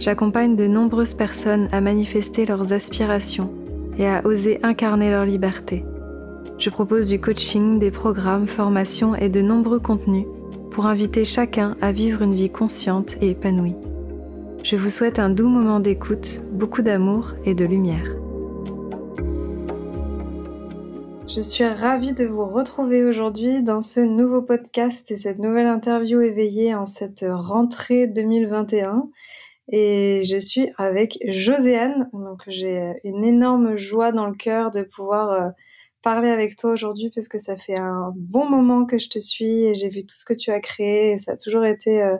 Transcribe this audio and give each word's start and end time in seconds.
j'accompagne 0.00 0.56
de 0.56 0.66
nombreuses 0.66 1.14
personnes 1.14 1.68
à 1.72 1.80
manifester 1.80 2.46
leurs 2.46 2.72
aspirations 2.72 3.52
et 3.98 4.08
à 4.08 4.26
oser 4.26 4.58
incarner 4.62 5.10
leur 5.10 5.26
liberté. 5.26 5.84
Je 6.58 6.70
propose 6.70 7.08
du 7.08 7.20
coaching, 7.20 7.78
des 7.78 7.90
programmes, 7.90 8.48
formations 8.48 9.14
et 9.14 9.28
de 9.28 9.42
nombreux 9.42 9.78
contenus 9.78 10.26
pour 10.70 10.86
inviter 10.86 11.24
chacun 11.24 11.76
à 11.82 11.92
vivre 11.92 12.22
une 12.22 12.34
vie 12.34 12.50
consciente 12.50 13.16
et 13.20 13.30
épanouie. 13.30 13.76
Je 14.64 14.76
vous 14.76 14.90
souhaite 14.90 15.18
un 15.18 15.30
doux 15.30 15.48
moment 15.48 15.80
d'écoute, 15.80 16.40
beaucoup 16.52 16.82
d'amour 16.82 17.34
et 17.44 17.54
de 17.54 17.64
lumière. 17.64 18.16
Je 21.28 21.40
suis 21.40 21.64
ravie 21.64 22.14
de 22.14 22.24
vous 22.24 22.44
retrouver 22.44 23.04
aujourd'hui 23.04 23.62
dans 23.62 23.80
ce 23.80 24.00
nouveau 24.00 24.42
podcast 24.42 25.10
et 25.10 25.16
cette 25.16 25.38
nouvelle 25.38 25.68
interview 25.68 26.20
éveillée 26.20 26.74
en 26.74 26.86
cette 26.86 27.24
rentrée 27.28 28.06
2021 28.06 29.08
et 29.70 30.20
je 30.22 30.36
suis 30.36 30.70
avec 30.78 31.18
Joséanne. 31.28 32.08
Donc 32.12 32.42
j'ai 32.48 33.00
une 33.04 33.24
énorme 33.24 33.76
joie 33.76 34.12
dans 34.12 34.26
le 34.26 34.34
cœur 34.34 34.70
de 34.70 34.82
pouvoir 34.82 35.30
euh, 35.30 35.50
parler 36.02 36.28
avec 36.28 36.56
toi 36.56 36.70
aujourd'hui 36.72 37.10
parce 37.14 37.28
que 37.28 37.38
ça 37.38 37.56
fait 37.56 37.78
un 37.78 38.12
bon 38.16 38.48
moment 38.48 38.84
que 38.84 38.98
je 38.98 39.08
te 39.08 39.18
suis 39.18 39.64
et 39.64 39.74
j'ai 39.74 39.88
vu 39.88 40.00
tout 40.00 40.14
ce 40.14 40.24
que 40.24 40.34
tu 40.34 40.50
as 40.50 40.60
créé 40.60 41.12
et 41.12 41.18
ça 41.18 41.32
a 41.32 41.36
toujours 41.36 41.64
été 41.64 42.02
euh, 42.02 42.16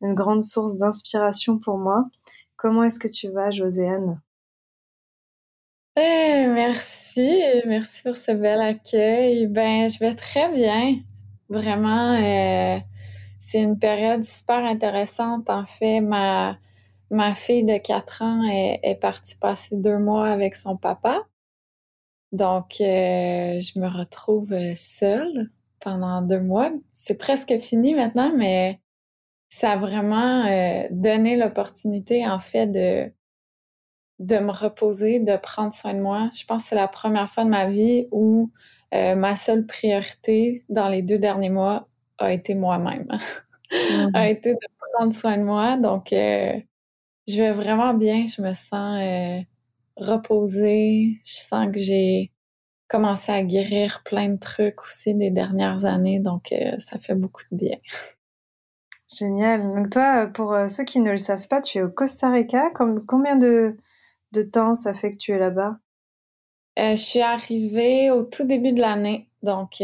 une 0.00 0.14
grande 0.14 0.42
source 0.42 0.76
d'inspiration 0.76 1.58
pour 1.58 1.78
moi. 1.78 2.04
Comment 2.56 2.84
est-ce 2.84 2.98
que 2.98 3.08
tu 3.08 3.28
vas, 3.28 3.50
Joséanne 3.50 4.20
eh, 5.94 6.46
merci, 6.46 7.42
merci 7.66 8.02
pour 8.02 8.16
ce 8.16 8.32
bel 8.32 8.62
accueil. 8.62 9.46
Ben, 9.46 9.86
je 9.90 9.98
vais 9.98 10.14
très 10.14 10.50
bien. 10.50 10.96
Vraiment, 11.50 12.14
euh, 12.14 12.78
c'est 13.40 13.60
une 13.60 13.78
période 13.78 14.24
super 14.24 14.64
intéressante. 14.64 15.50
En 15.50 15.66
fait, 15.66 16.00
ma 16.00 16.56
Ma 17.12 17.34
fille 17.34 17.62
de 17.62 17.76
4 17.76 18.22
ans 18.22 18.42
est, 18.50 18.98
partie 18.98 19.36
passer 19.36 19.76
deux 19.76 19.98
mois 19.98 20.28
avec 20.28 20.54
son 20.54 20.78
papa. 20.78 21.26
Donc, 22.32 22.80
euh, 22.80 23.60
je 23.60 23.78
me 23.78 23.86
retrouve 23.86 24.54
seule 24.74 25.50
pendant 25.78 26.22
deux 26.22 26.40
mois. 26.40 26.70
C'est 26.94 27.18
presque 27.18 27.58
fini 27.58 27.94
maintenant, 27.94 28.32
mais 28.34 28.80
ça 29.50 29.72
a 29.72 29.76
vraiment 29.76 30.46
euh, 30.46 30.84
donné 30.90 31.36
l'opportunité, 31.36 32.26
en 32.26 32.40
fait, 32.40 32.68
de, 32.68 33.12
de 34.18 34.38
me 34.38 34.50
reposer, 34.50 35.20
de 35.20 35.36
prendre 35.36 35.74
soin 35.74 35.92
de 35.92 36.00
moi. 36.00 36.30
Je 36.34 36.46
pense 36.46 36.62
que 36.62 36.68
c'est 36.70 36.76
la 36.76 36.88
première 36.88 37.28
fois 37.28 37.44
de 37.44 37.50
ma 37.50 37.68
vie 37.68 38.08
où 38.10 38.50
euh, 38.94 39.14
ma 39.16 39.36
seule 39.36 39.66
priorité 39.66 40.64
dans 40.70 40.88
les 40.88 41.02
deux 41.02 41.18
derniers 41.18 41.50
mois 41.50 41.88
a 42.16 42.32
été 42.32 42.54
moi-même. 42.54 43.08
Mmh. 43.72 44.10
a 44.12 44.28
été 44.28 44.52
de 44.52 44.58
prendre 44.92 45.14
soin 45.14 45.38
de 45.38 45.44
moi. 45.44 45.78
Donc, 45.78 46.12
je 47.28 47.36
vais 47.36 47.52
vraiment 47.52 47.94
bien, 47.94 48.26
je 48.26 48.42
me 48.42 48.52
sens 48.54 49.00
euh, 49.00 49.40
reposée, 49.96 51.20
je 51.24 51.34
sens 51.34 51.68
que 51.72 51.78
j'ai 51.78 52.32
commencé 52.88 53.32
à 53.32 53.42
guérir 53.42 54.02
plein 54.04 54.28
de 54.28 54.38
trucs 54.38 54.82
aussi 54.82 55.14
des 55.14 55.30
dernières 55.30 55.84
années, 55.84 56.18
donc 56.18 56.52
euh, 56.52 56.78
ça 56.78 56.98
fait 56.98 57.14
beaucoup 57.14 57.42
de 57.50 57.56
bien. 57.56 57.78
Génial. 59.18 59.62
Donc 59.62 59.90
toi, 59.90 60.26
pour 60.26 60.52
euh, 60.52 60.68
ceux 60.68 60.84
qui 60.84 61.00
ne 61.00 61.10
le 61.10 61.18
savent 61.18 61.46
pas, 61.48 61.60
tu 61.60 61.78
es 61.78 61.82
au 61.82 61.90
Costa 61.90 62.30
Rica. 62.30 62.70
combien 63.06 63.36
de, 63.36 63.76
de 64.32 64.42
temps 64.42 64.74
ça 64.74 64.94
fait 64.94 65.10
que 65.10 65.16
tu 65.16 65.32
es 65.32 65.38
là-bas? 65.38 65.78
je 66.78 66.94
suis 66.94 67.20
arrivée 67.20 68.10
au 68.10 68.24
tout 68.24 68.44
début 68.44 68.72
de 68.72 68.80
l'année, 68.80 69.28
donc 69.42 69.74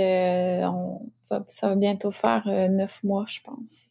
ça 1.48 1.68
va 1.68 1.74
bientôt 1.74 2.10
faire 2.10 2.46
neuf 2.70 3.04
mois, 3.04 3.26
je 3.28 3.40
pense, 3.42 3.90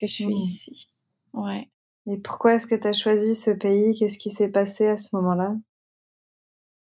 que 0.00 0.06
je 0.06 0.12
suis 0.12 0.26
mmh. 0.26 0.30
ici. 0.30 0.88
Ouais. 1.32 1.71
Et 2.06 2.16
pourquoi 2.18 2.54
est-ce 2.54 2.68
que 2.68 2.76
tu 2.76 2.86
as 2.86 2.92
choisi 2.92 3.34
ce 3.34 3.50
pays? 3.50 3.98
Qu'est-ce 3.98 4.16
qui 4.18 4.30
s'est 4.30 4.50
passé 4.52 4.86
à 4.86 4.96
ce 4.96 5.16
moment-là? 5.16 5.56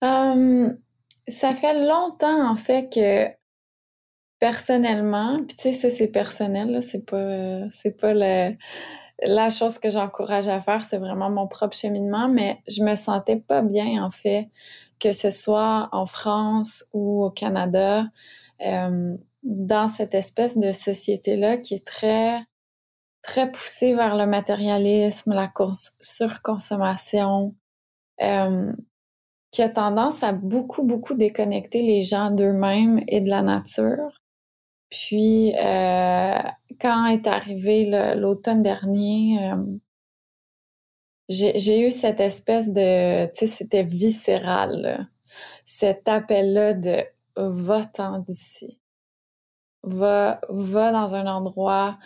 Hum, 0.02 0.76
Ça 1.28 1.54
fait 1.54 1.74
longtemps, 1.86 2.50
en 2.50 2.56
fait, 2.56 2.90
que 2.92 3.28
personnellement, 4.38 5.38
puis 5.46 5.56
tu 5.56 5.62
sais, 5.64 5.72
ça, 5.72 5.90
c'est 5.90 6.08
personnel, 6.08 6.82
c'est 6.82 7.04
pas, 7.04 7.68
c'est 7.72 7.96
pas 8.00 8.14
la 8.14 9.50
chose 9.50 9.78
que 9.78 9.90
j'encourage 9.90 10.48
à 10.48 10.60
faire, 10.60 10.84
c'est 10.84 10.98
vraiment 10.98 11.30
mon 11.30 11.48
propre 11.48 11.76
cheminement, 11.76 12.28
mais 12.28 12.58
je 12.68 12.82
me 12.84 12.94
sentais 12.94 13.36
pas 13.36 13.62
bien, 13.62 14.04
en 14.04 14.10
fait, 14.10 14.48
que 15.00 15.12
ce 15.12 15.30
soit 15.30 15.88
en 15.92 16.06
France 16.06 16.84
ou 16.92 17.24
au 17.24 17.30
Canada, 17.30 18.04
hum, 18.60 19.18
dans 19.42 19.88
cette 19.88 20.14
espèce 20.14 20.58
de 20.58 20.72
société-là 20.72 21.56
qui 21.58 21.74
est 21.74 21.86
très 21.86 22.40
très 23.28 23.50
poussé 23.52 23.94
vers 23.94 24.16
le 24.16 24.24
matérialisme, 24.26 25.34
la 25.34 25.52
surconsommation, 26.00 27.54
euh, 28.22 28.72
qui 29.50 29.60
a 29.62 29.68
tendance 29.68 30.22
à 30.22 30.32
beaucoup, 30.32 30.82
beaucoup 30.82 31.12
déconnecter 31.12 31.82
les 31.82 32.02
gens 32.02 32.30
d'eux-mêmes 32.30 33.02
et 33.06 33.20
de 33.20 33.28
la 33.28 33.42
nature. 33.42 34.22
Puis, 34.88 35.54
euh, 35.56 36.38
quand 36.80 37.06
est 37.08 37.26
arrivé 37.26 38.14
l'automne 38.16 38.62
dernier, 38.62 39.52
euh, 39.52 39.78
j'ai 41.28 41.86
eu 41.86 41.90
cette 41.90 42.20
espèce 42.20 42.72
de, 42.72 43.26
tu 43.26 43.30
sais, 43.34 43.46
c'était 43.46 43.82
viscéral, 43.82 45.06
cet 45.66 46.08
appel-là 46.08 46.72
de 46.72 47.04
va-t'en 47.36 48.20
d'ici. 48.20 48.78
Va, 49.82 50.40
va 50.48 50.92
dans 50.92 51.14
un 51.14 51.26
endroit 51.26 51.98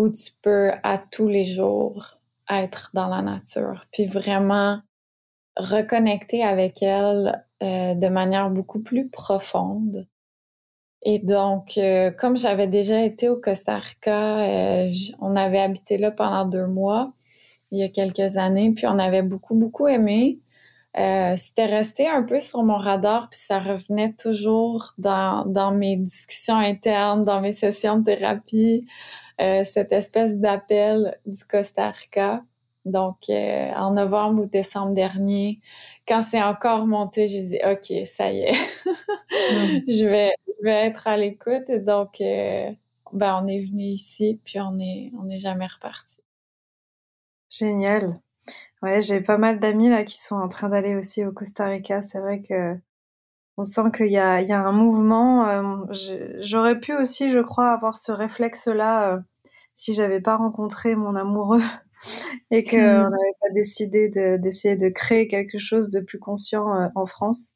où 0.00 0.08
tu 0.08 0.32
peux 0.42 0.70
à 0.82 0.98
tous 0.98 1.28
les 1.28 1.44
jours 1.44 2.18
être 2.48 2.90
dans 2.94 3.08
la 3.08 3.22
nature, 3.22 3.86
puis 3.92 4.06
vraiment 4.06 4.80
reconnecter 5.56 6.42
avec 6.42 6.82
elle 6.82 7.44
euh, 7.62 7.94
de 7.94 8.08
manière 8.08 8.50
beaucoup 8.50 8.80
plus 8.80 9.08
profonde. 9.08 10.06
Et 11.02 11.18
donc, 11.18 11.78
euh, 11.78 12.10
comme 12.10 12.36
j'avais 12.36 12.66
déjà 12.66 13.02
été 13.02 13.28
au 13.28 13.36
Costa 13.36 13.78
Rica, 13.78 14.38
on 15.20 15.36
avait 15.36 15.60
habité 15.60 15.96
là 15.96 16.10
pendant 16.10 16.44
deux 16.44 16.66
mois 16.66 17.12
il 17.70 17.78
y 17.78 17.82
a 17.82 17.88
quelques 17.88 18.36
années, 18.36 18.72
puis 18.74 18.86
on 18.86 18.98
avait 18.98 19.22
beaucoup, 19.22 19.54
beaucoup 19.54 19.86
aimé. 19.86 20.40
Euh, 20.98 21.34
c'était 21.36 21.66
resté 21.66 22.08
un 22.08 22.22
peu 22.22 22.40
sur 22.40 22.64
mon 22.64 22.76
radar, 22.76 23.28
puis 23.30 23.38
ça 23.38 23.60
revenait 23.60 24.12
toujours 24.14 24.94
dans, 24.98 25.44
dans 25.46 25.70
mes 25.70 25.96
discussions 25.96 26.56
internes, 26.56 27.24
dans 27.24 27.40
mes 27.40 27.52
sessions 27.52 27.98
de 27.98 28.04
thérapie, 28.04 28.88
euh, 29.40 29.64
cette 29.64 29.92
espèce 29.92 30.36
d'appel 30.38 31.16
du 31.26 31.44
Costa 31.44 31.90
Rica. 31.90 32.44
Donc, 32.84 33.28
euh, 33.28 33.70
en 33.74 33.92
novembre 33.92 34.42
ou 34.42 34.46
décembre 34.46 34.94
dernier, 34.94 35.60
quand 36.08 36.22
c'est 36.22 36.42
encore 36.42 36.86
monté, 36.86 37.28
j'ai 37.28 37.42
dit, 37.42 37.58
OK, 37.64 38.06
ça 38.06 38.32
y 38.32 38.40
est, 38.40 38.54
je, 39.88 40.06
vais, 40.06 40.32
je 40.46 40.64
vais 40.64 40.86
être 40.86 41.06
à 41.06 41.16
l'écoute. 41.16 41.70
Donc, 41.70 42.16
ben, 42.20 43.40
on 43.42 43.46
est 43.46 43.60
venu 43.60 43.82
ici, 43.82 44.40
puis 44.44 44.60
on 44.60 44.72
n'est 44.72 45.12
on 45.20 45.28
est 45.28 45.38
jamais 45.38 45.66
reparti. 45.66 46.18
Génial. 47.50 48.20
Ouais, 48.82 49.02
j'ai 49.02 49.20
pas 49.20 49.38
mal 49.38 49.58
d'amis 49.60 49.88
là 49.90 50.04
qui 50.04 50.18
sont 50.20 50.36
en 50.36 50.48
train 50.48 50.68
d'aller 50.70 50.94
aussi 50.96 51.24
au 51.24 51.32
Costa 51.32 51.66
Rica. 51.66 52.02
C'est 52.02 52.20
vrai 52.20 52.40
que 52.42 52.76
on 53.56 53.64
sent 53.64 53.90
qu'il 53.94 54.06
y 54.08 54.12
y 54.12 54.18
a 54.18 54.60
un 54.60 54.72
mouvement. 54.72 55.46
Euh, 55.48 55.84
j'aurais 56.40 56.80
pu 56.80 56.94
aussi, 56.94 57.30
je 57.30 57.40
crois, 57.40 57.72
avoir 57.72 57.98
ce 57.98 58.12
réflexe-là 58.12 59.14
euh, 59.14 59.20
si 59.80 59.94
j'avais 59.94 60.20
pas 60.20 60.36
rencontré 60.36 60.94
mon 60.94 61.14
amoureux 61.14 61.62
et 62.50 62.64
qu'on 62.64 62.76
hmm. 62.76 63.10
n'avait 63.10 63.36
pas 63.40 63.50
décidé 63.54 64.08
d'essayer 64.38 64.76
de, 64.76 64.88
créer 64.88 65.28
quelque 65.28 65.58
chose 65.58 65.90
de 65.90 66.00
plus 66.00 66.18
conscient 66.18 66.74
euh, 66.74 66.88
en 66.94 67.06
France. 67.06 67.54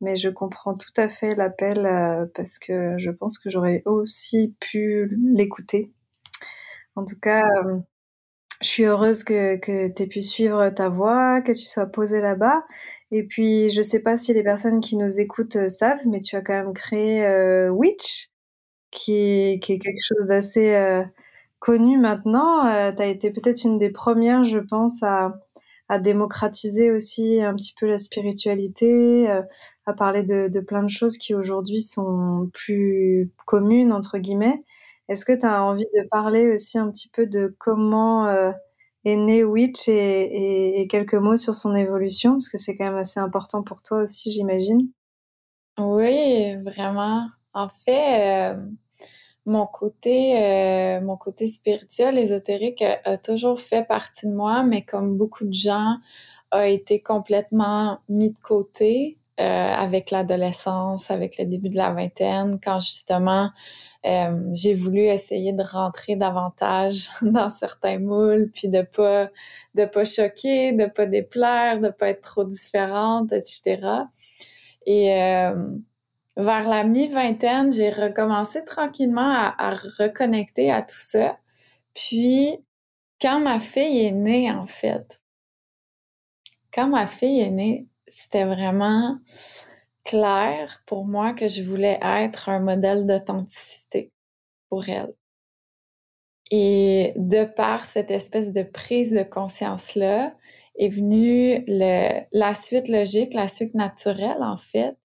Mais 0.00 0.16
je 0.16 0.28
comprends 0.28 0.74
tout 0.74 0.92
à 0.96 1.08
fait 1.08 1.36
l'appel 1.36 2.28
parce 2.34 2.58
que 2.58 2.96
je 2.98 3.10
pense 3.12 3.38
que 3.38 3.50
j'aurais 3.50 3.82
aussi 3.84 4.52
pu 4.58 5.16
l'écouter. 5.32 5.92
En 6.96 7.04
tout 7.04 7.20
cas, 7.22 7.44
je 8.62 8.66
suis 8.66 8.84
heureuse 8.84 9.22
que, 9.22 9.56
que 9.58 9.86
tu 9.92 10.02
aies 10.02 10.06
pu 10.08 10.22
suivre 10.22 10.70
ta 10.70 10.88
voie, 10.88 11.40
que 11.40 11.52
tu 11.52 11.66
sois 11.66 11.86
posée 11.86 12.20
là-bas. 12.20 12.64
Et 13.12 13.24
puis, 13.24 13.68
je 13.68 13.82
sais 13.82 14.00
pas 14.00 14.16
si 14.16 14.32
les 14.32 14.42
personnes 14.42 14.80
qui 14.80 14.96
nous 14.96 15.20
écoutent 15.20 15.56
euh, 15.56 15.68
savent, 15.68 16.06
mais 16.08 16.20
tu 16.20 16.34
as 16.34 16.40
quand 16.40 16.54
même 16.54 16.72
créé 16.72 17.24
euh, 17.26 17.68
Witch, 17.68 18.30
qui, 18.90 19.60
qui 19.62 19.74
est 19.74 19.78
quelque 19.78 20.00
chose 20.02 20.26
d'assez 20.26 20.74
euh, 20.74 21.04
connu 21.62 21.96
maintenant. 21.96 22.62
tu 22.92 23.02
as 23.02 23.06
été 23.06 23.30
peut-être 23.30 23.64
une 23.64 23.78
des 23.78 23.90
premières, 23.90 24.44
je 24.44 24.58
pense, 24.58 25.02
à, 25.02 25.32
démocratiser 26.00 26.90
aussi 26.90 27.42
un 27.42 27.54
petit 27.54 27.74
peu 27.78 27.86
la 27.86 27.98
spiritualité, 27.98 29.30
euh, 29.30 29.42
à 29.84 29.92
parler 29.92 30.22
de, 30.22 30.60
plein 30.60 30.82
de 30.82 30.88
choses 30.88 31.18
qui 31.18 31.34
aujourd'hui 31.34 31.82
sont 31.82 32.50
plus 32.54 33.30
communes, 33.44 33.92
entre 33.92 34.16
guillemets. 34.16 34.64
Est-ce 35.08 35.26
que 35.26 35.38
tu 35.38 35.44
as 35.44 35.62
envie 35.62 35.84
de 35.94 36.08
parler 36.10 36.50
aussi 36.50 36.78
un 36.78 36.90
petit 36.90 37.10
peu 37.10 37.26
de 37.26 37.54
comment 37.58 38.26
euh, 38.26 38.52
est 39.04 39.16
né 39.16 39.44
Witch 39.44 39.86
et, 39.86 39.92
et, 39.92 40.80
et, 40.80 40.86
quelques 40.86 41.12
mots 41.12 41.36
sur 41.36 41.54
son 41.54 41.74
évolution, 41.74 42.32
parce 42.32 42.48
que 42.48 42.56
c'est 42.56 42.74
quand 42.74 42.86
même 42.86 42.96
assez 42.96 43.20
important 43.20 43.62
pour 43.62 43.82
toi 43.82 43.98
aussi, 43.98 44.32
j'imagine. 44.32 44.88
Oui, 45.78 46.54
vraiment. 46.64 47.28
En 47.52 47.68
fait, 47.68 48.54
euh, 48.54 48.66
mon 49.46 49.66
côté, 49.66 50.40
euh, 50.40 51.00
mon 51.00 51.16
côté 51.16 51.46
spirituel, 51.46 52.18
ésotérique 52.18 52.82
a, 52.82 53.16
toujours 53.18 53.60
fait 53.60 53.84
partie 53.84 54.26
de 54.26 54.32
moi, 54.32 54.62
mais 54.62 54.82
comme 54.82 55.16
beaucoup 55.16 55.44
de 55.44 55.54
gens, 55.54 55.96
a 56.50 56.68
été 56.68 57.00
complètement 57.00 57.98
mis 58.08 58.30
de 58.30 58.38
côté 58.42 59.18
euh, 59.40 59.44
avec 59.44 60.10
l'adolescence, 60.10 61.10
avec 61.10 61.38
le 61.38 61.46
début 61.46 61.70
de 61.70 61.76
la 61.76 61.90
vingtaine, 61.90 62.60
quand 62.62 62.78
justement 62.78 63.50
euh, 64.04 64.38
j'ai 64.52 64.74
voulu 64.74 65.00
essayer 65.00 65.52
de 65.52 65.62
rentrer 65.62 66.16
davantage 66.16 67.08
dans 67.22 67.48
certains 67.48 67.98
moules, 67.98 68.50
puis 68.52 68.68
de 68.68 68.82
pas 68.82 69.30
de 69.74 69.84
pas 69.86 70.04
choquer, 70.04 70.72
de 70.72 70.86
pas 70.86 71.06
déplaire, 71.06 71.80
de 71.80 71.88
pas 71.88 72.10
être 72.10 72.20
trop 72.20 72.44
différente, 72.44 73.32
etc. 73.32 73.80
Et 74.86 75.14
euh, 75.14 75.54
vers 76.36 76.68
la 76.68 76.84
mi-vingtaine, 76.84 77.72
j'ai 77.72 77.90
recommencé 77.90 78.64
tranquillement 78.64 79.52
à, 79.58 79.74
reconnecter 79.98 80.70
à 80.70 80.82
tout 80.82 81.00
ça. 81.00 81.38
Puis, 81.94 82.58
quand 83.20 83.40
ma 83.40 83.60
fille 83.60 84.04
est 84.04 84.12
née, 84.12 84.50
en 84.50 84.66
fait, 84.66 85.20
quand 86.72 86.88
ma 86.88 87.06
fille 87.06 87.40
est 87.40 87.50
née, 87.50 87.86
c'était 88.08 88.44
vraiment 88.44 89.18
clair 90.04 90.82
pour 90.86 91.04
moi 91.04 91.32
que 91.32 91.46
je 91.46 91.62
voulais 91.62 91.98
être 92.02 92.48
un 92.48 92.60
modèle 92.60 93.06
d'authenticité 93.06 94.10
pour 94.68 94.88
elle. 94.88 95.14
Et 96.50 97.12
de 97.16 97.44
par 97.44 97.84
cette 97.84 98.10
espèce 98.10 98.52
de 98.52 98.62
prise 98.62 99.12
de 99.12 99.22
conscience-là, 99.22 100.34
est 100.76 100.88
venue 100.88 101.64
la 102.32 102.54
suite 102.54 102.88
logique, 102.88 103.34
la 103.34 103.48
suite 103.48 103.74
naturelle, 103.74 104.42
en 104.42 104.56
fait, 104.56 104.96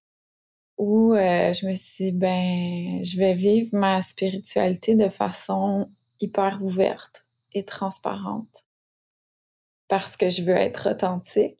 où 0.78 1.12
euh, 1.12 1.52
je 1.52 1.66
me 1.66 1.72
suis 1.72 2.04
dit, 2.04 2.12
ben, 2.12 3.04
je 3.04 3.18
vais 3.18 3.34
vivre 3.34 3.70
ma 3.72 4.00
spiritualité 4.00 4.94
de 4.94 5.08
façon 5.08 5.88
hyper 6.20 6.60
ouverte 6.62 7.26
et 7.52 7.64
transparente 7.64 8.64
parce 9.88 10.16
que 10.16 10.30
je 10.30 10.42
veux 10.42 10.56
être 10.56 10.90
authentique. 10.90 11.58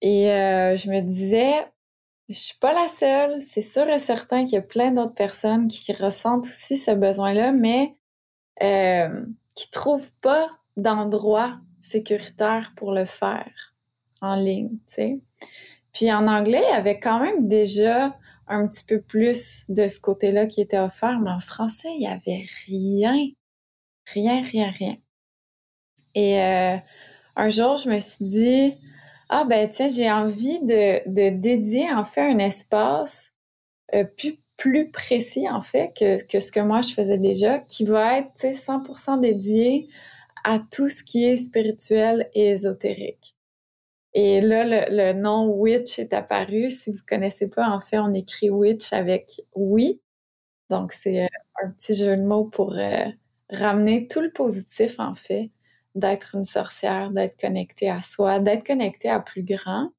Et 0.00 0.30
euh, 0.30 0.76
je 0.76 0.90
me 0.90 1.00
disais, 1.00 1.66
je 2.28 2.38
suis 2.38 2.58
pas 2.58 2.72
la 2.72 2.88
seule. 2.88 3.42
C'est 3.42 3.62
sûr 3.62 3.88
et 3.88 3.98
certain 3.98 4.44
qu'il 4.44 4.54
y 4.54 4.58
a 4.58 4.62
plein 4.62 4.92
d'autres 4.92 5.14
personnes 5.14 5.68
qui 5.68 5.92
ressentent 5.92 6.44
aussi 6.44 6.76
ce 6.76 6.92
besoin-là, 6.92 7.52
mais 7.52 7.96
euh, 8.62 9.24
qui 9.56 9.70
trouvent 9.70 10.12
pas 10.20 10.48
d'endroit 10.76 11.58
sécuritaire 11.80 12.72
pour 12.76 12.92
le 12.92 13.06
faire 13.06 13.74
en 14.20 14.36
ligne, 14.36 14.70
tu 14.86 14.94
sais. 14.94 15.20
Puis 15.92 16.12
en 16.12 16.28
anglais, 16.28 16.62
il 16.64 16.70
y 16.70 16.76
avait 16.76 17.00
quand 17.00 17.18
même 17.18 17.48
déjà 17.48 18.16
un 18.48 18.66
petit 18.66 18.84
peu 18.84 19.00
plus 19.00 19.64
de 19.68 19.86
ce 19.88 20.00
côté-là 20.00 20.46
qui 20.46 20.60
était 20.60 20.78
offert, 20.78 21.18
mais 21.20 21.30
en 21.30 21.40
français, 21.40 21.88
il 21.94 22.02
y 22.02 22.06
avait 22.06 22.44
rien. 22.66 23.28
Rien, 24.06 24.42
rien, 24.42 24.70
rien. 24.70 24.96
Et 26.14 26.40
euh, 26.40 26.76
un 27.36 27.48
jour, 27.50 27.76
je 27.76 27.90
me 27.90 27.98
suis 27.98 28.24
dit, 28.24 28.74
ah 29.28 29.44
ben 29.44 29.68
tiens, 29.68 29.88
j'ai 29.88 30.10
envie 30.10 30.58
de, 30.60 31.08
de, 31.08 31.30
dédier 31.30 31.92
en 31.92 32.04
fait 32.04 32.22
un 32.22 32.38
espace 32.38 33.32
euh, 33.94 34.04
plus, 34.04 34.38
plus 34.56 34.90
précis 34.90 35.48
en 35.48 35.60
fait 35.60 35.92
que, 35.96 36.22
que 36.24 36.40
ce 36.40 36.50
que 36.50 36.60
moi 36.60 36.82
je 36.82 36.94
faisais 36.94 37.18
déjà, 37.18 37.58
qui 37.60 37.84
va 37.84 38.18
être 38.18 38.32
100% 38.34 39.20
dédié 39.20 39.86
à 40.44 40.58
tout 40.58 40.88
ce 40.88 41.04
qui 41.04 41.24
est 41.26 41.36
spirituel 41.36 42.28
et 42.34 42.48
ésotérique. 42.48 43.37
Et 44.20 44.40
là, 44.40 44.64
le, 44.64 45.12
nom 45.12 45.46
witch 45.48 46.00
est 46.00 46.12
apparu. 46.12 46.72
Si 46.72 46.90
vous 46.90 47.04
connaissez 47.08 47.48
pas, 47.48 47.68
en 47.68 47.78
fait, 47.78 48.00
on 48.00 48.12
écrit 48.14 48.50
witch 48.50 48.92
avec 48.92 49.42
oui. 49.54 50.00
Donc, 50.70 50.90
c'est 50.92 51.22
euh, 51.22 51.28
un 51.62 51.70
petit 51.70 51.94
jeu 51.94 52.16
de 52.16 52.22
mots 52.24 52.46
pour 52.46 52.76
euh, 52.76 53.04
ramener 53.48 54.08
tout 54.08 54.20
le 54.20 54.32
positif, 54.32 54.98
en 54.98 55.14
fait, 55.14 55.52
d'être 55.94 56.34
une 56.34 56.44
sorcière, 56.44 57.12
d'être 57.12 57.40
connectée 57.40 57.90
à 57.90 58.02
soi, 58.02 58.40
d'être 58.40 58.66
connectée 58.66 59.08
à 59.08 59.20
plus 59.20 59.44
grand. 59.44 59.90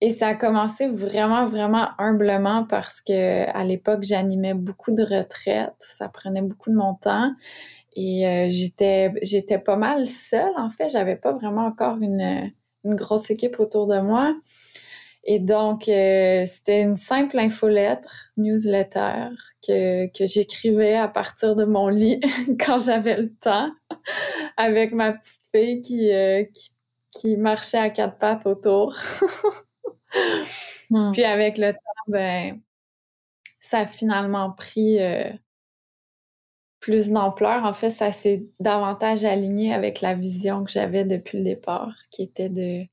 Et 0.00 0.08
ça 0.10 0.28
a 0.28 0.34
commencé 0.34 0.88
vraiment, 0.88 1.44
vraiment 1.46 1.88
humblement 1.98 2.64
parce 2.64 3.02
que 3.02 3.46
à 3.50 3.64
l'époque, 3.64 4.02
j'animais 4.02 4.54
beaucoup 4.54 4.92
de 4.92 5.02
retraites. 5.02 5.74
Ça 5.80 6.08
prenait 6.08 6.40
beaucoup 6.40 6.70
de 6.70 6.76
mon 6.76 6.94
temps. 6.94 7.34
Et 7.96 8.26
euh, 8.26 8.46
j'étais 8.50 9.12
j'étais 9.20 9.58
pas 9.58 9.76
mal 9.76 10.06
seule, 10.06 10.54
en 10.56 10.70
fait. 10.70 10.88
J'avais 10.88 11.16
pas 11.16 11.34
vraiment 11.34 11.66
encore 11.66 11.98
une 12.00 12.50
une 12.84 12.94
grosse 12.94 13.30
équipe 13.30 13.60
autour 13.60 13.86
de 13.86 13.98
moi. 14.00 14.34
Et 15.24 15.38
donc, 15.38 15.88
euh, 15.88 16.44
c'était 16.46 16.80
une 16.80 16.96
simple 16.96 17.38
infolettre, 17.38 18.32
newsletter, 18.36 19.28
que, 19.66 20.06
que 20.06 20.26
j'écrivais 20.26 20.96
à 20.96 21.08
partir 21.08 21.54
de 21.54 21.64
mon 21.64 21.88
lit 21.88 22.20
quand 22.64 22.78
j'avais 22.78 23.16
le 23.16 23.34
temps, 23.34 23.70
avec 24.56 24.92
ma 24.92 25.12
petite 25.12 25.42
fille 25.54 25.82
qui, 25.82 26.12
euh, 26.12 26.44
qui, 26.54 26.70
qui, 27.12 27.36
marchait 27.36 27.78
à 27.78 27.90
quatre 27.90 28.18
pattes 28.18 28.46
autour. 28.46 28.96
Hmm. 30.90 31.12
Puis 31.12 31.22
avec 31.22 31.56
le 31.56 31.72
temps, 31.72 31.78
ben, 32.08 32.60
ça 33.60 33.80
a 33.80 33.86
finalement 33.86 34.50
pris 34.50 35.00
euh, 35.00 35.30
plus 36.80 37.10
d'ampleur. 37.10 37.64
En 37.64 37.72
fait, 37.72 37.90
ça 37.90 38.10
s'est 38.10 38.46
davantage 38.58 39.24
aligné 39.24 39.72
avec 39.72 40.00
la 40.00 40.14
vision 40.14 40.64
que 40.64 40.72
j'avais 40.72 41.04
depuis 41.04 41.38
le 41.38 41.44
départ, 41.44 41.94
qui 42.10 42.22
était 42.22 42.48
de 42.48 42.86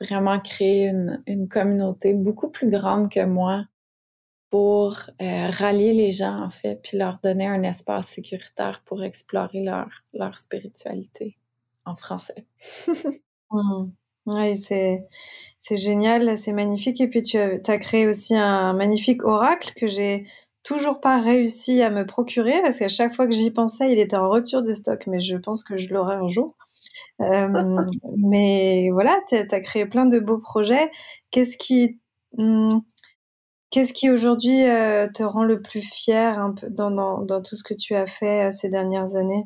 vraiment 0.00 0.40
créer 0.40 0.92
une, 1.26 1.48
communauté 1.48 2.12
beaucoup 2.14 2.48
plus 2.48 2.68
grande 2.68 3.08
que 3.08 3.24
moi 3.24 3.64
pour 4.50 4.98
euh, 5.22 5.46
rallier 5.48 5.94
les 5.94 6.10
gens, 6.10 6.42
en 6.42 6.50
fait, 6.50 6.80
puis 6.82 6.98
leur 6.98 7.18
donner 7.22 7.46
un 7.46 7.62
espace 7.62 8.08
sécuritaire 8.08 8.82
pour 8.84 9.02
explorer 9.02 9.64
leur, 10.12 10.38
spiritualité 10.38 11.38
en 11.84 11.96
français. 11.96 12.46
Mmh. 13.54 13.90
Oui, 14.24 14.56
c'est, 14.56 15.06
génial, 15.70 16.38
c'est 16.38 16.54
magnifique. 16.54 17.02
Et 17.02 17.08
puis, 17.08 17.20
tu 17.20 17.36
as 17.36 17.78
créé 17.78 18.06
aussi 18.06 18.34
un 18.34 18.72
magnifique 18.72 19.22
oracle 19.24 19.74
que 19.74 19.86
j'ai 19.86 20.24
toujours 20.62 21.00
pas 21.00 21.20
réussi 21.20 21.82
à 21.82 21.90
me 21.90 22.06
procurer 22.06 22.60
parce 22.62 22.78
qu'à 22.78 22.88
chaque 22.88 23.14
fois 23.14 23.26
que 23.26 23.32
j'y 23.34 23.50
pensais, 23.50 23.92
il 23.92 23.98
était 23.98 24.16
en 24.16 24.30
rupture 24.30 24.62
de 24.62 24.74
stock, 24.74 25.06
mais 25.06 25.20
je 25.20 25.36
pense 25.36 25.64
que 25.64 25.76
je 25.76 25.92
l'aurai 25.92 26.14
un 26.14 26.28
jour. 26.28 26.56
Euh, 27.20 27.48
mais 28.16 28.90
voilà, 28.92 29.18
tu 29.28 29.36
as 29.36 29.60
créé 29.60 29.86
plein 29.86 30.06
de 30.06 30.20
beaux 30.20 30.38
projets. 30.38 30.90
Qu'est-ce 31.30 31.56
qui, 31.56 32.00
hmm, 32.36 32.78
qu'est-ce 33.70 33.92
qui 33.92 34.10
aujourd'hui 34.10 34.64
euh, 34.64 35.08
te 35.08 35.22
rend 35.22 35.44
le 35.44 35.60
plus 35.60 35.82
fier 35.82 36.38
un 36.38 36.52
peu 36.52 36.68
dans, 36.70 36.90
dans, 36.90 37.22
dans, 37.22 37.42
tout 37.42 37.56
ce 37.56 37.64
que 37.64 37.74
tu 37.74 37.94
as 37.94 38.06
fait 38.06 38.48
euh, 38.48 38.50
ces 38.50 38.68
dernières 38.68 39.16
années? 39.16 39.44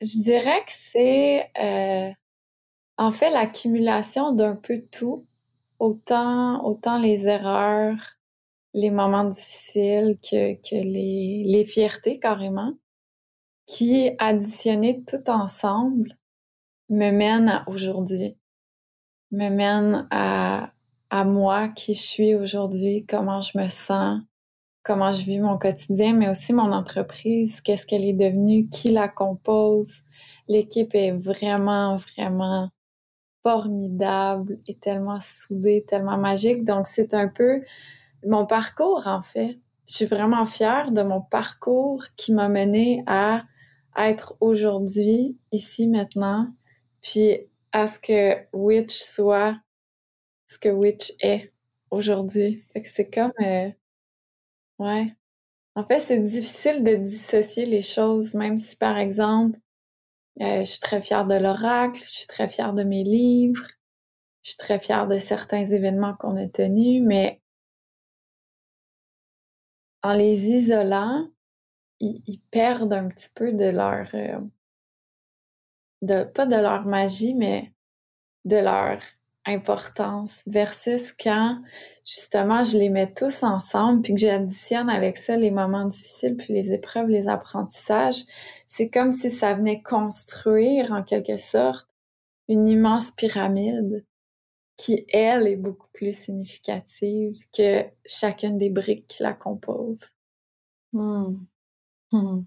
Je 0.00 0.22
dirais 0.22 0.60
que 0.64 0.72
c'est 0.72 1.50
en 2.96 3.12
fait 3.12 3.30
l'accumulation 3.30 4.32
d'un 4.32 4.56
peu 4.56 4.82
tout, 4.90 5.26
autant, 5.78 6.64
autant 6.64 6.98
les 6.98 7.28
erreurs, 7.28 8.19
les 8.74 8.90
moments 8.90 9.24
difficiles 9.24 10.18
que, 10.22 10.54
que 10.54 10.76
les, 10.76 11.44
les 11.46 11.64
fiertés 11.64 12.18
carrément, 12.18 12.74
qui, 13.66 14.10
additionnés 14.18 15.04
tout 15.04 15.30
ensemble, 15.30 16.16
me 16.88 17.10
mènent 17.10 17.48
à 17.48 17.64
aujourd'hui, 17.68 18.36
me 19.30 19.48
mènent 19.48 20.08
à, 20.10 20.72
à 21.10 21.24
moi 21.24 21.68
qui 21.68 21.94
je 21.94 22.02
suis 22.02 22.34
aujourd'hui, 22.34 23.06
comment 23.06 23.40
je 23.40 23.56
me 23.58 23.68
sens, 23.68 24.20
comment 24.82 25.12
je 25.12 25.22
vis 25.22 25.40
mon 25.40 25.58
quotidien, 25.58 26.14
mais 26.14 26.28
aussi 26.28 26.52
mon 26.52 26.72
entreprise, 26.72 27.60
qu'est-ce 27.60 27.86
qu'elle 27.86 28.04
est 28.04 28.12
devenue, 28.12 28.68
qui 28.68 28.90
la 28.90 29.08
compose. 29.08 30.02
L'équipe 30.48 30.94
est 30.94 31.12
vraiment, 31.12 31.96
vraiment 31.96 32.70
formidable 33.42 34.58
et 34.66 34.74
tellement 34.74 35.20
soudée, 35.20 35.84
tellement 35.86 36.18
magique. 36.18 36.64
Donc, 36.64 36.86
c'est 36.86 37.14
un 37.14 37.28
peu 37.28 37.62
mon 38.26 38.46
parcours, 38.46 39.06
en 39.06 39.22
fait. 39.22 39.58
Je 39.88 39.94
suis 39.94 40.04
vraiment 40.04 40.46
fière 40.46 40.92
de 40.92 41.02
mon 41.02 41.20
parcours 41.20 42.04
qui 42.16 42.32
m'a 42.32 42.48
mené 42.48 43.02
à 43.06 43.44
être 43.96 44.36
aujourd'hui, 44.40 45.38
ici, 45.52 45.88
maintenant, 45.88 46.48
puis 47.02 47.38
à 47.72 47.86
ce 47.86 47.98
que 47.98 48.36
Witch 48.52 48.96
soit 48.96 49.56
ce 50.50 50.58
que 50.58 50.68
Witch 50.68 51.12
est 51.20 51.52
aujourd'hui. 51.90 52.64
C'est 52.84 53.08
comme... 53.08 53.32
Euh, 53.40 53.70
ouais. 54.80 55.14
En 55.76 55.84
fait, 55.84 56.00
c'est 56.00 56.18
difficile 56.18 56.82
de 56.82 56.96
dissocier 56.96 57.64
les 57.64 57.82
choses, 57.82 58.34
même 58.34 58.58
si, 58.58 58.74
par 58.76 58.98
exemple, 58.98 59.58
je 60.40 60.64
suis 60.64 60.80
très 60.80 61.00
fière 61.00 61.24
de 61.24 61.36
l'oracle, 61.36 62.00
je 62.00 62.10
suis 62.10 62.26
très 62.26 62.48
fière 62.48 62.72
de 62.72 62.82
mes 62.82 63.04
livres, 63.04 63.64
je 64.42 64.50
suis 64.50 64.58
très 64.58 64.80
fière 64.80 65.06
de 65.06 65.18
certains 65.18 65.64
événements 65.64 66.14
qu'on 66.18 66.36
a 66.36 66.48
tenus, 66.48 67.02
mais 67.04 67.40
en 70.02 70.12
les 70.12 70.50
isolant, 70.50 71.28
ils, 72.00 72.40
perdent 72.50 72.94
un 72.94 73.08
petit 73.08 73.28
peu 73.34 73.52
de 73.52 73.66
leur 73.66 74.08
de 76.02 76.24
pas 76.24 76.46
de 76.46 76.56
leur 76.56 76.86
magie, 76.86 77.34
mais 77.34 77.72
de 78.46 78.56
leur 78.56 79.00
importance 79.46 80.42
versus 80.46 81.12
quand 81.12 81.60
justement 82.04 82.62
je 82.62 82.76
les 82.76 82.90
mets 82.90 83.12
tous 83.12 83.42
ensemble 83.42 84.02
puis 84.02 84.14
que 84.14 84.20
j'additionne 84.20 84.90
avec 84.90 85.16
ça 85.16 85.36
les 85.36 85.50
moments 85.50 85.86
difficiles 85.86 86.36
puis 86.36 86.52
les 86.52 86.72
épreuves, 86.72 87.08
les 87.08 87.28
apprentissages, 87.28 88.24
c'est 88.66 88.90
comme 88.90 89.10
si 89.10 89.30
ça 89.30 89.54
venait 89.54 89.82
construire 89.82 90.92
en 90.92 91.02
quelque 91.02 91.36
sorte 91.36 91.88
une 92.48 92.68
immense 92.68 93.10
pyramide 93.10 94.04
qui, 94.80 95.04
elle, 95.08 95.46
est 95.46 95.56
beaucoup 95.56 95.88
plus 95.92 96.16
significative 96.16 97.36
que 97.54 97.84
chacune 98.06 98.56
des 98.56 98.70
briques 98.70 99.06
qui 99.06 99.22
la 99.22 99.34
composent. 99.34 100.08
Hmm. 100.94 101.36
Hmm. 102.12 102.40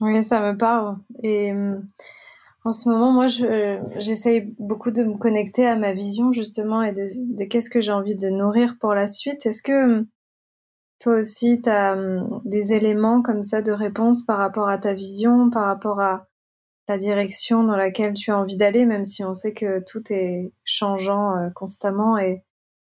Oui, 0.00 0.24
ça 0.24 0.40
me 0.40 0.56
parle. 0.56 0.96
Et 1.22 1.52
hmm, 1.52 1.86
en 2.64 2.72
ce 2.72 2.88
moment, 2.88 3.12
moi, 3.12 3.26
j'essaye 3.26 4.54
beaucoup 4.58 4.90
de 4.90 5.04
me 5.04 5.18
connecter 5.18 5.66
à 5.66 5.76
ma 5.76 5.92
vision, 5.92 6.32
justement, 6.32 6.82
et 6.82 6.92
de, 6.92 7.44
qu'est-ce 7.44 7.70
que 7.70 7.82
j'ai 7.82 7.92
envie 7.92 8.16
de 8.16 8.28
nourrir 8.28 8.76
pour 8.80 8.94
la 8.94 9.06
suite. 9.06 9.44
Est-ce 9.44 9.62
que 9.62 10.06
toi 10.98 11.16
aussi, 11.16 11.60
tu 11.60 11.68
as 11.68 11.94
des 12.46 12.72
éléments 12.72 13.20
comme 13.20 13.42
ça 13.42 13.60
de 13.60 13.70
réponse 13.70 14.24
par 14.24 14.38
rapport 14.38 14.68
à 14.68 14.78
ta 14.78 14.94
vision, 14.94 15.50
par 15.50 15.66
rapport 15.66 16.00
à 16.00 16.26
la 16.88 16.96
direction 16.96 17.64
dans 17.64 17.76
laquelle 17.76 18.14
tu 18.14 18.30
as 18.30 18.38
envie 18.38 18.56
d'aller, 18.56 18.86
même 18.86 19.04
si 19.04 19.24
on 19.24 19.34
sait 19.34 19.52
que 19.52 19.80
tout 19.80 20.02
est 20.12 20.52
changeant 20.64 21.36
euh, 21.36 21.50
constamment 21.50 22.16
et, 22.18 22.44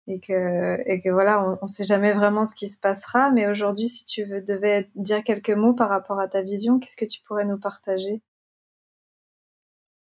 et, 0.08 0.20
que, 0.20 0.82
et 0.86 1.00
que 1.00 1.10
voilà, 1.10 1.44
on 1.44 1.58
ne 1.62 1.68
sait 1.68 1.84
jamais 1.84 2.12
vraiment 2.12 2.46
ce 2.46 2.56
qui 2.56 2.68
se 2.68 2.78
passera. 2.78 3.32
Mais 3.32 3.48
aujourd'hui, 3.48 3.88
si 3.88 4.06
tu 4.06 4.24
veux, 4.24 4.42
devais 4.42 4.90
dire 4.96 5.24
quelques 5.24 5.52
mots 5.52 5.74
par 5.74 5.90
rapport 5.90 6.20
à 6.20 6.28
ta 6.28 6.42
vision, 6.42 6.80
qu'est-ce 6.80 6.98
que 6.98 7.06
tu 7.06 7.22
pourrais 7.24 7.46
nous 7.46 7.60
partager? 7.60 8.22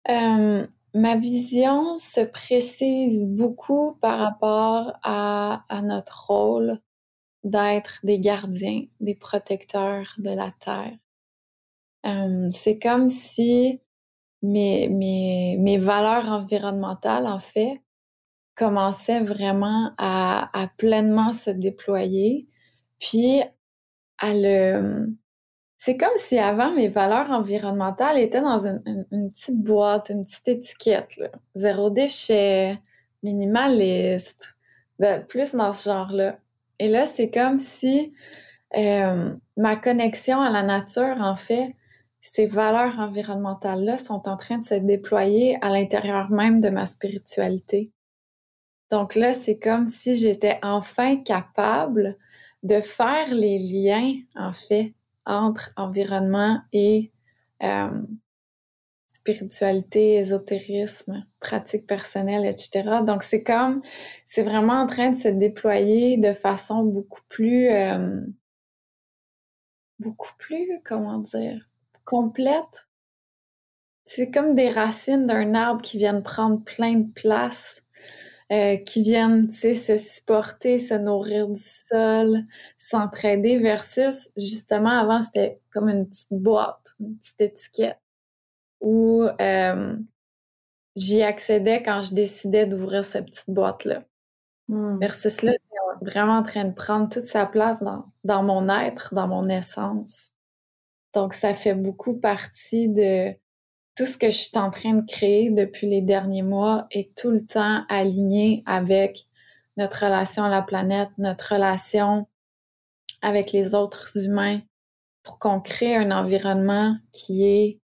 Euh, 0.08 0.66
ma 0.92 1.16
vision 1.16 1.96
se 1.96 2.20
précise 2.20 3.26
beaucoup 3.26 3.96
par 4.00 4.18
rapport 4.18 4.92
à, 5.02 5.64
à 5.68 5.82
notre 5.82 6.26
rôle 6.26 6.80
d'être 7.42 8.00
des 8.04 8.20
gardiens, 8.20 8.84
des 9.00 9.14
protecteurs 9.14 10.14
de 10.18 10.30
la 10.30 10.52
Terre. 10.60 10.96
Euh, 12.06 12.48
c'est 12.50 12.78
comme 12.78 13.08
si 13.08 13.80
mes, 14.42 14.88
mes, 14.88 15.56
mes 15.58 15.78
valeurs 15.78 16.28
environnementales, 16.28 17.26
en 17.26 17.38
fait, 17.38 17.82
commençaient 18.54 19.22
vraiment 19.22 19.92
à, 19.98 20.50
à 20.58 20.68
pleinement 20.76 21.32
se 21.32 21.50
déployer, 21.50 22.46
puis 23.00 23.42
à 24.18 24.32
le, 24.32 25.08
c'est 25.86 25.98
comme 25.98 26.16
si 26.16 26.38
avant, 26.38 26.70
mes 26.70 26.88
valeurs 26.88 27.30
environnementales 27.30 28.16
étaient 28.18 28.40
dans 28.40 28.66
une, 28.66 29.06
petite 29.28 29.62
boîte, 29.62 30.08
une 30.08 30.24
petite 30.24 30.48
étiquette. 30.48 31.20
Zéro 31.54 31.90
déchet, 31.90 32.78
minimaliste, 33.22 34.56
plus 35.28 35.54
dans 35.54 35.74
ce 35.74 35.90
genre-là. 35.90 36.38
Et 36.78 36.88
là, 36.88 37.04
c'est 37.04 37.30
comme 37.30 37.58
si 37.58 38.14
euh, 38.78 39.34
ma 39.58 39.76
connexion 39.76 40.40
à 40.40 40.48
la 40.48 40.62
nature, 40.62 41.18
en 41.20 41.36
fait, 41.36 41.74
ces 42.26 42.46
valeurs 42.46 42.98
environnementales-là 43.00 43.98
sont 43.98 44.28
en 44.28 44.38
train 44.38 44.56
de 44.56 44.64
se 44.64 44.74
déployer 44.74 45.58
à 45.60 45.68
l'intérieur 45.68 46.30
même 46.30 46.62
de 46.62 46.70
ma 46.70 46.86
spiritualité. 46.86 47.92
Donc 48.90 49.14
là, 49.14 49.34
c'est 49.34 49.58
comme 49.58 49.86
si 49.86 50.14
j'étais 50.14 50.58
enfin 50.62 51.22
capable 51.22 52.16
de 52.62 52.80
faire 52.80 53.28
les 53.30 53.58
liens, 53.58 54.14
en 54.36 54.54
fait, 54.54 54.94
entre 55.26 55.70
environnement 55.76 56.60
et 56.72 57.12
euh, 57.62 58.02
spiritualité, 59.08 60.14
ésotérisme, 60.14 61.26
pratique 61.40 61.86
personnelle, 61.86 62.46
etc. 62.46 63.02
Donc 63.06 63.22
c'est 63.22 63.44
comme, 63.44 63.82
c'est 64.24 64.42
vraiment 64.42 64.80
en 64.80 64.86
train 64.86 65.10
de 65.10 65.16
se 65.18 65.28
déployer 65.28 66.16
de 66.16 66.32
façon 66.32 66.84
beaucoup 66.84 67.22
plus, 67.28 67.68
euh, 67.68 68.22
beaucoup 69.98 70.32
plus, 70.38 70.80
comment 70.84 71.18
dire, 71.18 71.68
complète. 72.04 72.88
C'est 74.06 74.30
comme 74.30 74.54
des 74.54 74.68
racines 74.68 75.26
d'un 75.26 75.54
arbre 75.54 75.82
qui 75.82 75.98
viennent 75.98 76.22
prendre 76.22 76.62
plein 76.62 76.94
de 76.94 77.12
place 77.12 77.84
euh, 78.52 78.76
qui 78.76 79.02
viennent 79.02 79.50
se 79.50 79.96
supporter, 79.96 80.78
se 80.78 80.92
nourrir 80.92 81.48
du 81.48 81.60
sol, 81.60 82.44
s'entraider 82.76 83.58
versus 83.58 84.30
justement 84.36 85.00
avant 85.00 85.22
c'était 85.22 85.60
comme 85.72 85.88
une 85.88 86.06
petite 86.06 86.28
boîte, 86.30 86.94
une 87.00 87.16
petite 87.16 87.40
étiquette 87.40 87.98
où 88.82 89.22
euh, 89.40 89.96
j'y 90.94 91.22
accédais 91.22 91.82
quand 91.82 92.02
je 92.02 92.14
décidais 92.14 92.66
d'ouvrir 92.66 93.06
cette 93.06 93.26
petite 93.26 93.48
boîte-là. 93.48 94.04
Hmm. 94.68 94.98
Versus 94.98 95.40
là, 95.40 95.52
c'est 95.52 96.04
vraiment 96.04 96.36
en 96.36 96.42
train 96.42 96.66
de 96.66 96.74
prendre 96.74 97.08
toute 97.08 97.24
sa 97.24 97.46
place 97.46 97.82
dans, 97.82 98.04
dans 98.24 98.42
mon 98.42 98.68
être, 98.68 99.14
dans 99.14 99.26
mon 99.26 99.46
essence. 99.46 100.33
Donc, 101.14 101.34
ça 101.34 101.54
fait 101.54 101.74
beaucoup 101.74 102.14
partie 102.14 102.88
de, 102.88 103.34
tout 103.94 104.06
ce 104.06 104.18
que 104.18 104.30
je 104.30 104.36
suis 104.36 104.58
en 104.58 104.70
train 104.70 104.94
de 104.94 105.06
créer 105.06 105.50
depuis 105.50 105.88
les 105.88 106.02
derniers 106.02 106.42
mois 106.42 106.86
est 106.90 107.14
tout 107.16 107.30
le 107.30 107.44
temps 107.46 107.84
aligné 107.88 108.62
avec 108.66 109.26
notre 109.76 110.04
relation 110.04 110.44
à 110.44 110.48
la 110.48 110.62
planète, 110.62 111.10
notre 111.18 111.54
relation 111.54 112.26
avec 113.22 113.52
les 113.52 113.74
autres 113.74 114.10
humains 114.24 114.60
pour 115.22 115.38
qu'on 115.38 115.60
crée 115.60 115.96
un 115.96 116.10
environnement 116.10 116.96
qui 117.12 117.46
est 117.46 117.80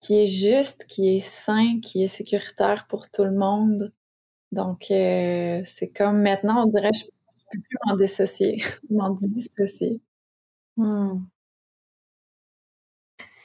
qui 0.00 0.22
est 0.22 0.26
juste, 0.26 0.84
qui 0.86 1.16
est 1.16 1.20
sain, 1.20 1.80
qui 1.80 2.04
est 2.04 2.06
sécuritaire 2.06 2.86
pour 2.88 3.10
tout 3.10 3.24
le 3.24 3.32
monde. 3.32 3.92
Donc 4.52 4.90
euh, 4.90 5.62
c'est 5.64 5.88
comme 5.88 6.22
maintenant 6.22 6.64
on 6.64 6.66
dirait 6.66 6.92
je 6.94 7.04
peux 7.04 7.60
plus 7.60 7.78
m'en 7.86 7.96
dissocier, 7.96 8.58
m'en 8.90 9.10
dissocier. 9.10 9.92
Hmm. 10.76 11.24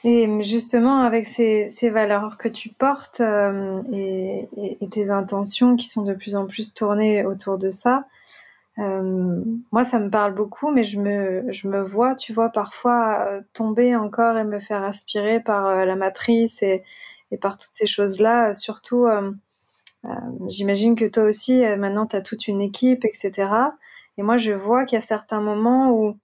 Et 0.04 0.42
justement, 0.42 1.02
avec 1.02 1.26
ces, 1.26 1.68
ces 1.68 1.90
valeurs 1.90 2.36
que 2.36 2.48
tu 2.48 2.70
portes 2.70 3.20
euh, 3.20 3.82
et, 3.92 4.48
et, 4.80 4.88
tes 4.88 5.10
intentions 5.10 5.76
qui 5.76 5.86
sont 5.86 6.02
de 6.02 6.12
plus 6.12 6.34
en 6.34 6.46
plus 6.46 6.74
tournées 6.74 7.24
autour 7.24 7.56
de 7.56 7.70
ça, 7.70 8.06
euh, 8.78 9.44
moi, 9.70 9.84
ça 9.84 10.00
me 10.00 10.10
parle 10.10 10.34
beaucoup, 10.34 10.70
mais 10.72 10.82
je 10.82 10.98
me, 10.98 11.44
je 11.52 11.68
me 11.68 11.80
vois, 11.82 12.16
tu 12.16 12.32
vois, 12.32 12.48
parfois 12.50 13.26
euh, 13.28 13.40
tomber 13.52 13.94
encore 13.94 14.36
et 14.38 14.44
me 14.44 14.58
faire 14.58 14.82
aspirer 14.82 15.40
par 15.40 15.84
la 15.86 15.94
matrice 15.94 16.62
et, 16.62 16.82
et, 17.30 17.36
par 17.36 17.56
toutes 17.56 17.74
ces 17.74 17.86
choses-là. 17.86 18.54
Surtout, 18.54 19.06
j'imagine 20.48 20.96
que 20.96 21.04
toi 21.04 21.24
aussi, 21.24 21.62
maintenant, 21.78 22.06
tu 22.06 22.16
as 22.16 22.22
toute 22.22 22.48
une 22.48 22.60
équipe, 22.60 23.04
etc. 23.04 23.50
Et 24.18 24.22
moi, 24.22 24.36
je 24.36 24.52
vois 24.52 24.84
qu'il 24.84 24.96
y 24.96 24.98
a 24.98 25.00
certains 25.00 25.40
moments 25.40 25.92
où 25.92 26.16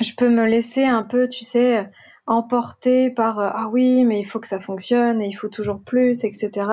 je 0.00 0.12
peux 0.16 0.28
me 0.28 0.44
laisser 0.44 0.84
un 0.84 1.02
peu, 1.02 1.28
tu 1.28 1.44
sais, 1.44 1.90
emporté 2.26 3.10
par 3.10 3.38
euh, 3.38 3.48
ah 3.52 3.68
oui 3.70 4.04
mais 4.04 4.18
il 4.18 4.24
faut 4.24 4.40
que 4.40 4.48
ça 4.48 4.58
fonctionne 4.58 5.22
et 5.22 5.28
il 5.28 5.32
faut 5.32 5.48
toujours 5.48 5.80
plus 5.80 6.24
etc 6.24 6.66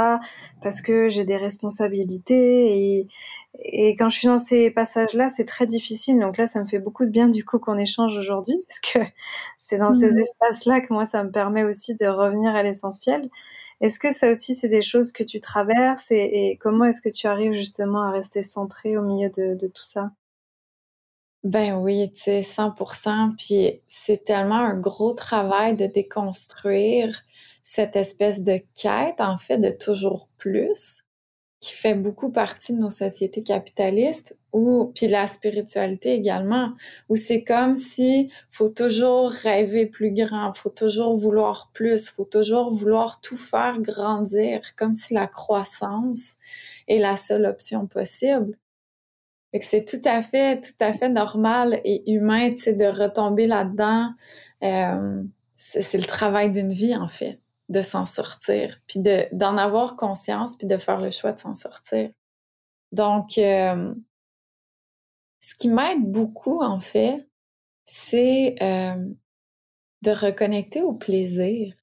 parce 0.61 0.81
que 0.81 1.09
j'ai 1.09 1.25
des 1.25 1.37
responsabilités 1.37 2.75
et, 2.75 3.07
et 3.59 3.95
quand 3.95 4.09
je 4.09 4.17
suis 4.17 4.27
dans 4.27 4.39
ces 4.39 4.71
passages 4.71 5.13
là 5.13 5.29
c'est 5.29 5.45
très 5.45 5.67
difficile 5.67 6.19
donc 6.19 6.37
là 6.37 6.47
ça 6.47 6.59
me 6.61 6.65
fait 6.65 6.79
beaucoup 6.79 7.05
de 7.05 7.11
bien 7.11 7.29
du 7.29 7.45
coup 7.45 7.59
qu'on 7.59 7.77
échange 7.77 8.17
aujourd'hui 8.17 8.55
parce 8.67 8.79
que 8.79 9.11
c'est 9.59 9.77
dans 9.77 9.93
ces 9.93 10.15
mmh. 10.15 10.19
espaces 10.19 10.65
là 10.65 10.81
que 10.81 10.91
moi 10.91 11.05
ça 11.05 11.23
me 11.23 11.31
permet 11.31 11.63
aussi 11.63 11.95
de 11.95 12.05
revenir 12.07 12.55
à 12.55 12.63
l'essentiel. 12.63 13.21
Est-ce 13.81 13.99
que 13.99 14.11
ça 14.11 14.31
aussi 14.31 14.55
c'est 14.55 14.69
des 14.69 14.81
choses 14.81 15.11
que 15.11 15.23
tu 15.23 15.39
traverses 15.39 16.09
et, 16.11 16.15
et 16.15 16.57
comment 16.57 16.85
est-ce 16.85 17.01
que 17.01 17.09
tu 17.09 17.27
arrives 17.27 17.53
justement 17.53 18.03
à 18.03 18.11
rester 18.11 18.41
centré 18.41 18.97
au 18.97 19.01
milieu 19.01 19.29
de, 19.29 19.55
de 19.55 19.67
tout 19.67 19.83
ça? 19.83 20.11
Ben 21.43 21.75
oui, 21.77 22.11
tu 22.13 22.21
sais, 22.21 22.41
100%. 22.41 23.35
Puis 23.37 23.81
c'est 23.87 24.23
tellement 24.23 24.59
un 24.59 24.79
gros 24.79 25.13
travail 25.13 25.75
de 25.75 25.87
déconstruire 25.87 27.21
cette 27.63 27.95
espèce 27.95 28.43
de 28.43 28.61
quête, 28.79 29.19
en 29.19 29.37
fait, 29.37 29.57
de 29.57 29.69
toujours 29.69 30.29
plus, 30.37 31.03
qui 31.59 31.73
fait 31.73 31.95
beaucoup 31.95 32.29
partie 32.31 32.73
de 32.73 32.79
nos 32.79 32.89
sociétés 32.89 33.43
capitalistes, 33.43 34.37
ou 34.53 34.91
puis 34.95 35.07
la 35.07 35.27
spiritualité 35.27 36.13
également, 36.13 36.73
où 37.09 37.15
c'est 37.15 37.43
comme 37.43 37.75
si 37.75 38.29
faut 38.51 38.69
toujours 38.69 39.31
rêver 39.31 39.85
plus 39.85 40.11
grand, 40.13 40.53
faut 40.53 40.69
toujours 40.69 41.15
vouloir 41.15 41.71
plus, 41.73 42.09
faut 42.09 42.25
toujours 42.25 42.69
vouloir 42.71 43.21
tout 43.21 43.37
faire 43.37 43.79
grandir, 43.81 44.75
comme 44.75 44.93
si 44.93 45.13
la 45.13 45.27
croissance 45.27 46.35
est 46.87 46.99
la 46.99 47.15
seule 47.15 47.45
option 47.45 47.87
possible 47.87 48.57
c'est 49.61 49.85
tout 49.85 50.01
à 50.05 50.21
fait, 50.21 50.61
tout 50.61 50.83
à 50.83 50.93
fait 50.93 51.09
normal 51.09 51.79
et 51.83 52.11
humain, 52.11 52.49
de 52.49 52.85
retomber 52.85 53.45
là-dedans. 53.45 54.09
Euh, 54.63 55.23
c'est 55.55 55.97
le 55.97 56.05
travail 56.05 56.51
d'une 56.51 56.73
vie, 56.73 56.95
en 56.95 57.07
fait, 57.07 57.39
de 57.69 57.81
s'en 57.81 58.05
sortir, 58.05 58.79
puis 58.87 59.01
d'en 59.31 59.57
avoir 59.57 59.95
conscience, 59.95 60.55
puis 60.55 60.67
de 60.67 60.77
faire 60.77 60.99
le 60.99 61.11
choix 61.11 61.31
de 61.31 61.39
s'en 61.39 61.55
sortir. 61.55 62.09
Donc, 62.91 63.37
euh, 63.37 63.93
ce 65.39 65.55
qui 65.55 65.69
m'aide 65.69 66.11
beaucoup, 66.11 66.61
en 66.61 66.79
fait, 66.79 67.27
c'est 67.85 68.55
euh, 68.61 68.95
de 70.01 70.11
reconnecter 70.11 70.81
au 70.81 70.93
plaisir. 70.93 71.73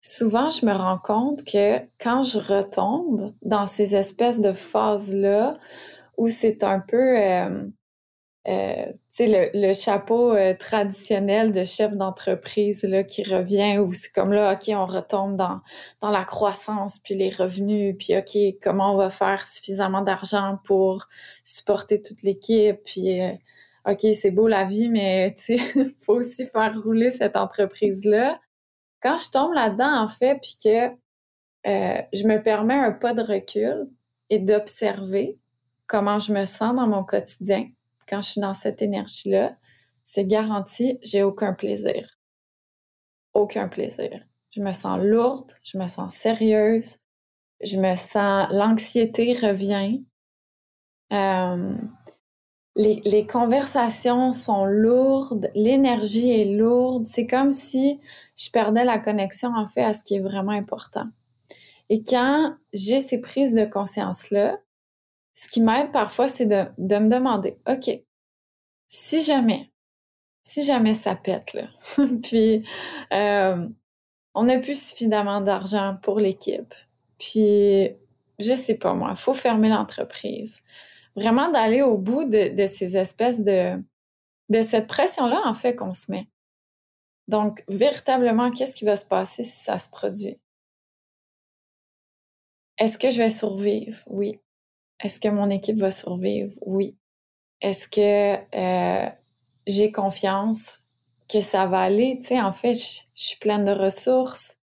Souvent, 0.00 0.50
je 0.50 0.64
me 0.64 0.72
rends 0.72 0.98
compte 0.98 1.44
que 1.44 1.78
quand 2.00 2.22
je 2.22 2.38
retombe 2.38 3.34
dans 3.42 3.66
ces 3.66 3.94
espèces 3.94 4.40
de 4.40 4.52
phases-là, 4.52 5.58
où 6.20 6.28
c'est 6.28 6.64
un 6.64 6.80
peu 6.80 7.18
euh, 7.18 7.66
euh, 8.46 8.86
le, 9.18 9.72
chapeau 9.72 10.34
euh, 10.34 10.52
traditionnel 10.52 11.50
de 11.50 11.64
chef 11.64 11.94
d'entreprise 11.94 12.86
qui 13.08 13.22
revient 13.22 13.78
où 13.78 13.94
c'est 13.94 14.12
comme 14.12 14.34
là 14.34 14.52
ok 14.52 14.70
on 14.76 14.84
retombe 14.84 15.36
dans 15.36 15.60
dans 16.02 16.10
la 16.10 16.24
croissance 16.24 16.98
puis 16.98 17.14
les 17.14 17.30
revenus 17.30 17.96
puis 17.98 18.18
ok 18.18 18.60
comment 18.62 18.92
on 18.92 18.96
va 18.98 19.08
faire 19.08 19.42
suffisamment 19.42 20.02
d'argent 20.02 20.58
pour 20.64 21.08
supporter 21.42 22.02
toute 22.02 22.22
l'équipe 22.22 22.76
puis 22.84 23.20
ok 23.88 24.06
c'est 24.12 24.30
beau 24.30 24.46
la 24.46 24.64
vie 24.66 24.90
mais 24.90 25.32
sais 25.38 25.56
faut 26.02 26.16
aussi 26.16 26.44
faire 26.44 26.78
rouler 26.82 27.10
cette 27.10 27.36
entreprise 27.36 28.04
là 28.04 28.38
quand 29.00 29.16
je 29.16 29.30
tombe 29.30 29.54
là-dedans 29.54 30.02
en 30.02 30.08
fait 30.08 30.38
puis 30.38 30.58
que 30.62 30.94
je 31.64 32.28
me 32.28 32.42
permets 32.42 32.74
un 32.74 32.92
pas 32.92 33.14
de 33.14 33.22
recul 33.22 33.88
et 34.28 34.38
d'observer 34.38 35.38
comment 35.90 36.20
je 36.20 36.32
me 36.32 36.44
sens 36.44 36.76
dans 36.76 36.86
mon 36.86 37.02
quotidien 37.02 37.68
quand 38.08 38.22
je 38.22 38.30
suis 38.30 38.40
dans 38.40 38.54
cette 38.54 38.80
énergie-là, 38.80 39.56
c'est 40.04 40.24
garanti, 40.24 40.98
j'ai 41.02 41.24
aucun 41.24 41.52
plaisir. 41.52 42.18
Aucun 43.34 43.68
plaisir. 43.68 44.24
Je 44.50 44.60
me 44.60 44.72
sens 44.72 45.00
lourde, 45.00 45.52
je 45.64 45.78
me 45.78 45.88
sens 45.88 46.14
sérieuse, 46.14 46.98
je 47.60 47.76
me 47.76 47.96
sens, 47.96 48.48
l'anxiété 48.52 49.34
revient. 49.34 50.04
Euh, 51.12 51.74
les, 52.76 53.02
les, 53.04 53.26
conversations 53.26 54.32
sont 54.32 54.64
lourdes, 54.64 55.50
l'énergie 55.56 56.30
est 56.30 56.56
lourde. 56.56 57.06
C'est 57.06 57.26
comme 57.26 57.50
si 57.50 58.00
je 58.36 58.48
perdais 58.50 58.84
la 58.84 59.00
connexion 59.00 59.52
en 59.56 59.66
fait 59.66 59.82
à 59.82 59.92
ce 59.92 60.04
qui 60.04 60.14
est 60.14 60.20
vraiment 60.20 60.52
important. 60.52 61.08
Et 61.88 62.04
quand 62.04 62.54
j'ai 62.72 63.00
ces 63.00 63.20
prises 63.20 63.54
de 63.54 63.64
conscience-là, 63.64 64.58
ce 65.40 65.48
qui 65.48 65.62
m'aide 65.62 65.90
parfois, 65.90 66.28
c'est 66.28 66.44
de, 66.44 66.66
de, 66.76 66.96
me 66.96 67.08
demander, 67.08 67.56
OK, 67.66 67.90
si 68.88 69.22
jamais, 69.22 69.72
si 70.42 70.62
jamais 70.62 70.92
ça 70.92 71.16
pète, 71.16 71.54
là, 71.54 71.62
puis 72.22 72.62
euh, 73.14 73.66
on 74.34 74.44
n'a 74.44 74.58
plus 74.58 74.90
suffisamment 74.90 75.40
d'argent 75.40 75.96
pour 76.02 76.20
l'équipe, 76.20 76.74
puis 77.18 77.88
je 78.38 78.54
sais 78.54 78.74
pas 78.74 78.92
moi, 78.92 79.14
faut 79.16 79.32
fermer 79.32 79.70
l'entreprise. 79.70 80.60
Vraiment 81.16 81.50
d'aller 81.50 81.80
au 81.80 81.96
bout 81.96 82.24
de, 82.24 82.54
de, 82.54 82.66
ces 82.66 82.98
espèces 82.98 83.40
de, 83.42 83.82
de 84.50 84.60
cette 84.60 84.88
pression-là, 84.88 85.40
en 85.46 85.54
fait, 85.54 85.74
qu'on 85.74 85.94
se 85.94 86.12
met. 86.12 86.28
Donc, 87.28 87.64
véritablement, 87.66 88.50
qu'est-ce 88.50 88.76
qui 88.76 88.84
va 88.84 88.96
se 88.96 89.06
passer 89.06 89.44
si 89.44 89.64
ça 89.64 89.78
se 89.78 89.88
produit? 89.88 90.38
Est-ce 92.76 92.98
que 92.98 93.10
je 93.10 93.18
vais 93.18 93.30
survivre? 93.30 94.02
Oui. 94.06 94.38
Est-ce 95.02 95.20
que 95.20 95.28
mon 95.28 95.50
équipe 95.50 95.78
va 95.78 95.90
survivre? 95.90 96.52
Oui. 96.60 96.96
Est-ce 97.60 97.88
que 97.88 98.36
euh, 98.54 99.10
j'ai 99.66 99.92
confiance 99.92 100.78
que 101.28 101.40
ça 101.40 101.66
va 101.66 101.80
aller? 101.80 102.18
Tu 102.20 102.28
sais, 102.28 102.40
en 102.40 102.52
fait, 102.52 102.74
je, 102.74 103.02
suis 103.14 103.38
pleine 103.38 103.64
de 103.64 103.72
ressources. 103.72 104.56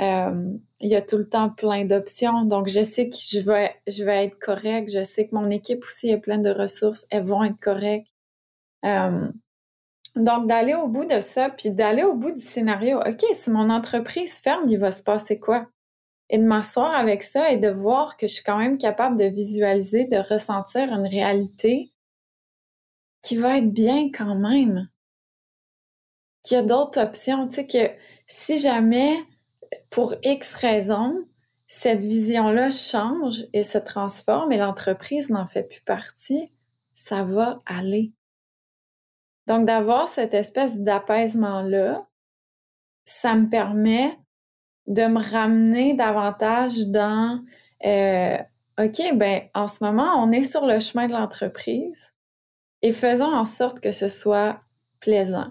Euh, 0.00 0.52
il 0.80 0.90
y 0.90 0.96
a 0.96 1.02
tout 1.02 1.18
le 1.18 1.28
temps 1.28 1.50
plein 1.50 1.84
d'options. 1.84 2.44
Donc, 2.44 2.68
je 2.68 2.82
sais 2.82 3.08
que 3.08 3.16
je 3.16 3.40
vais, 3.40 4.24
être 4.24 4.38
correcte. 4.38 4.90
Je 4.92 5.02
sais 5.02 5.26
que 5.26 5.34
mon 5.34 5.50
équipe 5.50 5.84
aussi 5.84 6.10
est 6.10 6.18
pleine 6.18 6.42
de 6.42 6.50
ressources. 6.50 7.06
Elles 7.10 7.24
vont 7.24 7.44
être 7.44 7.60
correctes. 7.60 8.08
Euh, 8.84 9.28
donc, 10.16 10.46
d'aller 10.46 10.74
au 10.74 10.88
bout 10.88 11.06
de 11.06 11.20
ça, 11.20 11.50
puis 11.50 11.70
d'aller 11.70 12.02
au 12.02 12.14
bout 12.14 12.32
du 12.32 12.42
scénario. 12.42 13.00
OK, 13.00 13.24
si 13.32 13.50
mon 13.50 13.70
entreprise 13.70 14.38
ferme, 14.38 14.68
il 14.68 14.78
va 14.78 14.90
se 14.90 15.02
passer 15.02 15.38
quoi? 15.38 15.66
Et 16.30 16.38
de 16.38 16.44
m'asseoir 16.44 16.94
avec 16.94 17.22
ça 17.22 17.50
et 17.50 17.56
de 17.56 17.68
voir 17.68 18.16
que 18.16 18.26
je 18.26 18.34
suis 18.34 18.44
quand 18.44 18.58
même 18.58 18.78
capable 18.78 19.18
de 19.18 19.24
visualiser, 19.24 20.06
de 20.06 20.16
ressentir 20.16 20.92
une 20.92 21.06
réalité 21.06 21.90
qui 23.22 23.36
va 23.36 23.58
être 23.58 23.72
bien 23.72 24.10
quand 24.10 24.34
même. 24.34 24.88
Qu'il 26.42 26.56
y 26.56 26.60
a 26.60 26.64
d'autres 26.64 27.00
options, 27.00 27.46
tu 27.46 27.54
sais, 27.54 27.66
que 27.66 27.90
si 28.26 28.58
jamais, 28.58 29.16
pour 29.90 30.14
X 30.22 30.54
raisons, 30.54 31.26
cette 31.66 32.00
vision-là 32.00 32.70
change 32.70 33.46
et 33.52 33.62
se 33.62 33.78
transforme 33.78 34.52
et 34.52 34.58
l'entreprise 34.58 35.30
n'en 35.30 35.46
fait 35.46 35.68
plus 35.68 35.82
partie, 35.82 36.50
ça 36.94 37.22
va 37.22 37.62
aller. 37.66 38.12
Donc, 39.46 39.66
d'avoir 39.66 40.08
cette 40.08 40.34
espèce 40.34 40.78
d'apaisement-là, 40.78 42.06
ça 43.04 43.34
me 43.34 43.48
permet 43.48 44.18
de 44.86 45.02
me 45.04 45.20
ramener 45.20 45.94
davantage 45.94 46.86
dans 46.88 47.40
euh, 47.84 48.38
OK, 48.80 49.00
ben 49.16 49.42
en 49.54 49.68
ce 49.68 49.84
moment, 49.84 50.22
on 50.22 50.32
est 50.32 50.42
sur 50.42 50.66
le 50.66 50.80
chemin 50.80 51.06
de 51.06 51.12
l'entreprise 51.12 52.12
et 52.80 52.92
faisons 52.92 53.32
en 53.32 53.44
sorte 53.44 53.80
que 53.80 53.92
ce 53.92 54.08
soit 54.08 54.60
plaisant. 55.00 55.48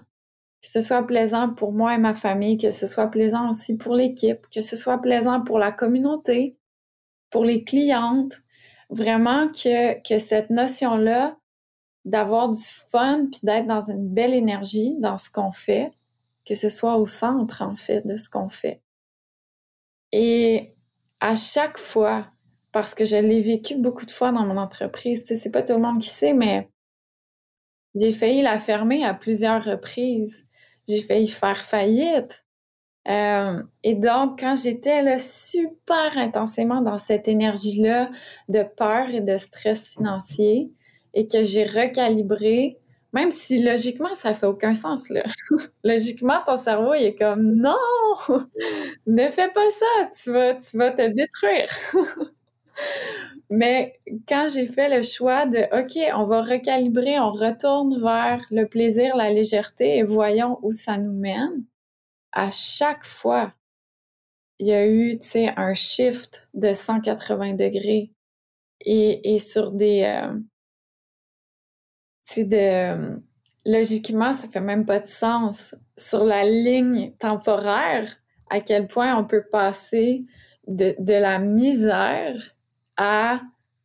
Que 0.60 0.68
ce 0.68 0.80
soit 0.80 1.06
plaisant 1.06 1.52
pour 1.52 1.72
moi 1.72 1.94
et 1.94 1.98
ma 1.98 2.14
famille, 2.14 2.58
que 2.58 2.70
ce 2.70 2.86
soit 2.86 3.08
plaisant 3.08 3.50
aussi 3.50 3.76
pour 3.76 3.94
l'équipe, 3.94 4.46
que 4.54 4.60
ce 4.60 4.76
soit 4.76 4.98
plaisant 4.98 5.40
pour 5.40 5.58
la 5.58 5.72
communauté, 5.72 6.56
pour 7.30 7.44
les 7.44 7.64
clientes. 7.64 8.42
Vraiment 8.90 9.48
que, 9.48 10.00
que 10.06 10.18
cette 10.18 10.50
notion-là 10.50 11.36
d'avoir 12.04 12.50
du 12.50 12.62
fun 12.62 13.26
puis 13.30 13.40
d'être 13.42 13.66
dans 13.66 13.90
une 13.90 14.08
belle 14.08 14.34
énergie 14.34 14.96
dans 14.98 15.18
ce 15.18 15.30
qu'on 15.30 15.52
fait, 15.52 15.90
que 16.44 16.54
ce 16.54 16.68
soit 16.68 16.96
au 16.96 17.06
centre, 17.06 17.62
en 17.62 17.76
fait, 17.76 18.06
de 18.06 18.16
ce 18.16 18.28
qu'on 18.28 18.48
fait. 18.48 18.82
Et 20.12 20.74
à 21.20 21.36
chaque 21.36 21.78
fois, 21.78 22.26
parce 22.72 22.94
que 22.94 23.04
je 23.04 23.16
l'ai 23.16 23.42
vécu 23.42 23.76
beaucoup 23.76 24.06
de 24.06 24.10
fois 24.10 24.32
dans 24.32 24.46
mon 24.46 24.56
entreprise, 24.56 25.24
c'est 25.26 25.50
pas 25.50 25.62
tout 25.62 25.74
le 25.74 25.80
monde 25.80 26.00
qui 26.00 26.08
sait, 26.08 26.34
mais 26.34 26.68
j'ai 27.94 28.12
failli 28.12 28.42
la 28.42 28.58
fermer 28.58 29.04
à 29.04 29.14
plusieurs 29.14 29.64
reprises. 29.64 30.46
J'ai 30.88 31.02
failli 31.02 31.28
faire 31.28 31.62
faillite. 31.62 32.44
Euh, 33.08 33.62
et 33.82 33.94
donc, 33.94 34.40
quand 34.40 34.56
j'étais 34.56 35.02
là 35.02 35.18
super 35.18 36.16
intensément 36.16 36.80
dans 36.80 36.98
cette 36.98 37.28
énergie-là 37.28 38.10
de 38.48 38.62
peur 38.62 39.10
et 39.10 39.20
de 39.20 39.36
stress 39.36 39.88
financier 39.88 40.72
et 41.14 41.26
que 41.26 41.42
j'ai 41.42 41.64
recalibré 41.64 42.78
même 43.12 43.30
si 43.30 43.62
logiquement, 43.62 44.14
ça 44.14 44.34
fait 44.34 44.46
aucun 44.46 44.74
sens, 44.74 45.10
là. 45.10 45.22
logiquement, 45.84 46.40
ton 46.44 46.56
cerveau, 46.56 46.94
il 46.94 47.04
est 47.04 47.14
comme 47.14 47.54
non, 47.56 47.76
ne 49.06 49.28
fais 49.28 49.50
pas 49.50 49.70
ça, 49.70 50.10
tu 50.14 50.32
vas, 50.32 50.54
tu 50.54 50.76
vas 50.78 50.90
te 50.90 51.06
détruire. 51.08 51.68
Mais 53.50 53.98
quand 54.26 54.48
j'ai 54.52 54.66
fait 54.66 54.88
le 54.88 55.02
choix 55.02 55.44
de 55.44 55.58
OK, 55.78 55.98
on 56.16 56.24
va 56.24 56.42
recalibrer, 56.42 57.18
on 57.18 57.32
retourne 57.32 58.00
vers 58.00 58.42
le 58.50 58.66
plaisir, 58.66 59.14
la 59.14 59.30
légèreté 59.30 59.98
et 59.98 60.02
voyons 60.02 60.58
où 60.62 60.72
ça 60.72 60.96
nous 60.96 61.12
mène, 61.12 61.64
à 62.32 62.50
chaque 62.50 63.04
fois, 63.04 63.52
il 64.58 64.68
y 64.68 64.72
a 64.72 64.86
eu, 64.86 65.18
un 65.56 65.74
shift 65.74 66.48
de 66.54 66.72
180 66.72 67.54
degrés 67.54 68.10
et, 68.80 69.34
et 69.34 69.38
sur 69.38 69.72
des, 69.72 70.02
euh, 70.04 70.38
c'est 72.22 72.44
de 72.44 73.20
logiquement, 73.64 74.32
ça 74.32 74.48
fait 74.48 74.60
même 74.60 74.84
pas 74.84 75.00
de 75.00 75.06
sens 75.06 75.74
sur 75.96 76.24
la 76.24 76.44
ligne 76.44 77.12
temporaire 77.18 78.16
à 78.50 78.60
quel 78.60 78.86
point 78.86 79.16
on 79.16 79.24
peut 79.24 79.44
passer 79.50 80.24
de, 80.66 80.94
de 80.98 81.14
la 81.14 81.38
misère 81.38 82.36
à 82.96 83.40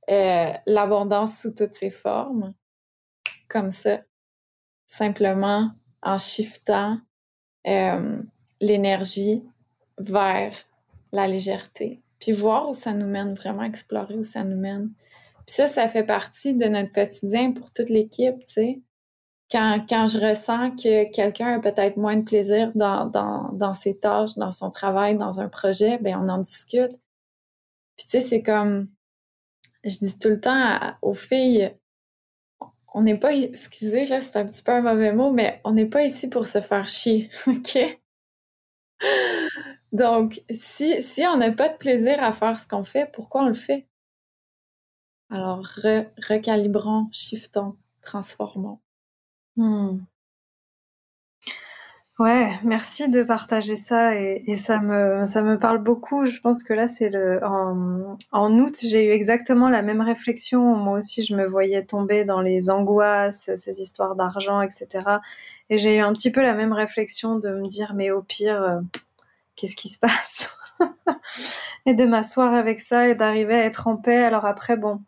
euh, 0.10 0.54
l'abondance 0.66 1.42
sous 1.42 1.54
toutes 1.54 1.76
ses 1.76 1.90
formes, 1.90 2.54
comme 3.48 3.72
ça, 3.72 4.02
simplement 4.86 5.72
en 6.02 6.18
shiftant 6.18 7.00
euh, 7.68 8.22
l'énergie 8.62 9.44
vers 9.98 10.54
la 11.12 11.28
légèreté, 11.28 12.02
puis 12.20 12.32
voir 12.32 12.70
où 12.70 12.74
ça 12.74 12.94
nous 12.94 13.08
mène, 13.08 13.34
vraiment 13.34 13.64
explorer 13.64 14.16
où 14.16 14.24
ça 14.24 14.44
nous 14.44 14.58
mène. 14.58 14.92
Puis 15.48 15.56
ça, 15.56 15.68
ça 15.68 15.88
fait 15.88 16.04
partie 16.04 16.54
de 16.54 16.66
notre 16.66 16.92
quotidien 16.92 17.54
pour 17.54 17.72
toute 17.74 17.90
l'équipe, 17.90 18.38
tu 18.46 18.54
sais. 18.54 18.82
Quand, 19.50 19.86
quand 19.88 20.08
je 20.08 20.20
ressens 20.20 20.72
que 20.72 21.10
quelqu'un 21.12 21.56
a 21.56 21.60
peut-être 21.60 21.96
moins 21.96 22.18
de 22.18 22.24
plaisir 22.24 22.72
dans, 22.76 23.06
dans, 23.06 23.50
dans 23.54 23.74
ses 23.74 23.98
tâches, 23.98 24.36
dans 24.36 24.52
son 24.52 24.70
travail, 24.70 25.18
dans 25.18 25.40
un 25.40 25.48
projet, 25.48 26.00
ben 26.00 26.18
on 26.22 26.28
en 26.28 26.40
discute. 26.40 26.92
Puis 27.96 28.06
tu 28.06 28.10
sais, 28.10 28.22
c'est 28.22 28.44
comme, 28.44 28.90
je 29.86 29.98
dis 30.00 30.20
tout 30.20 30.30
le 30.30 30.42
temps 30.42 30.80
aux 31.02 31.14
filles, 31.14 31.74
on 32.94 33.02
n'est 33.02 33.18
pas, 33.18 33.34
excusez, 33.34 34.06
là, 34.06 34.22
c'est 34.22 34.38
un 34.40 34.46
petit 34.46 34.64
peu 34.64 34.74
un 34.74 34.82
mauvais 34.82 35.14
mot, 35.14 35.32
mais 35.32 35.62
on 35.64 35.72
n'est 35.72 35.86
pas 35.86 36.04
ici 36.04 36.30
pour 36.30 36.46
se 36.48 36.60
faire 36.60 36.90
chier, 36.90 37.30
OK? 37.48 37.78
Donc, 39.92 40.42
si, 40.52 41.02
si 41.02 41.26
on 41.26 41.38
n'a 41.38 41.52
pas 41.52 41.70
de 41.70 41.78
plaisir 41.78 42.22
à 42.22 42.34
faire 42.34 42.60
ce 42.60 42.68
qu'on 42.68 42.84
fait, 42.84 43.10
pourquoi 43.14 43.44
on 43.44 43.48
le 43.48 43.54
fait? 43.54 43.88
Alors, 45.30 45.66
recalibrons, 46.30 47.10
shiftons, 47.12 47.76
transformons. 48.02 48.80
Hmm. 49.56 50.00
Ouais, 52.20 52.50
merci 52.64 53.10
de 53.10 53.22
partager 53.22 53.76
ça 53.76 54.16
et, 54.16 54.56
ça 54.58 54.80
me 54.80 55.24
ça 55.26 55.44
me 55.44 55.60
parle 55.60 55.78
beaucoup. 55.78 56.26
Je 56.26 56.40
pense 56.40 56.64
que 56.64 56.74
là 56.74 56.88
c'est 56.88 57.10
le 57.10 57.40
en, 57.46 58.18
en 58.32 58.54
août 58.60 58.76
j'ai 58.82 59.06
eu 59.06 59.12
exactement 59.12 59.70
la 59.70 59.84
même 59.84 60.02
réflexion. 60.02 60.76
Moi 60.76 60.98
aussi 60.98 61.22
je 61.24 61.36
me 61.36 61.46
voyais 61.46 61.86
tomber 61.86 62.26
dans 62.26 62.42
les 62.42 62.72
angoisses, 62.72 63.52
ces 63.56 63.82
histoires 63.82 64.16
d'argent, 64.16 64.62
etc. 64.62 64.88
Et 65.70 65.78
j'ai 65.78 65.98
eu 65.98 66.00
un 66.00 66.12
petit 66.14 66.32
peu 66.32 66.42
la 66.42 66.56
même 66.56 66.74
réflexion 66.74 67.38
de 67.38 67.50
me 67.50 67.68
dire 67.68 67.94
mais 67.94 68.10
au 68.10 68.24
pire 68.24 68.64
euh, 68.64 68.80
qu'est-ce 69.56 69.76
qui 69.76 69.90
se 69.90 70.00
passe? 70.00 70.58
Et 71.86 71.94
de 71.94 72.06
m'asseoir 72.06 72.54
avec 72.54 72.80
ça 72.82 73.08
et 73.08 73.16
d'arriver 73.16 73.56
à 73.56 73.66
être 73.66 73.88
en 73.88 73.98
paix. 73.98 74.24
Alors 74.24 74.46
après 74.46 74.78
bon 74.78 75.02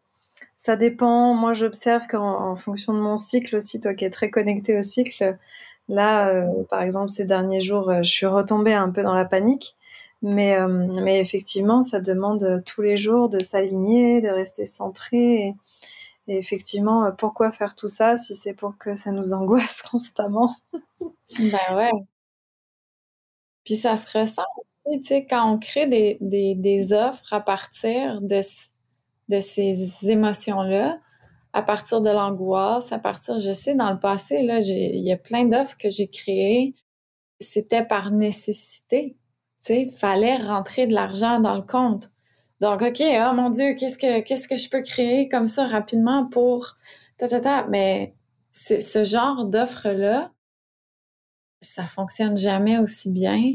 ça 0.60 0.76
dépend. 0.76 1.34
Moi 1.34 1.54
j'observe 1.54 2.06
qu'en 2.08 2.56
fonction 2.58 2.93
de 2.93 3.00
mon 3.00 3.15
cycle 3.15 3.56
aussi, 3.56 3.80
toi 3.80 3.93
qui 3.93 4.04
es 4.04 4.10
très 4.10 4.30
connecté 4.30 4.78
au 4.78 4.82
cycle 4.82 5.38
Là, 5.88 6.30
euh, 6.30 6.63
par 6.69 6.84
exemple, 6.84 7.10
ces 7.10 7.26
derniers 7.26 7.62
jours, 7.62 7.89
euh, 7.89 8.04
je 8.04 8.12
suis 8.12 8.26
retombée 8.28 8.74
un 8.74 8.91
peu 8.91 9.04
dans 9.04 9.15
la 9.15 9.26
panique. 9.26 9.76
Mais, 10.22 10.60
euh, 10.60 10.67
mais 10.67 11.19
effectivement, 11.19 11.82
ça 11.82 12.02
demande 12.02 12.62
tous 12.65 12.82
les 12.82 12.98
jours 12.98 13.30
de 13.30 13.39
s'aligner, 13.39 14.22
de 14.22 14.28
rester 14.28 14.65
centré. 14.65 15.56
Et, 16.28 16.38
effectivement, 16.38 17.12
pourquoi 17.17 17.52
faire 17.52 17.74
tout 17.74 17.89
ça 17.89 18.17
si 18.17 18.36
c'est 18.36 18.54
pour 18.54 18.78
que 18.78 18.93
ça 18.95 19.12
nous 19.12 19.34
angoisse 19.34 19.82
constamment? 19.91 20.56
Ben 21.39 21.76
ouais. 21.76 21.91
Puis 23.63 23.76
ça 23.76 23.98
se 23.98 24.17
ressent 24.17 24.43
aussi, 24.86 25.02
tu 25.02 25.08
sais, 25.08 25.26
quand 25.26 25.52
on 25.52 25.58
crée 25.58 25.88
des, 25.88 26.17
des, 26.22 26.56
des 26.56 26.93
offres 26.93 27.34
à 27.34 27.39
partir 27.41 28.22
de, 28.22 28.41
de 29.30 29.39
ces 29.39 30.10
émotions-là, 30.10 31.00
à 31.54 31.62
partir 31.62 32.02
de 32.02 32.10
l'angoisse, 32.10 32.92
à 32.92 33.00
partir, 33.00 33.39
je 33.39 33.52
sais, 33.54 33.76
dans 33.76 33.92
le 33.92 34.00
passé, 34.00 34.44
là, 34.44 34.60
il 34.60 35.04
y 35.04 35.12
a 35.12 35.18
plein 35.18 35.46
d'offres 35.46 35.78
que 35.78 35.89
j'ai 35.89 36.08
créées. 36.08 36.76
C'était 37.39 37.86
par 37.86 38.12
nécessité. 38.12 39.18
Tu 39.65 39.92
fallait 39.92 40.38
rentrer 40.38 40.88
de 40.88 40.94
l'argent 40.94 41.39
dans 41.39 41.56
le 41.56 41.62
compte. 41.62 42.10
Donc, 42.62 42.82
OK, 42.82 43.02
oh 43.02 43.34
mon 43.34 43.50
Dieu, 43.50 43.74
qu'est-ce 43.74 43.98
que, 43.98 44.56
je 44.56 44.70
peux 44.70 44.82
créer 44.82 45.30
comme 45.30 45.48
ça 45.48 45.65
rapidement 45.65 46.28
pour 46.28 46.78
ta, 47.18 47.28
ta, 47.28 47.39
ta? 47.39 47.68
Mais 47.68 48.13
ce 48.52 49.04
genre 49.04 49.46
d'offre-là, 49.46 50.32
ça 51.62 51.88
fonctionne 51.88 52.38
jamais 52.38 52.78
aussi 52.78 53.12
bien 53.12 53.54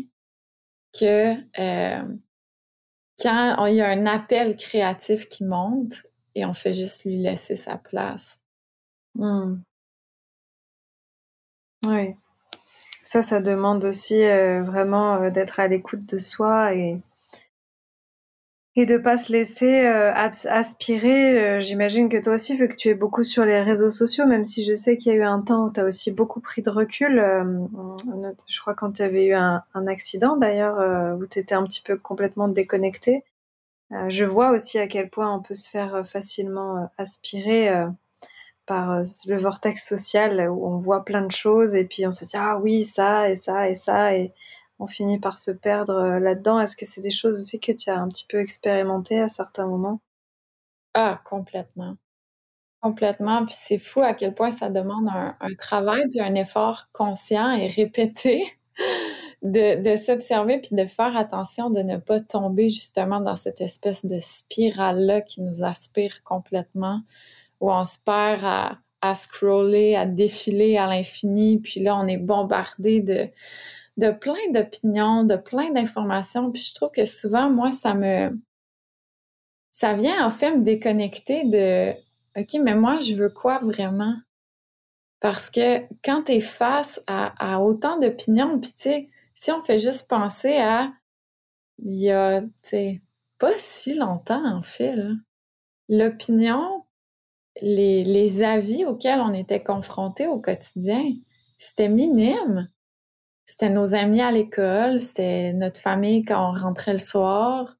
que 0.98 1.34
euh, 1.58 2.02
quand 3.22 3.66
il 3.66 3.76
y 3.76 3.80
a 3.80 3.88
un 3.88 4.06
appel 4.06 4.56
créatif 4.56 5.28
qui 5.28 5.44
monte 5.44 6.02
et 6.34 6.44
on 6.44 6.54
fait 6.54 6.72
juste 6.72 7.04
lui 7.04 7.16
laisser 7.16 7.56
sa 7.56 7.76
place. 7.76 8.40
Mmh. 9.14 9.56
Oui. 11.86 12.14
Ça, 13.04 13.22
ça 13.22 13.40
demande 13.40 13.84
aussi 13.84 14.22
euh, 14.24 14.62
vraiment 14.62 15.16
euh, 15.16 15.30
d'être 15.30 15.60
à 15.60 15.68
l'écoute 15.68 16.06
de 16.06 16.18
soi 16.18 16.74
et, 16.74 17.00
et 18.76 18.86
de 18.86 18.96
pas 18.98 19.16
se 19.16 19.32
laisser 19.32 19.86
euh, 19.86 20.12
aspirer. 20.14 21.60
J'imagine 21.60 22.08
que 22.08 22.22
toi 22.22 22.34
aussi, 22.34 22.56
vu 22.56 22.68
que 22.68 22.74
tu 22.74 22.88
es 22.88 22.94
beaucoup 22.94 23.22
sur 23.22 23.44
les 23.44 23.60
réseaux 23.60 23.90
sociaux, 23.90 24.26
même 24.26 24.44
si 24.44 24.64
je 24.64 24.74
sais 24.74 24.96
qu'il 24.96 25.12
y 25.12 25.16
a 25.16 25.18
eu 25.18 25.24
un 25.24 25.40
temps 25.40 25.66
où 25.66 25.72
tu 25.72 25.80
as 25.80 25.84
aussi 25.84 26.10
beaucoup 26.10 26.40
pris 26.40 26.62
de 26.62 26.70
recul. 26.70 27.22
je 28.48 28.60
crois 28.60 28.74
quand 28.74 28.92
tu 28.92 29.02
avais 29.02 29.26
eu 29.26 29.34
un, 29.34 29.62
accident 29.86 30.36
d'ailleurs, 30.36 31.18
où 31.18 31.26
tu 31.26 31.38
étais 31.38 31.54
un 31.54 31.64
petit 31.64 31.82
peu 31.82 31.96
complètement 31.96 32.48
déconnecté. 32.48 33.24
Euh, 33.92 34.08
je 34.08 34.24
vois 34.24 34.50
aussi 34.50 34.78
à 34.78 34.86
quel 34.86 35.10
point 35.10 35.32
on 35.34 35.42
peut 35.42 35.54
se 35.54 35.68
faire 35.68 35.94
euh, 35.94 36.02
facilement 36.02 36.78
euh, 36.78 36.86
aspirer 36.98 37.70
par 38.66 39.02
le 39.26 39.36
vortex 39.36 39.86
social 39.86 40.48
où 40.48 40.66
on 40.66 40.78
voit 40.78 41.04
plein 41.04 41.20
de 41.20 41.30
choses 41.30 41.74
et 41.74 41.84
puis 41.84 42.06
on 42.06 42.12
se 42.12 42.24
dit 42.24 42.36
ah 42.36 42.58
oui 42.58 42.84
ça 42.84 43.28
et 43.28 43.34
ça 43.34 43.68
et 43.68 43.74
ça 43.74 44.14
et 44.14 44.32
on 44.78 44.86
finit 44.86 45.18
par 45.18 45.38
se 45.38 45.50
perdre 45.50 46.18
là-dedans. 46.18 46.60
Est-ce 46.60 46.76
que 46.76 46.84
c'est 46.84 47.00
des 47.00 47.10
choses 47.10 47.38
aussi 47.38 47.60
que 47.60 47.72
tu 47.72 47.90
as 47.90 47.98
un 47.98 48.08
petit 48.08 48.26
peu 48.28 48.40
expérimenté 48.40 49.20
à 49.20 49.28
certains 49.28 49.66
moments? 49.66 50.00
Ah 50.94 51.20
complètement, 51.24 51.96
complètement. 52.80 53.46
Puis 53.46 53.56
c'est 53.58 53.78
fou 53.78 54.00
à 54.02 54.14
quel 54.14 54.34
point 54.34 54.50
ça 54.50 54.70
demande 54.70 55.08
un, 55.08 55.36
un 55.40 55.54
travail 55.54 56.08
puis 56.10 56.20
un 56.20 56.34
effort 56.34 56.88
conscient 56.92 57.52
et 57.52 57.68
répété 57.68 58.44
de, 59.44 59.96
s'observer 59.96 60.58
puis 60.58 60.74
de 60.74 60.84
faire 60.86 61.16
attention 61.16 61.70
de 61.70 61.80
ne 61.80 61.98
pas 61.98 62.20
tomber 62.20 62.68
justement 62.68 63.20
dans 63.20 63.36
cette 63.36 63.60
espèce 63.60 64.04
de 64.06 64.18
spirale-là 64.18 65.20
qui 65.20 65.42
nous 65.42 65.64
aspire 65.64 66.22
complètement, 66.24 67.02
où 67.60 67.70
on 67.70 67.84
se 67.84 67.98
perd 67.98 68.42
à, 68.44 68.78
à 69.02 69.14
scroller, 69.14 69.96
à 69.96 70.06
défiler 70.06 70.78
à 70.78 70.86
l'infini, 70.86 71.58
puis 71.58 71.80
là, 71.80 71.96
on 71.96 72.06
est 72.06 72.16
bombardé 72.16 73.00
de, 73.00 73.28
de 73.96 74.10
plein 74.10 74.50
d'opinions, 74.52 75.24
de 75.24 75.36
plein 75.36 75.70
d'informations, 75.70 76.50
puis 76.50 76.62
je 76.62 76.74
trouve 76.74 76.90
que 76.90 77.06
souvent, 77.06 77.50
moi, 77.50 77.72
ça 77.72 77.94
me... 77.94 78.30
Ça 79.72 79.94
vient 79.94 80.24
en 80.24 80.30
fait 80.30 80.56
me 80.56 80.62
déconnecter 80.62 81.44
de 81.44 81.92
OK, 82.36 82.60
mais 82.62 82.74
moi, 82.74 83.00
je 83.00 83.14
veux 83.14 83.28
quoi 83.28 83.58
vraiment? 83.58 84.14
Parce 85.20 85.50
que 85.50 85.80
quand 86.04 86.24
tu 86.24 86.32
es 86.32 86.40
face 86.40 87.02
à, 87.06 87.60
autant 87.60 87.98
d'opinions, 87.98 88.58
puis 88.60 88.72
tu 88.72 88.82
sais, 88.82 89.10
si 89.34 89.50
on 89.52 89.62
fait 89.62 89.78
juste 89.78 90.08
penser 90.08 90.56
à 90.58 90.92
il 91.78 91.96
y 91.96 92.10
a, 92.10 92.42
tu 92.42 92.48
sais, 92.62 93.02
pas 93.38 93.56
si 93.56 93.94
longtemps, 93.94 94.44
en 94.44 94.62
fait, 94.62 94.94
l'opinion, 95.88 96.84
les, 97.60 98.04
les 98.04 98.42
avis 98.42 98.84
auxquels 98.84 99.20
on 99.20 99.32
était 99.32 99.62
confrontés 99.62 100.26
au 100.26 100.40
quotidien, 100.40 101.02
c'était 101.58 101.88
minime. 101.88 102.68
C'était 103.46 103.70
nos 103.70 103.94
amis 103.94 104.22
à 104.22 104.30
l'école, 104.30 105.00
c'était 105.00 105.52
notre 105.52 105.80
famille 105.80 106.24
quand 106.24 106.50
on 106.50 106.58
rentrait 106.58 106.92
le 106.92 106.98
soir. 106.98 107.76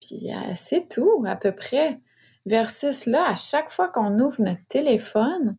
Puis 0.00 0.32
euh, 0.32 0.52
c'est 0.54 0.88
tout, 0.88 1.24
à 1.26 1.36
peu 1.36 1.52
près. 1.52 2.00
Versus 2.46 3.06
là, 3.06 3.30
à 3.30 3.36
chaque 3.36 3.70
fois 3.70 3.88
qu'on 3.88 4.18
ouvre 4.18 4.42
notre 4.42 4.64
téléphone, 4.68 5.56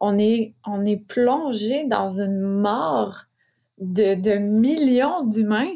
on 0.00 0.18
est, 0.18 0.54
on 0.66 0.84
est 0.84 0.96
plongé 0.96 1.84
dans 1.84 2.20
une 2.20 2.40
mort 2.40 3.24
de, 3.78 4.38
millions 4.38 5.24
d'humains 5.24 5.74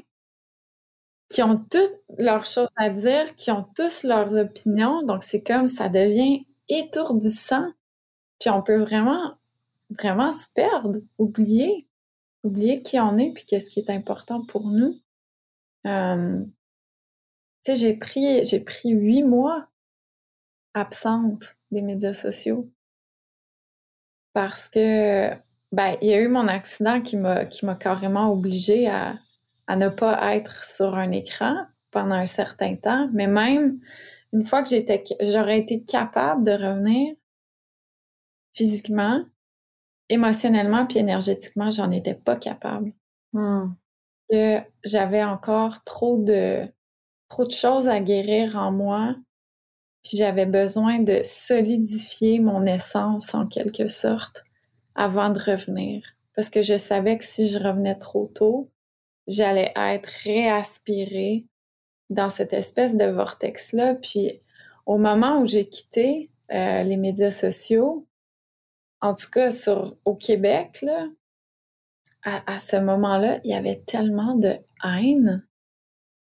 qui 1.28 1.42
ont 1.42 1.56
toutes 1.70 2.00
leurs 2.18 2.46
choses 2.46 2.68
à 2.76 2.90
dire, 2.90 3.34
qui 3.36 3.50
ont 3.50 3.66
tous 3.76 4.04
leurs 4.04 4.34
opinions. 4.36 5.02
Donc, 5.02 5.22
c'est 5.22 5.42
comme 5.42 5.68
ça 5.68 5.88
devient 5.88 6.46
étourdissant. 6.68 7.66
Puis 8.40 8.50
on 8.50 8.62
peut 8.62 8.80
vraiment, 8.80 9.34
vraiment 9.90 10.32
se 10.32 10.48
perdre, 10.54 11.00
oublier, 11.18 11.86
oublier 12.44 12.82
qui 12.82 13.00
on 13.00 13.16
est 13.16 13.32
puis 13.32 13.44
qu'est-ce 13.44 13.70
qui 13.70 13.80
est 13.80 13.90
important 13.90 14.44
pour 14.44 14.68
nous. 14.68 14.94
Euh, 15.86 16.44
tu 17.64 17.74
sais, 17.74 17.76
j'ai 17.76 17.94
pris, 17.94 18.44
j'ai 18.44 18.60
pris 18.60 18.90
huit 18.90 19.22
mois 19.22 19.66
absente 20.74 21.56
des 21.70 21.82
médias 21.82 22.12
sociaux 22.12 22.70
parce 24.32 24.68
que 24.68 25.30
ben, 25.72 25.96
il 26.02 26.08
y 26.08 26.12
a 26.12 26.20
eu 26.20 26.28
mon 26.28 26.46
accident 26.48 27.00
qui 27.00 27.16
m'a 27.16 27.46
qui 27.46 27.64
m'a 27.64 27.74
carrément 27.74 28.30
obligée 28.32 28.88
à, 28.88 29.14
à 29.66 29.76
ne 29.76 29.88
pas 29.88 30.36
être 30.36 30.64
sur 30.64 30.94
un 30.94 31.10
écran 31.10 31.66
pendant 31.90 32.16
un 32.16 32.26
certain 32.26 32.76
temps. 32.76 33.08
Mais 33.12 33.26
même 33.26 33.80
une 34.32 34.44
fois 34.44 34.62
que 34.62 34.68
j'étais 34.68 35.04
j'aurais 35.20 35.58
été 35.60 35.82
capable 35.84 36.44
de 36.44 36.52
revenir 36.52 37.14
physiquement, 38.54 39.24
émotionnellement 40.08 40.86
puis 40.86 40.98
énergétiquement, 40.98 41.70
j'en 41.70 41.90
étais 41.90 42.14
pas 42.14 42.36
capable. 42.36 42.92
Hmm. 43.32 43.74
Que 44.30 44.60
j'avais 44.84 45.22
encore 45.22 45.84
trop 45.84 46.16
de 46.16 46.66
trop 47.28 47.44
de 47.44 47.52
choses 47.52 47.88
à 47.88 48.00
guérir 48.00 48.56
en 48.56 48.70
moi. 48.70 49.16
Puis 50.04 50.18
j'avais 50.18 50.46
besoin 50.46 51.00
de 51.00 51.20
solidifier 51.24 52.38
mon 52.38 52.66
essence 52.66 53.34
en 53.34 53.46
quelque 53.46 53.88
sorte 53.88 54.44
avant 54.94 55.30
de 55.30 55.38
revenir. 55.38 56.04
Parce 56.36 56.50
que 56.50 56.62
je 56.62 56.76
savais 56.76 57.18
que 57.18 57.24
si 57.24 57.48
je 57.48 57.58
revenais 57.58 57.96
trop 57.96 58.30
tôt, 58.34 58.70
j'allais 59.26 59.72
être 59.74 60.06
réaspirée 60.24 61.46
dans 62.10 62.28
cette 62.28 62.52
espèce 62.52 62.96
de 62.96 63.06
vortex-là. 63.06 63.94
Puis 63.94 64.40
au 64.86 64.98
moment 64.98 65.40
où 65.40 65.46
j'ai 65.46 65.68
quitté 65.68 66.30
euh, 66.52 66.82
les 66.82 66.96
médias 66.96 67.30
sociaux, 67.30 68.06
en 69.04 69.12
tout 69.12 69.28
cas 69.30 69.50
sur, 69.50 69.96
au 70.06 70.14
Québec, 70.14 70.82
à, 72.22 72.54
à 72.54 72.58
ce 72.58 72.76
moment-là, 72.76 73.38
il 73.44 73.50
y 73.50 73.54
avait 73.54 73.82
tellement 73.86 74.34
de 74.34 74.56
haine, 74.82 75.46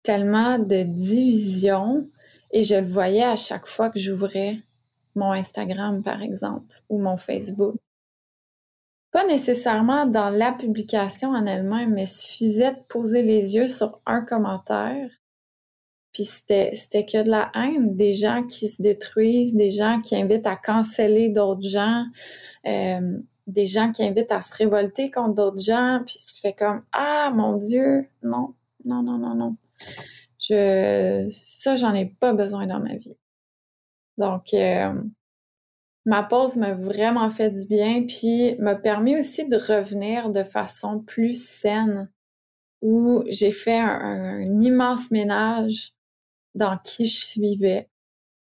tellement 0.03 0.59
de 0.59 0.83
division, 0.83 2.05
et 2.51 2.65
je 2.65 2.75
le 2.75 2.87
voyais 2.87 3.23
à 3.23 3.37
chaque 3.37 3.67
fois 3.67 3.91
que 3.91 4.01
j'ouvrais 4.01 4.57
mon 5.15 5.31
Instagram, 5.31 6.03
par 6.03 6.23
exemple, 6.23 6.83
ou 6.89 6.99
mon 6.99 7.17
Facebook. 7.17 7.77
Pas 9.13 9.25
nécessairement 9.25 10.05
dans 10.05 10.29
la 10.29 10.51
publication 10.51 11.31
en 11.31 11.47
elle-même, 11.47 11.95
mais 11.95 12.07
suffisait 12.07 12.73
de 12.73 12.81
poser 12.89 13.23
les 13.23 13.55
yeux 13.55 13.69
sur 13.69 14.01
un 14.07 14.25
commentaire. 14.25 15.09
Puis 16.17 16.25
c'était, 16.25 16.71
c'était 16.73 17.05
que 17.05 17.23
de 17.23 17.29
la 17.29 17.53
haine, 17.55 17.95
des 17.95 18.15
gens 18.15 18.43
qui 18.43 18.69
se 18.69 18.81
détruisent, 18.81 19.55
des 19.55 19.71
gens 19.71 20.01
qui 20.01 20.17
invitent 20.17 20.47
à 20.47 20.57
canceller 20.57 21.29
d'autres 21.29 21.69
gens, 21.69 22.07
euh, 22.67 23.19
des 23.47 23.67
gens 23.67 23.93
qui 23.93 24.03
invitent 24.03 24.33
à 24.33 24.41
se 24.41 24.57
révolter 24.57 25.11
contre 25.11 25.35
d'autres 25.35 25.63
gens. 25.63 26.01
Puis 26.07 26.17
j'étais 26.19 26.55
comme, 26.55 26.83
ah 26.93 27.31
mon 27.35 27.59
Dieu, 27.59 28.09
non, 28.23 28.55
non, 28.87 29.03
non, 29.03 29.19
non, 29.19 29.35
non. 29.35 29.57
Je, 30.39 31.29
ça, 31.31 31.77
j'en 31.77 31.93
ai 31.93 32.07
pas 32.07 32.33
besoin 32.33 32.67
dans 32.67 32.81
ma 32.81 32.97
vie. 32.97 33.19
Donc, 34.17 34.55
euh, 34.55 34.95
ma 36.07 36.23
pause 36.23 36.57
m'a 36.57 36.73
vraiment 36.73 37.29
fait 37.29 37.51
du 37.51 37.67
bien, 37.67 38.07
puis 38.07 38.57
m'a 38.59 38.75
permis 38.75 39.19
aussi 39.19 39.47
de 39.47 39.57
revenir 39.57 40.31
de 40.31 40.45
façon 40.45 40.99
plus 41.01 41.47
saine, 41.47 42.11
où 42.81 43.23
j'ai 43.29 43.51
fait 43.51 43.81
un, 43.81 44.41
immense 44.63 45.11
ménage 45.11 45.93
dans 46.57 46.79
qui 46.79 47.07
je 47.07 47.25
suivais. 47.25 47.89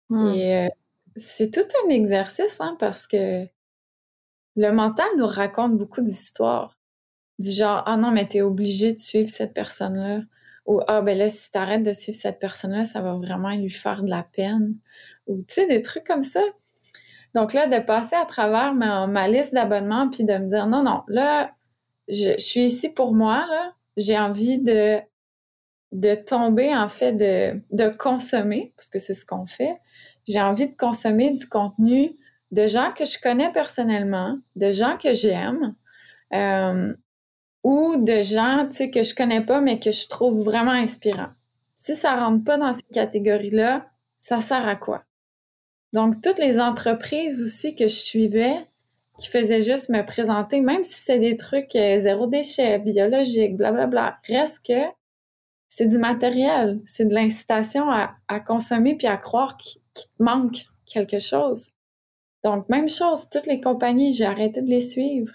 Hmm. 0.08 0.26
Et 0.34 0.56
euh, 0.56 0.68
c'est 1.16 1.52
tout 1.52 1.66
un 1.84 1.90
exercice, 1.90 2.60
hein, 2.60 2.76
parce 2.78 3.06
que 3.06 3.46
le 4.56 4.72
mental 4.72 5.06
nous 5.16 5.26
raconte 5.26 5.76
beaucoup 5.76 6.00
d'histoires. 6.00 6.76
Du 7.38 7.50
genre, 7.50 7.82
ah 7.86 7.96
non, 7.96 8.10
mais 8.10 8.26
t'es 8.26 8.42
obligé 8.42 8.92
de 8.92 9.00
suivre 9.00 9.28
cette 9.28 9.54
personne-là. 9.54 10.22
Ou, 10.66 10.80
ah 10.88 11.00
ben 11.00 11.16
là, 11.16 11.28
si 11.28 11.50
t'arrêtes 11.50 11.82
de 11.82 11.92
suivre 11.92 12.18
cette 12.18 12.38
personne-là, 12.38 12.84
ça 12.84 13.00
va 13.00 13.14
vraiment 13.14 13.50
lui 13.50 13.70
faire 13.70 14.02
de 14.02 14.10
la 14.10 14.22
peine. 14.22 14.76
Ou, 15.26 15.38
tu 15.48 15.54
sais, 15.54 15.66
des 15.66 15.82
trucs 15.82 16.04
comme 16.04 16.22
ça. 16.22 16.42
Donc 17.34 17.52
là, 17.54 17.66
de 17.66 17.78
passer 17.84 18.16
à 18.16 18.24
travers 18.24 18.74
ma, 18.74 19.28
liste 19.28 19.54
d'abonnements 19.54 20.10
puis 20.10 20.24
de 20.24 20.34
me 20.34 20.48
dire, 20.48 20.66
non, 20.66 20.82
non, 20.82 21.02
là, 21.08 21.52
je, 22.08 22.36
suis 22.38 22.64
ici 22.64 22.90
pour 22.90 23.14
moi, 23.14 23.46
là. 23.48 23.72
J'ai 23.96 24.18
envie 24.18 24.58
de, 24.58 25.00
de 25.92 26.14
tomber, 26.14 26.74
en 26.74 26.88
fait, 26.88 27.12
de, 27.12 27.60
de 27.70 27.88
consommer, 27.88 28.72
parce 28.76 28.88
que 28.88 28.98
c'est 28.98 29.14
ce 29.14 29.26
qu'on 29.26 29.46
fait. 29.46 29.76
J'ai 30.26 30.40
envie 30.40 30.68
de 30.68 30.76
consommer 30.76 31.34
du 31.34 31.48
contenu 31.48 32.12
de 32.50 32.66
gens 32.66 32.92
que 32.92 33.04
je 33.04 33.18
connais 33.20 33.50
personnellement, 33.52 34.38
de 34.56 34.70
gens 34.70 34.96
que 34.98 35.14
j'aime, 35.14 35.74
euh, 36.32 36.92
ou 37.62 37.96
de 37.96 38.22
gens 38.22 38.68
que 38.70 39.02
je 39.02 39.14
connais 39.14 39.40
pas, 39.40 39.60
mais 39.60 39.78
que 39.78 39.92
je 39.92 40.08
trouve 40.08 40.42
vraiment 40.42 40.72
inspirants. 40.72 41.30
Si 41.74 41.94
ça 41.94 42.16
rentre 42.16 42.44
pas 42.44 42.56
dans 42.56 42.72
ces 42.72 42.82
catégories-là, 42.92 43.86
ça 44.18 44.40
sert 44.40 44.66
à 44.66 44.76
quoi? 44.76 45.04
Donc, 45.92 46.20
toutes 46.22 46.38
les 46.38 46.60
entreprises 46.60 47.42
aussi 47.42 47.74
que 47.74 47.88
je 47.88 47.94
suivais, 47.94 48.56
qui 49.18 49.28
faisaient 49.28 49.62
juste 49.62 49.90
me 49.90 50.04
présenter, 50.04 50.60
même 50.60 50.84
si 50.84 51.02
c'est 51.02 51.18
des 51.18 51.36
trucs 51.36 51.74
euh, 51.76 51.98
zéro 51.98 52.26
déchet, 52.26 52.78
biologique, 52.78 53.56
blablabla, 53.56 54.18
reste 54.26 54.66
que 54.66 54.99
c'est 55.70 55.86
du 55.86 55.98
matériel, 55.98 56.82
c'est 56.84 57.06
de 57.06 57.14
l'incitation 57.14 57.88
à, 57.90 58.40
consommer 58.40 58.96
puis 58.96 59.06
à 59.06 59.16
croire 59.16 59.56
qu'il 59.56 59.80
te 59.94 60.02
manque 60.18 60.66
quelque 60.84 61.20
chose. 61.20 61.70
Donc, 62.44 62.68
même 62.68 62.88
chose, 62.88 63.30
toutes 63.30 63.46
les 63.46 63.60
compagnies, 63.60 64.12
j'ai 64.12 64.26
arrêté 64.26 64.62
de 64.62 64.68
les 64.68 64.80
suivre. 64.80 65.32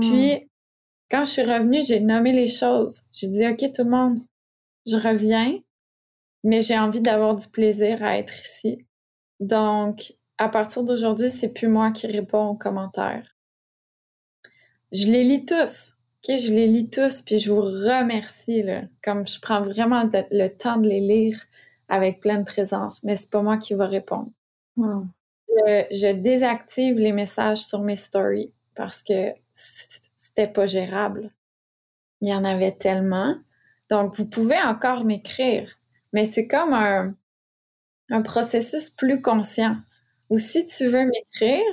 Puis, 0.00 0.48
quand 1.10 1.24
je 1.24 1.30
suis 1.30 1.42
revenue, 1.42 1.82
j'ai 1.82 2.00
nommé 2.00 2.32
les 2.32 2.46
choses. 2.46 3.02
J'ai 3.12 3.28
dit, 3.28 3.46
OK, 3.46 3.72
tout 3.72 3.84
le 3.84 3.90
monde, 3.90 4.18
je 4.86 4.96
reviens, 4.96 5.58
mais 6.44 6.60
j'ai 6.60 6.78
envie 6.78 7.00
d'avoir 7.00 7.34
du 7.34 7.48
plaisir 7.48 8.02
à 8.02 8.18
être 8.18 8.44
ici. 8.44 8.86
Donc, 9.40 10.14
à 10.36 10.48
partir 10.48 10.84
d'aujourd'hui, 10.84 11.30
c'est 11.30 11.52
plus 11.52 11.68
moi 11.68 11.90
qui 11.90 12.06
réponds 12.06 12.48
aux 12.48 12.56
commentaires. 12.56 13.34
Je 14.92 15.08
les 15.08 15.24
lis 15.24 15.44
tous. 15.44 15.94
OK, 16.24 16.36
je 16.36 16.52
les 16.52 16.66
lis 16.66 16.90
tous, 16.90 17.22
puis 17.22 17.38
je 17.38 17.52
vous 17.52 17.60
remercie, 17.60 18.62
là. 18.62 18.82
Comme 19.02 19.26
je 19.26 19.40
prends 19.40 19.62
vraiment 19.62 20.10
le 20.12 20.48
temps 20.48 20.76
de 20.76 20.88
les 20.88 21.00
lire 21.00 21.40
avec 21.88 22.20
pleine 22.20 22.44
présence, 22.44 23.02
mais 23.04 23.16
c'est 23.16 23.30
pas 23.30 23.42
moi 23.42 23.56
qui 23.56 23.74
va 23.74 23.86
répondre. 23.86 24.30
Hmm 24.76 25.04
je, 25.90 26.12
désactive 26.12 26.98
les 26.98 27.12
messages 27.12 27.58
sur 27.58 27.80
mes 27.80 27.96
stories 27.96 28.52
parce 28.74 29.02
que 29.02 29.32
c'était 29.54 30.46
pas 30.46 30.66
gérable. 30.66 31.30
Il 32.20 32.28
y 32.28 32.34
en 32.34 32.44
avait 32.44 32.72
tellement. 32.72 33.36
Donc, 33.90 34.14
vous 34.16 34.26
pouvez 34.26 34.60
encore 34.60 35.04
m'écrire, 35.04 35.78
mais 36.12 36.26
c'est 36.26 36.46
comme 36.46 36.72
un, 36.74 37.14
un 38.10 38.22
processus 38.22 38.90
plus 38.90 39.22
conscient. 39.22 39.76
Ou 40.30 40.38
si 40.38 40.66
tu 40.66 40.86
veux 40.86 41.06
m'écrire, 41.06 41.64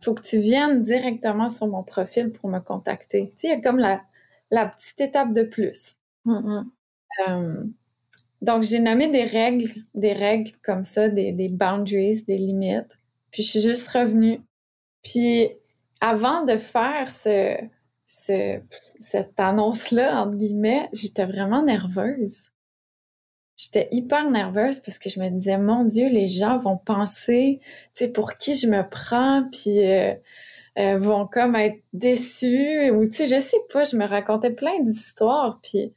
faut 0.00 0.14
que 0.14 0.22
tu 0.22 0.40
viennes 0.40 0.82
directement 0.82 1.48
sur 1.48 1.66
mon 1.66 1.82
profil 1.82 2.32
pour 2.32 2.50
me 2.50 2.60
contacter. 2.60 3.30
Tu 3.36 3.38
sais, 3.38 3.48
il 3.48 3.50
y 3.50 3.54
a 3.54 3.60
comme 3.60 3.78
la, 3.78 4.02
la 4.50 4.66
petite 4.66 5.00
étape 5.00 5.32
de 5.34 5.42
plus. 5.42 5.96
Euh, 7.28 7.64
donc, 8.42 8.62
j'ai 8.62 8.80
nommé 8.80 9.08
des 9.08 9.24
règles, 9.24 9.68
des 9.94 10.12
règles 10.12 10.52
comme 10.62 10.84
ça, 10.84 11.08
des, 11.08 11.32
des 11.32 11.48
boundaries, 11.48 12.24
des 12.24 12.38
limites. 12.38 12.98
Puis 13.30 13.42
je 13.42 13.50
suis 13.50 13.60
juste 13.60 13.88
revenue. 13.90 14.40
Puis 15.02 15.48
avant 16.00 16.44
de 16.44 16.56
faire 16.56 17.10
ce, 17.10 17.56
ce 18.06 18.60
cette 18.98 19.38
annonce-là, 19.38 20.22
entre 20.22 20.36
guillemets, 20.36 20.88
j'étais 20.92 21.26
vraiment 21.26 21.62
nerveuse. 21.62 22.48
J'étais 23.60 23.88
hyper 23.92 24.30
nerveuse 24.30 24.80
parce 24.80 24.98
que 24.98 25.10
je 25.10 25.20
me 25.20 25.28
disais, 25.28 25.58
mon 25.58 25.84
Dieu, 25.84 26.08
les 26.08 26.28
gens 26.28 26.56
vont 26.56 26.78
penser, 26.78 27.60
tu 27.62 28.04
sais, 28.04 28.08
pour 28.08 28.34
qui 28.34 28.56
je 28.56 28.66
me 28.66 28.88
prends, 28.88 29.44
puis 29.52 29.84
euh, 29.84 30.14
euh, 30.78 30.98
vont 30.98 31.26
comme 31.26 31.56
être 31.56 31.82
déçus, 31.92 32.90
ou 32.90 33.04
tu 33.06 33.12
sais, 33.12 33.26
je 33.26 33.38
sais 33.38 33.60
pas, 33.72 33.84
je 33.84 33.96
me 33.96 34.06
racontais 34.06 34.50
plein 34.50 34.80
d'histoires, 34.80 35.60
puis 35.62 35.92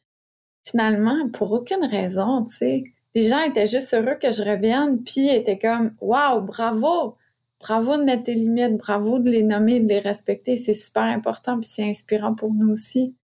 finalement, 0.66 1.30
pour 1.30 1.54
aucune 1.54 1.86
raison, 1.86 2.46
tu 2.46 2.56
sais, 2.56 2.84
les 3.16 3.30
gens 3.30 3.42
étaient 3.44 3.68
juste 3.68 3.94
heureux 3.94 4.18
que 4.22 4.32
je 4.32 4.44
revienne, 4.44 5.02
puis 5.04 5.30
étaient 5.30 5.60
comme, 5.60 5.96
waouh, 6.02 6.42
bravo, 6.42 7.16
bravo 7.60 7.98
de 7.98 8.04
mettre 8.04 8.24
tes 8.24 8.34
limites, 8.36 8.78
bravo 8.78 9.20
de 9.20 9.30
les 9.30 9.44
nommer, 9.44 9.80
de 9.80 9.88
les 9.88 10.00
respecter. 10.00 10.58
C'est 10.58 10.74
super 10.74 11.04
important, 11.04 11.60
puis 11.60 11.70
c'est 11.70 11.88
inspirant 11.90 12.36
pour 12.36 12.54
nous 12.54 12.72
aussi. 12.74 13.16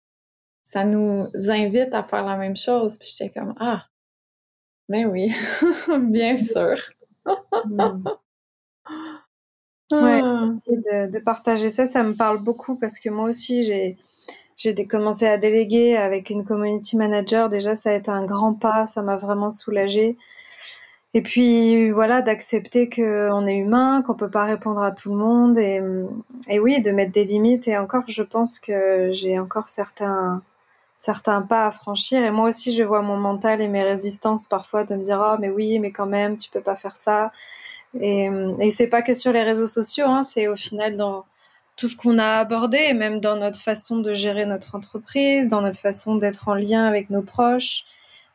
Ça 0.64 0.85
nous 0.85 1.27
invite 1.48 1.94
à 1.94 2.03
faire 2.03 2.24
la 2.24 2.37
même 2.37 2.57
chose. 2.57 2.98
Puis 2.98 3.09
j'étais 3.16 3.31
comme, 3.31 3.55
ah, 3.59 3.88
ben 4.88 5.07
oui, 5.07 5.33
bien 6.11 6.38
sûr. 6.38 6.77
mm. 7.66 8.05
Ouais, 9.90 10.20
ah. 10.22 10.48
de, 10.66 11.11
de, 11.11 11.18
partager 11.18 11.70
ça, 11.70 11.87
ça 11.87 12.03
me 12.03 12.12
parle 12.12 12.44
beaucoup 12.44 12.77
parce 12.77 12.98
que 12.98 13.09
moi 13.09 13.27
aussi, 13.27 13.62
j'ai, 13.62 13.96
j'ai 14.57 14.74
commencé 14.87 15.27
à 15.27 15.38
déléguer 15.38 15.96
avec 15.96 16.29
une 16.29 16.44
community 16.44 16.96
manager. 16.98 17.48
Déjà, 17.48 17.74
ça 17.74 17.90
a 17.90 17.94
été 17.94 18.11
un 18.11 18.24
grand 18.27 18.53
pas, 18.53 18.87
ça 18.87 19.01
m'a 19.01 19.16
vraiment 19.16 19.51
soulagée. 19.51 20.18
Et 21.14 21.22
puis 21.22 21.90
voilà, 21.90 22.20
d'accepter 22.20 22.90
qu'on 22.90 23.46
est 23.46 23.57
humain, 23.57 24.03
qu'on 24.07 24.14
peut 24.14 24.31
pas 24.31 24.44
répondre 24.44 24.83
à 24.83 24.92
tout 24.92 25.11
le 25.11 25.16
monde, 25.16 25.57
et, 25.59 25.81
et, 26.48 26.59
oui, 26.61 26.83
de 26.83 26.90
mettre 26.90 27.12
des 27.12 27.24
limites. 27.24 27.66
Et 27.66 27.79
encore, 27.79 28.05
je 28.09 28.22
pense 28.22 28.59
que 28.59 29.11
j'ai 29.12 29.38
encore 29.38 29.68
certains 29.68 30.42
certains 30.98 31.42
pas 31.42 31.66
à 31.66 31.70
franchir. 31.70 32.22
Et 32.22 32.30
moi 32.30 32.48
aussi, 32.48 32.74
je 32.74 32.82
vois 32.82 33.02
mon 33.02 33.16
mental 33.16 33.61
et 33.62 33.68
mes 33.68 33.82
résistances 33.82 34.46
parfois 34.46 34.84
de 34.84 34.94
me 34.94 35.02
dire 35.02 35.20
oh 35.24 35.37
mais 35.40 35.50
oui, 35.50 35.78
mais 35.78 35.92
quand 35.92 36.06
même, 36.06 36.37
tu 36.37 36.50
peux 36.50 36.61
pas 36.61 36.76
faire 36.76 36.96
ça. 36.96 37.32
Et, 38.00 38.28
et 38.61 38.70
c'est 38.70 38.88
pas 38.88 39.02
que 39.02 39.14
sur 39.14 39.32
les 39.32 39.42
réseaux 39.42 39.66
sociaux, 39.66 40.06
hein, 40.08 40.22
c'est 40.22 40.48
au 40.48 40.56
final 40.56 40.96
dans 40.96 41.24
tout 41.76 41.88
ce 41.88 41.96
qu'on 41.96 42.18
a 42.18 42.38
abordé, 42.40 42.78
et 42.78 42.94
même 42.94 43.20
dans 43.20 43.37
notre 43.37 43.61
façon 43.61 43.98
de 44.00 44.12
gérer 44.14 44.46
notre 44.46 44.74
entreprise, 44.74 45.48
dans 45.48 45.62
notre 45.62 45.78
façon 45.78 46.16
d'être 46.16 46.48
en 46.48 46.54
lien 46.54 46.84
avec 46.84 47.08
nos 47.08 47.22
proches 47.22 47.84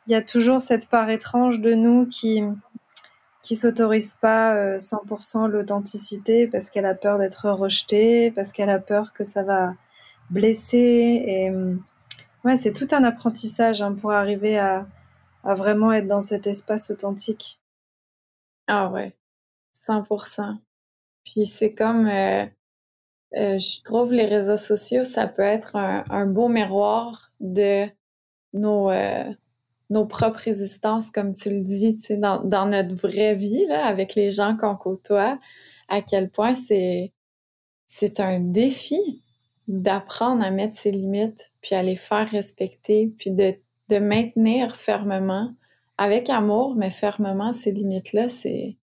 il 0.08 0.12
y 0.12 0.16
a 0.16 0.22
toujours 0.22 0.62
cette 0.62 0.90
part 0.90 1.10
étrange 1.10 1.60
de 1.60 1.74
nous 1.74 2.06
qui 2.06 2.44
qui 3.42 3.58
s'autorise 3.58 4.14
pas 4.14 4.78
100% 4.78 5.44
euh, 5.44 5.48
l'authenticité 5.48 6.48
parce 6.48 6.70
qu'elle 6.70 6.86
a 6.86 6.94
peur 6.94 7.18
d'être 7.18 7.50
rejetée, 7.50 8.32
parce 8.32 8.54
qu'elle 8.54 8.70
a 8.70 8.80
peur 8.80 9.12
que 9.12 9.26
ça 9.26 9.44
va 9.44 9.74
blesser. 10.30 11.24
Et 11.28 11.52
ouais, 12.44 12.58
c'est 12.58 12.74
tout 12.74 12.88
un 12.92 13.04
apprentissage 13.04 13.82
hein, 13.82 13.94
pour 13.94 14.12
arriver 14.12 14.58
à, 14.60 14.88
vraiment 15.44 15.92
être 15.92 16.08
dans 16.08 16.22
cet 16.22 16.48
espace 16.48 16.90
authentique. 16.90 17.60
Ah 18.68 18.90
ouais, 18.90 19.14
100%. 19.88 20.58
Puis 21.26 21.46
c'est 21.46 21.74
comme, 21.74 22.08
euh, 22.08 22.46
euh, 23.36 23.60
je 23.60 23.84
trouve 23.84 24.14
les 24.14 24.26
réseaux 24.26 24.58
sociaux, 24.58 25.06
ça 25.06 25.28
peut 25.28 25.42
être 25.42 25.76
un, 25.76 26.26
beau 26.26 26.48
miroir 26.48 27.32
de 27.42 27.86
nos, 28.54 28.90
euh, 28.90 29.30
nos 29.90 30.06
propres 30.06 30.40
résistances, 30.40 31.12
comme 31.12 31.34
tu 31.34 31.50
le 31.50 31.62
dis, 31.62 31.98
dans, 32.12 32.42
dans 32.44 32.68
notre 32.68 32.96
vraie 32.96 33.36
vie, 33.36 33.66
avec 33.72 34.16
les 34.16 34.32
gens 34.32 34.56
qu'on 34.56 34.76
côtoie, 34.76 35.40
à 35.90 36.02
quel 36.02 36.30
point 36.30 36.54
c'est 36.56 37.12
un 38.20 38.40
défi 38.40 39.22
d'apprendre 39.68 40.44
à 40.44 40.52
mettre 40.52 40.78
ses 40.78 40.92
limites, 40.92 41.52
puis 41.62 41.76
à 41.76 41.84
les 41.84 41.96
faire 41.96 42.30
respecter, 42.30 43.14
puis 43.18 43.32
de, 43.32 43.56
maintenir 44.00 44.76
fermement, 44.76 45.54
avec 46.00 46.30
amour, 46.32 46.76
mais 46.76 46.90
fermement, 46.90 47.54
ces 47.54 47.72
limites-là, 47.72 48.28
c'est, 48.28 48.78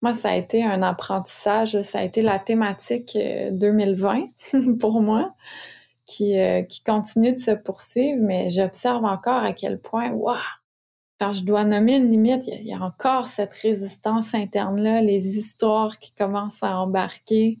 moi, 0.00 0.14
ça 0.14 0.30
a 0.30 0.36
été 0.36 0.64
un 0.64 0.82
apprentissage, 0.82 1.82
ça 1.82 1.98
a 1.98 2.02
été 2.02 2.22
la 2.22 2.38
thématique 2.38 3.18
2020 3.52 4.22
pour 4.80 5.02
moi, 5.02 5.30
qui, 6.06 6.36
qui 6.70 6.82
continue 6.82 7.34
de 7.34 7.38
se 7.38 7.50
poursuivre, 7.50 8.22
mais 8.22 8.50
j'observe 8.50 9.04
encore 9.04 9.44
à 9.44 9.52
quel 9.52 9.78
point, 9.78 10.10
waouh, 10.12 10.38
quand 11.20 11.32
je 11.32 11.44
dois 11.44 11.64
nommer 11.64 11.96
une 11.96 12.10
limite, 12.10 12.46
il 12.46 12.66
y, 12.66 12.74
a 12.74 12.80
encore 12.80 13.28
cette 13.28 13.54
résistance 13.54 14.34
interne-là, 14.34 15.00
les 15.00 15.38
histoires 15.38 15.98
qui 15.98 16.14
commencent 16.14 16.62
à 16.62 16.78
embarquer. 16.78 17.58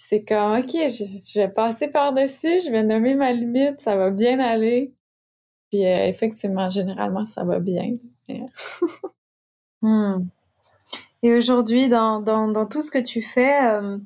C'est 0.00 0.22
comme, 0.22 0.58
OK, 0.58 0.70
je, 0.70 1.38
vais 1.40 1.48
passer 1.48 1.88
par-dessus, 1.88 2.60
je 2.64 2.70
vais 2.70 2.84
nommer 2.84 3.14
ma 3.14 3.32
limite, 3.32 3.80
ça 3.80 3.96
va 3.96 4.10
bien 4.10 4.38
aller. 4.38 4.94
Puis 5.70 5.84
euh, 5.84 6.06
effectivement, 6.06 6.70
généralement, 6.70 7.26
ça 7.26 7.44
va 7.44 7.58
bien. 7.58 7.96
Hmm. 9.80 10.26
Et 11.22 11.32
aujourd'hui, 11.34 11.88
dans, 11.88 12.20
dans, 12.20 12.66
tout 12.66 12.82
ce 12.82 12.90
que 12.90 12.98
tu 12.98 13.22
fais, 13.22 13.64
euh, 13.64 13.96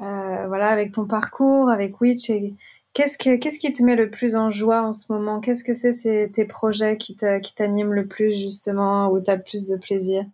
euh, 0.00 0.46
voilà, 0.46 0.68
avec 0.70 0.92
ton 0.92 1.06
parcours, 1.06 1.68
avec 1.68 2.00
Witch 2.00 2.30
et 2.30 2.54
Qu'est-ce, 2.94 3.18
qui 3.18 3.72
te 3.72 3.82
met 3.82 3.96
le 3.96 4.08
plus 4.08 4.34
en 4.34 4.48
joie 4.48 4.82
en 4.82 4.92
ce 4.92 5.12
moment? 5.12 5.40
Qu'est-ce 5.40 5.62
que 5.62 5.74
c'est 5.74 6.30
tes 6.32 6.46
projets 6.46 6.96
qui, 6.96 7.14
t'animent 7.16 7.92
le 7.92 8.06
plus 8.06 8.30
justement, 8.30 9.10
où 9.10 9.20
tu 9.20 9.30
as 9.30 9.36
le 9.36 9.42
plus 9.42 9.66
de 9.66 9.76
plaisir? 9.76 10.24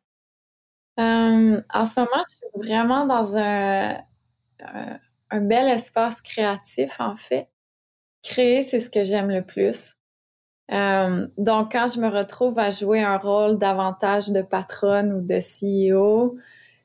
Euh, 1.01 1.61
En 1.75 1.85
ce 1.85 1.99
moment, 1.99 2.23
je 2.29 2.35
suis 2.35 2.47
vraiment 2.69 3.07
dans 3.07 3.37
un, 3.37 3.97
un, 5.31 5.41
bel 5.41 5.69
espace 5.69 6.21
créatif 6.21 7.01
en 7.01 7.17
fait. 7.17 7.49
Créer, 8.23 8.63
c'est 8.63 8.81
ce 8.81 8.91
que 8.91 9.05
j'aime 9.05 9.31
le 9.31 9.43
plus. 9.43 9.95
Euh, 10.73 11.27
donc, 11.39 11.73
quand 11.73 11.87
je 11.93 12.01
me 12.01 12.09
retrouve 12.09 12.59
à 12.59 12.71
jouer 12.71 13.03
un 13.03 13.17
rôle 13.17 13.59
davantage 13.59 14.29
de 14.31 14.43
patronne 14.43 15.13
ou 15.13 15.21
de 15.21 15.39
CEO, 15.41 16.37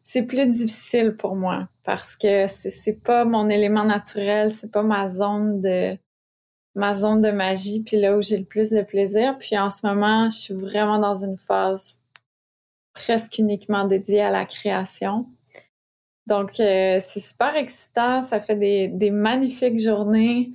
c'est 0.04 0.24
plus 0.24 0.48
difficile 0.48 1.16
pour 1.16 1.36
moi 1.36 1.68
parce 1.84 2.16
que 2.16 2.48
c'est 2.48 3.04
pas 3.04 3.26
mon 3.26 3.50
élément 3.50 3.84
naturel, 3.84 4.52
c'est 4.52 4.72
pas 4.72 4.84
ma 4.84 5.08
zone 5.08 5.62
de 5.62 5.98
ma 6.76 6.94
zone 6.94 7.22
de 7.22 7.32
magie, 7.32 7.82
puis 7.82 7.98
là 7.98 8.18
où 8.18 8.22
j'ai 8.22 8.38
le 8.38 8.44
plus 8.44 8.70
de 8.70 8.82
plaisir. 8.82 9.38
Puis 9.38 9.58
en 9.58 9.70
ce 9.70 9.88
moment, 9.88 10.30
je 10.30 10.38
suis 10.38 10.54
vraiment 10.54 11.00
dans 11.00 11.24
une 11.24 11.38
phase 11.38 12.02
presque 12.94 13.38
uniquement 13.38 13.86
dédiée 13.86 14.22
à 14.22 14.32
la 14.32 14.46
création. 14.46 15.26
Donc, 16.28 16.60
euh, 16.60 16.98
c'est 17.00 17.20
super 17.20 17.56
excitant. 17.56 18.22
Ça 18.22 18.40
fait 18.40 18.56
des, 18.56 18.88
des 18.88 19.12
magnifiques 19.12 19.80
journées 19.80 20.52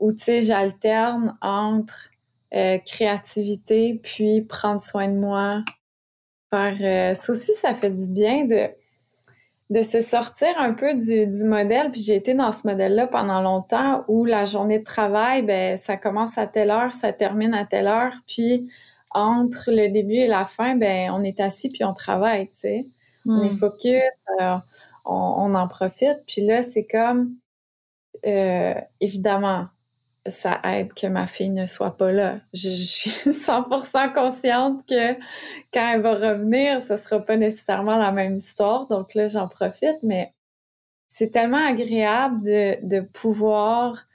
où, 0.00 0.12
tu 0.12 0.24
sais, 0.24 0.42
j'alterne 0.42 1.36
entre 1.42 2.10
euh, 2.54 2.78
créativité 2.78 4.00
puis 4.02 4.42
prendre 4.42 4.82
soin 4.82 5.08
de 5.08 5.18
moi. 5.18 5.62
Faire, 6.50 6.76
euh, 6.80 7.14
ça 7.14 7.32
aussi, 7.32 7.52
ça 7.52 7.74
fait 7.74 7.90
du 7.90 8.08
bien 8.08 8.44
de 8.44 8.70
de 9.70 9.82
se 9.82 10.00
sortir 10.00 10.48
un 10.58 10.72
peu 10.72 10.94
du, 10.94 11.26
du 11.26 11.44
modèle. 11.44 11.92
Puis 11.92 12.02
j'ai 12.02 12.16
été 12.16 12.34
dans 12.34 12.52
ce 12.52 12.66
modèle-là 12.66 13.06
pendant 13.06 13.40
longtemps 13.40 14.04
où 14.08 14.24
la 14.24 14.44
journée 14.44 14.80
de 14.80 14.84
travail, 14.84 15.42
ben 15.42 15.76
ça 15.76 15.96
commence 15.96 16.38
à 16.38 16.46
telle 16.46 16.70
heure, 16.70 16.92
ça 16.92 17.12
termine 17.12 17.54
à 17.54 17.64
telle 17.64 17.86
heure. 17.86 18.12
Puis 18.26 18.68
entre 19.12 19.70
le 19.70 19.88
début 19.88 20.16
et 20.16 20.26
la 20.26 20.44
fin, 20.44 20.74
ben 20.74 21.10
on 21.12 21.22
est 21.22 21.40
assis 21.40 21.70
puis 21.70 21.84
on 21.84 21.94
travaille, 21.94 22.48
tu 22.48 22.54
sais. 22.56 22.84
On 23.28 23.42
est 23.42 23.50
hmm. 23.50 23.58
focus, 23.58 24.02
euh, 24.40 24.56
on, 25.04 25.54
en 25.54 25.68
profite. 25.68 26.18
Puis 26.26 26.46
là, 26.46 26.62
c'est 26.62 26.86
comme, 26.86 27.34
euh, 28.26 28.74
évidemment, 29.00 29.66
ça 30.26 30.60
aide 30.64 30.92
que 30.92 31.06
ma 31.06 31.26
fille 31.26 31.50
ne 31.50 31.66
soit 31.66 31.96
pas 31.96 32.12
là. 32.12 32.38
Je, 32.52 32.70
suis 32.70 33.10
100% 33.30 34.12
consciente 34.12 34.86
que 34.86 35.14
quand 35.72 35.94
elle 35.94 36.02
va 36.02 36.14
revenir, 36.14 36.82
ce 36.82 36.96
sera 36.96 37.20
pas 37.20 37.36
nécessairement 37.36 37.96
la 37.96 38.12
même 38.12 38.36
histoire. 38.36 38.86
Donc 38.88 39.14
là, 39.14 39.28
j'en 39.28 39.48
profite, 39.48 39.96
mais 40.02 40.28
c'est 41.08 41.30
tellement 41.30 41.66
agréable 41.66 42.42
de, 42.44 42.88
de 42.88 43.00
pouvoir, 43.14 44.06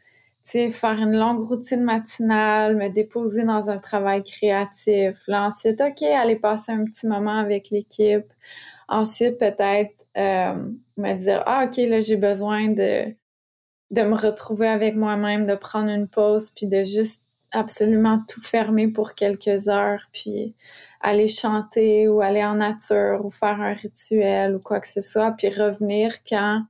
faire 0.45 0.97
une 0.99 1.17
longue 1.17 1.47
routine 1.47 1.83
matinale, 1.83 2.75
me 2.75 2.89
déposer 2.89 3.43
dans 3.43 3.69
un 3.69 3.77
travail 3.77 4.23
créatif. 4.23 5.15
Là, 5.27 5.45
ensuite, 5.45 5.81
OK, 5.81 6.03
aller 6.03 6.35
passer 6.35 6.71
un 6.71 6.85
petit 6.85 7.07
moment 7.07 7.37
avec 7.37 7.69
l'équipe. 7.69 8.25
Ensuite, 8.87 9.37
peut-être 9.39 10.05
euh, 10.17 10.69
me 10.97 11.13
dire, 11.13 11.43
ah, 11.45 11.65
OK, 11.65 11.77
là, 11.77 11.99
j'ai 11.99 12.17
besoin 12.17 12.69
de 12.69 13.15
de 13.91 14.01
me 14.01 14.15
retrouver 14.15 14.67
avec 14.67 14.95
moi-même, 14.95 15.45
de 15.45 15.55
prendre 15.55 15.89
une 15.89 16.07
pause, 16.07 16.49
puis 16.51 16.67
de 16.67 16.83
juste 16.83 17.23
absolument 17.51 18.19
tout 18.27 18.41
fermer 18.41 18.87
pour 18.87 19.13
quelques 19.13 19.69
heures, 19.69 20.09
puis 20.11 20.55
aller 21.01 21.29
chanter 21.29 22.07
ou 22.07 22.21
aller 22.21 22.43
en 22.43 22.55
nature 22.55 23.21
ou 23.23 23.29
faire 23.29 23.61
un 23.61 23.73
rituel 23.73 24.55
ou 24.55 24.59
quoi 24.59 24.79
que 24.79 24.87
ce 24.87 25.01
soit, 25.01 25.31
puis 25.31 25.49
revenir 25.49 26.23
quand, 26.27 26.65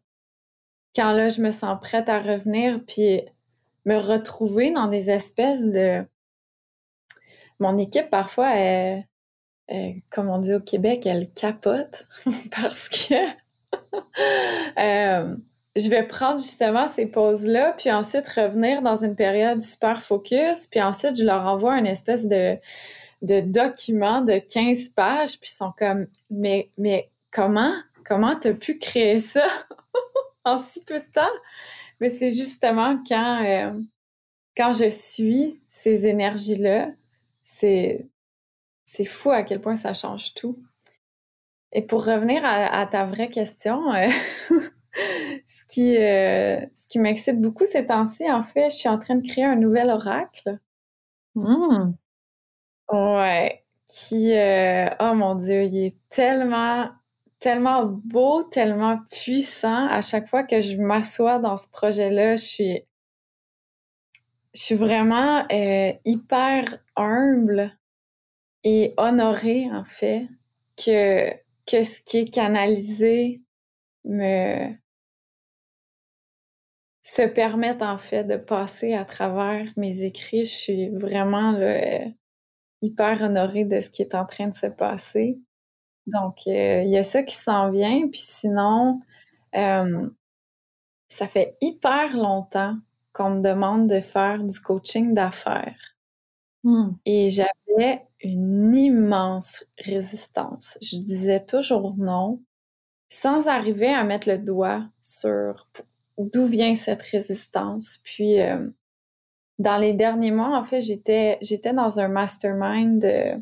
quand 0.95 1.13
là, 1.13 1.29
je 1.29 1.41
me 1.41 1.51
sens 1.51 1.79
prête 1.81 2.09
à 2.09 2.19
revenir, 2.19 2.81
puis 2.85 3.21
me 3.85 3.97
retrouver 3.97 4.71
dans 4.71 4.87
des 4.87 5.11
espèces 5.11 5.63
de... 5.63 6.05
Mon 7.59 7.77
équipe, 7.77 8.09
parfois, 8.09 8.53
elle, 8.55 9.05
comme 10.09 10.29
on 10.29 10.39
dit 10.39 10.53
au 10.53 10.59
Québec, 10.59 11.05
elle 11.05 11.29
capote 11.31 12.07
parce 12.55 12.89
que... 12.89 13.15
euh, 14.79 15.35
je 15.75 15.89
vais 15.89 16.03
prendre 16.03 16.39
justement 16.39 16.87
ces 16.87 17.05
pauses-là, 17.05 17.73
puis 17.77 17.91
ensuite 17.91 18.27
revenir 18.29 18.81
dans 18.81 19.03
une 19.03 19.15
période 19.15 19.61
super 19.61 20.01
focus, 20.01 20.67
puis 20.67 20.81
ensuite 20.81 21.17
je 21.17 21.25
leur 21.25 21.45
envoie 21.47 21.77
une 21.77 21.85
espèce 21.85 22.27
de, 22.27 22.55
de 23.21 23.41
document 23.41 24.21
de 24.21 24.37
15 24.37 24.89
pages, 24.89 25.37
puis 25.39 25.49
ils 25.51 25.57
sont 25.57 25.73
comme 25.77 26.07
mais 26.29 26.69
mais 26.77 27.09
comment 27.31 27.73
comment 28.07 28.37
t'as 28.37 28.53
pu 28.53 28.77
créer 28.77 29.19
ça 29.19 29.45
en 30.45 30.57
si 30.57 30.83
peu 30.85 30.99
de 30.99 31.11
temps? 31.13 31.35
Mais 31.99 32.09
c'est 32.09 32.31
justement 32.31 32.97
quand 33.07 33.43
euh, 33.45 33.71
quand 34.55 34.71
je 34.71 34.89
suis 34.89 35.59
ces 35.69 36.07
énergies-là, 36.07 36.87
c'est 37.43 38.05
c'est 38.95 39.05
fou 39.05 39.31
à 39.31 39.43
quel 39.43 39.61
point 39.61 39.75
ça 39.75 39.93
change 39.93 40.33
tout. 40.33 40.57
Et 41.73 41.81
pour 41.81 42.05
revenir 42.05 42.41
à, 42.45 42.85
ta 42.85 43.03
vraie 43.03 43.29
question, 43.29 43.93
euh, 43.93 44.09
ce 45.47 45.65
qui, 45.67 45.97
euh, 45.97 46.61
ce 46.73 46.87
qui 46.87 46.99
m'excite 46.99 47.41
beaucoup 47.41 47.65
ces 47.65 47.85
temps-ci, 47.85 48.31
en 48.31 48.43
fait, 48.43 48.69
je 48.69 48.75
suis 48.77 48.89
en 48.89 48.97
train 48.97 49.15
de 49.15 49.27
créer 49.27 49.43
un 49.43 49.57
nouvel 49.57 49.89
oracle. 49.89 50.59
Mmh. 51.35 51.91
Ouais. 52.89 53.65
Qui, 53.87 54.33
euh, 54.37 54.89
oh 55.01 55.13
mon 55.13 55.35
Dieu, 55.35 55.63
il 55.63 55.77
est 55.87 55.95
tellement, 56.09 56.89
tellement 57.39 57.83
beau, 57.83 58.43
tellement 58.43 58.99
puissant. 59.11 59.87
À 59.89 60.01
chaque 60.01 60.27
fois 60.27 60.43
que 60.43 60.61
je 60.61 60.77
m'assois 60.77 61.39
dans 61.39 61.57
ce 61.57 61.67
projet-là, 61.67 62.37
je 62.37 62.43
suis, 62.45 62.81
je 64.53 64.61
suis 64.61 64.75
vraiment 64.75 65.45
hyper 66.05 66.77
humble 66.95 67.77
et 68.65 68.93
honorée, 68.97 69.69
en 69.71 69.85
fait, 69.85 70.27
que, 70.75 71.31
que 71.65 71.83
ce 71.83 72.01
qui 72.01 72.17
est 72.17 72.33
canalisé 72.33 73.41
me, 74.03 74.73
se 77.03 77.21
permettent 77.21 77.83
en 77.83 77.99
fait 77.99 78.23
de 78.23 78.35
passer 78.35 78.95
à 78.95 79.05
travers 79.05 79.71
mes 79.77 80.03
écrits. 80.03 80.47
Je 80.47 80.55
suis 80.57 80.89
vraiment 80.89 81.51
là, 81.51 82.05
hyper 82.81 83.21
honorée 83.21 83.65
de 83.65 83.79
ce 83.79 83.91
qui 83.91 84.01
est 84.01 84.15
en 84.15 84.25
train 84.25 84.47
de 84.47 84.55
se 84.55 84.67
passer. 84.67 85.39
Donc, 86.07 86.39
euh, 86.47 86.81
il 86.83 86.89
y 86.89 86.97
a 86.97 87.03
ça 87.03 87.21
qui 87.21 87.35
s'en 87.35 87.69
vient. 87.69 88.07
Puis 88.07 88.21
sinon, 88.21 88.99
euh, 89.55 90.09
ça 91.07 91.27
fait 91.27 91.55
hyper 91.61 92.17
longtemps 92.17 92.77
qu'on 93.13 93.29
me 93.29 93.41
demande 93.41 93.87
de 93.87 94.01
faire 94.01 94.43
du 94.43 94.59
coaching 94.59 95.13
d'affaires. 95.13 95.94
Hmm. 96.65 96.93
Et 97.05 97.29
j'avais 97.29 98.07
une 98.21 98.75
immense 98.75 99.63
résistance. 99.77 100.79
Je 100.81 100.97
disais 100.97 101.45
toujours 101.45 101.95
non, 101.95 102.41
sans 103.07 103.47
arriver 103.47 103.93
à 103.93 104.03
mettre 104.03 104.27
le 104.27 104.39
doigt 104.39 104.83
sur 105.03 105.67
d'où 106.17 106.47
vient 106.47 106.73
cette 106.73 107.03
résistance. 107.03 107.99
Puis, 108.03 108.41
euh, 108.41 108.67
dans 109.59 109.77
les 109.77 109.93
derniers 109.93 110.31
mois, 110.31 110.57
en 110.57 110.63
fait, 110.63 110.81
j'étais 110.81 111.39
dans 111.71 111.99
un 111.99 112.07
mastermind 112.07 113.05
euh, 113.05 113.37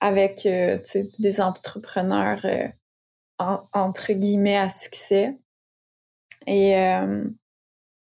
avec 0.00 0.44
euh, 0.44 0.78
des 1.18 1.40
entrepreneurs 1.40 2.44
entre 3.38 4.12
guillemets 4.12 4.58
à 4.58 4.68
succès. 4.68 5.38
Et 6.46 6.74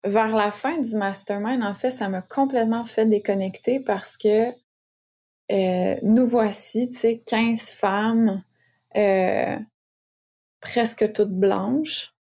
vers 0.05 0.35
la 0.35 0.51
fin 0.51 0.79
du 0.79 0.97
mastermind, 0.97 1.63
en 1.63 1.75
fait, 1.75 1.91
ça 1.91 2.09
m'a 2.09 2.23
complètement 2.23 2.85
fait 2.85 3.07
déconnecter 3.07 3.81
parce 3.87 4.17
que 4.17 4.51
nous 6.03 6.27
voici, 6.27 6.91
tu 6.91 6.99
sais, 6.99 7.23
15 7.27 7.71
femmes 7.73 8.43
presque 10.61 11.13
toutes 11.13 11.33
blanches 11.35 12.15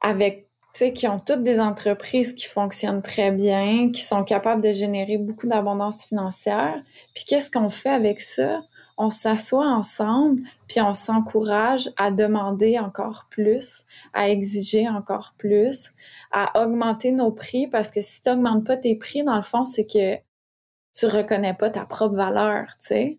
avec 0.00 0.50
sais, 0.72 0.92
qui 0.92 1.08
ont 1.08 1.18
toutes 1.18 1.42
des 1.42 1.60
entreprises 1.60 2.34
qui 2.34 2.46
fonctionnent 2.46 3.02
très 3.02 3.30
bien, 3.30 3.90
qui 3.92 4.02
sont 4.02 4.24
capables 4.24 4.62
de 4.62 4.72
générer 4.72 5.18
beaucoup 5.18 5.46
d'abondance 5.46 6.04
financière. 6.04 6.82
Puis 7.14 7.24
qu'est-ce 7.24 7.50
qu'on 7.50 7.70
fait 7.70 7.90
avec 7.90 8.20
ça? 8.20 8.60
On 9.00 9.10
s'assoit 9.10 9.66
ensemble, 9.66 10.42
puis 10.68 10.82
on 10.82 10.92
s'encourage 10.92 11.90
à 11.96 12.10
demander 12.10 12.78
encore 12.78 13.28
plus, 13.30 13.84
à 14.12 14.28
exiger 14.28 14.90
encore 14.90 15.34
plus, 15.38 15.92
à 16.30 16.62
augmenter 16.62 17.10
nos 17.10 17.32
prix, 17.32 17.66
parce 17.66 17.90
que 17.90 18.02
si 18.02 18.20
tu 18.20 18.28
n'augmentes 18.28 18.66
pas 18.66 18.76
tes 18.76 18.94
prix, 18.94 19.24
dans 19.24 19.36
le 19.36 19.42
fond, 19.42 19.64
c'est 19.64 19.86
que 19.86 20.16
tu 20.94 21.06
reconnais 21.06 21.54
pas 21.54 21.70
ta 21.70 21.86
propre 21.86 22.14
valeur, 22.14 22.66
tu 22.72 22.88
sais. 22.88 23.18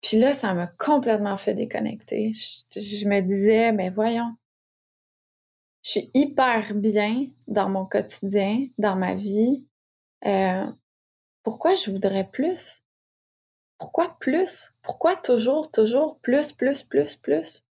Puis 0.00 0.16
là, 0.16 0.32
ça 0.32 0.54
m'a 0.54 0.66
complètement 0.66 1.36
fait 1.36 1.52
déconnecter. 1.52 2.32
Je, 2.34 3.06
me 3.06 3.20
disais, 3.20 3.72
mais 3.72 3.90
voyons, 3.90 4.34
je 5.82 5.90
suis 5.90 6.10
hyper 6.14 6.74
bien 6.74 7.26
dans 7.48 7.68
mon 7.68 7.84
quotidien, 7.84 8.66
dans 8.78 8.96
ma 8.96 9.14
vie. 9.14 9.68
Euh, 10.24 10.64
pourquoi 11.42 11.74
je 11.74 11.90
voudrais 11.90 12.26
plus? 12.32 12.85
Pourquoi 13.78 14.16
plus? 14.18 14.72
Pourquoi 14.82 15.16
toujours, 15.16 15.70
toujours 15.70 16.18
plus, 16.20 16.52
plus, 16.52 16.82
plus, 16.82 17.16
plus? 17.16 17.64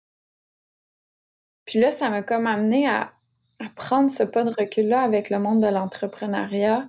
Puis 1.65 1.79
là, 1.79 1.91
ça 1.91 2.09
m'a 2.09 2.23
comme 2.23 2.47
amené 2.47 2.87
à, 2.87 3.13
prendre 3.75 4.11
ce 4.11 4.23
pas 4.23 4.43
de 4.43 4.49
recul-là 4.49 5.01
avec 5.01 5.29
le 5.29 5.39
monde 5.39 5.61
de 5.61 5.67
l'entrepreneuriat, 5.67 6.85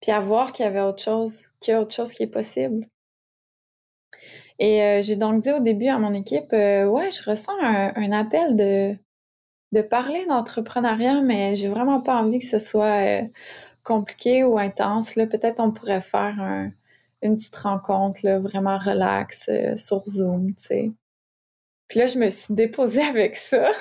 puis 0.00 0.10
à 0.10 0.20
voir 0.20 0.52
qu'il 0.52 0.64
y 0.64 0.68
avait 0.68 0.80
autre 0.80 1.02
chose, 1.02 1.48
qu'il 1.60 1.72
y 1.72 1.74
a 1.74 1.80
autre 1.80 1.94
chose 1.94 2.14
qui 2.14 2.22
est 2.22 2.28
possible. 2.28 2.88
Et 4.58 4.82
euh, 4.82 5.02
j'ai 5.02 5.16
donc 5.16 5.40
dit 5.42 5.52
au 5.52 5.60
début 5.60 5.88
à 5.88 5.98
mon 5.98 6.14
équipe, 6.14 6.52
euh, 6.52 6.86
ouais, 6.86 7.10
je 7.10 7.28
ressens 7.28 7.52
un, 7.60 8.12
appel 8.12 8.56
de, 8.56 8.96
de 9.72 9.82
parler 9.82 10.24
d'entrepreneuriat, 10.26 11.20
mais 11.20 11.54
j'ai 11.56 11.68
vraiment 11.68 12.00
pas 12.00 12.16
envie 12.16 12.38
que 12.38 12.46
ce 12.46 12.58
soit 12.58 13.20
euh, 13.20 13.22
compliqué 13.84 14.44
ou 14.44 14.58
intense. 14.58 15.14
Là, 15.16 15.26
peut-être 15.26 15.60
on 15.60 15.70
pourrait 15.70 16.00
faire 16.00 16.40
un, 16.40 16.70
une 17.22 17.36
petite 17.36 17.56
rencontre 17.56 18.20
là, 18.22 18.38
vraiment 18.38 18.78
relax 18.78 19.50
sur 19.76 20.02
Zoom, 20.06 20.54
tu 20.54 20.64
sais. 20.64 20.90
Puis 21.88 21.98
là, 21.98 22.06
je 22.06 22.18
me 22.18 22.30
suis 22.30 22.54
déposée 22.54 23.02
avec 23.08 23.36
ça. 23.36 23.72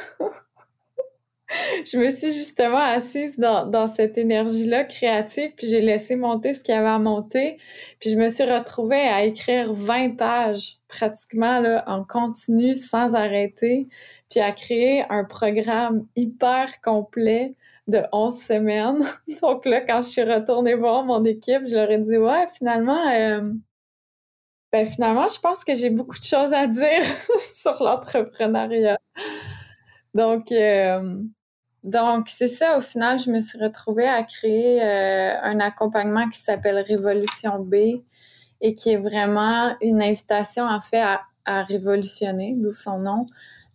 je 1.86 1.98
me 1.98 2.12
suis 2.12 2.32
justement 2.32 2.78
assise 2.78 3.38
dans, 3.38 3.66
dans 3.66 3.88
cette 3.88 4.18
énergie-là 4.18 4.84
créative, 4.86 5.54
puis 5.56 5.68
j'ai 5.68 5.82
laissé 5.82 6.16
monter 6.16 6.54
ce 6.54 6.64
qu'il 6.64 6.74
y 6.74 6.78
avait 6.78 6.88
à 6.88 7.00
monter. 7.00 7.58
Puis 8.00 8.10
je 8.12 8.18
me 8.18 8.30
suis 8.30 8.44
retrouvée 8.44 9.08
à 9.08 9.24
écrire 9.24 9.74
20 9.74 10.16
pages 10.16 10.78
pratiquement 10.88 11.60
là, 11.60 11.84
en 11.88 12.04
continu, 12.04 12.76
sans 12.76 13.14
arrêter, 13.16 13.88
puis 14.30 14.40
à 14.40 14.52
créer 14.52 15.06
un 15.10 15.24
programme 15.24 16.06
hyper 16.16 16.82
complet 16.82 17.54
de 17.88 18.04
11 18.12 18.38
semaines. 18.38 19.04
Donc 19.42 19.66
là, 19.66 19.82
quand 19.82 20.02
je 20.02 20.10
suis 20.10 20.24
retournée 20.24 20.74
voir 20.74 21.04
mon 21.04 21.24
équipe, 21.24 21.68
je 21.68 21.76
leur 21.76 21.90
ai 21.90 21.98
dit, 21.98 22.18
ouais, 22.18 22.48
finalement, 22.56 23.10
euh, 23.12 23.52
ben 24.72 24.86
finalement, 24.86 25.28
je 25.28 25.40
pense 25.40 25.64
que 25.64 25.74
j'ai 25.76 25.90
beaucoup 25.90 26.20
de 26.20 26.24
choses 26.26 26.54
à 26.54 26.68
dire 26.68 27.04
sur 27.40 27.82
l'entrepreneuriat. 27.82 29.00
Donc, 30.14 30.52
euh, 30.52 31.22
donc, 31.84 32.28
c'est 32.28 32.50
ça, 32.50 32.78
au 32.78 32.82
final, 32.82 33.20
je 33.20 33.32
me 33.32 33.40
suis 33.40 33.58
retrouvée 33.60 34.08
à 34.08 34.24
créer 34.24 34.82
euh, 34.82 35.40
un 35.42 35.60
accompagnement 35.62 36.28
qui 36.28 36.40
s'appelle 36.40 36.80
Révolution 36.80 37.60
B 37.60 38.02
et 38.60 38.76
qui 38.76 38.92
est 38.92 38.98
vraiment 38.98 39.74
une 39.82 40.02
invitation, 40.02 40.66
en 40.66 40.82
fait, 40.82 41.02
à, 41.46 41.64
révolutionner, 41.64 42.56
d'où 42.58 42.74
son 42.74 43.00
nom, 43.00 43.26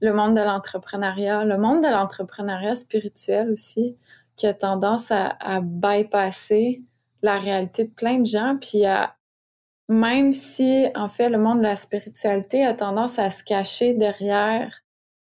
le 0.03 0.13
monde 0.13 0.37
de 0.37 0.43
l'entrepreneuriat, 0.43 1.45
le 1.45 1.57
monde 1.57 1.83
de 1.83 1.89
l'entrepreneuriat 1.89 2.75
spirituel 2.75 3.51
aussi, 3.51 3.97
qui 4.37 4.47
a 4.47 4.53
tendance 4.53 5.13
à, 5.13 5.61
bypasser 5.63 6.83
la 7.23 7.39
réalité 7.39 7.85
de 7.85 7.91
plein 7.91 8.19
de 8.19 8.27
gens, 8.27 8.59
puis 8.61 8.85
à, 8.85 9.17
même 9.89 10.33
si, 10.33 10.89
en 10.97 11.09
fait, 11.09 11.29
le 11.29 11.39
monde 11.39 11.59
de 11.59 11.63
la 11.63 11.77
spiritualité 11.77 12.67
a 12.67 12.75
tendance 12.75 13.21
à 13.21 13.31
se 13.31 13.45
cacher 13.45 13.95
derrière 13.95 14.83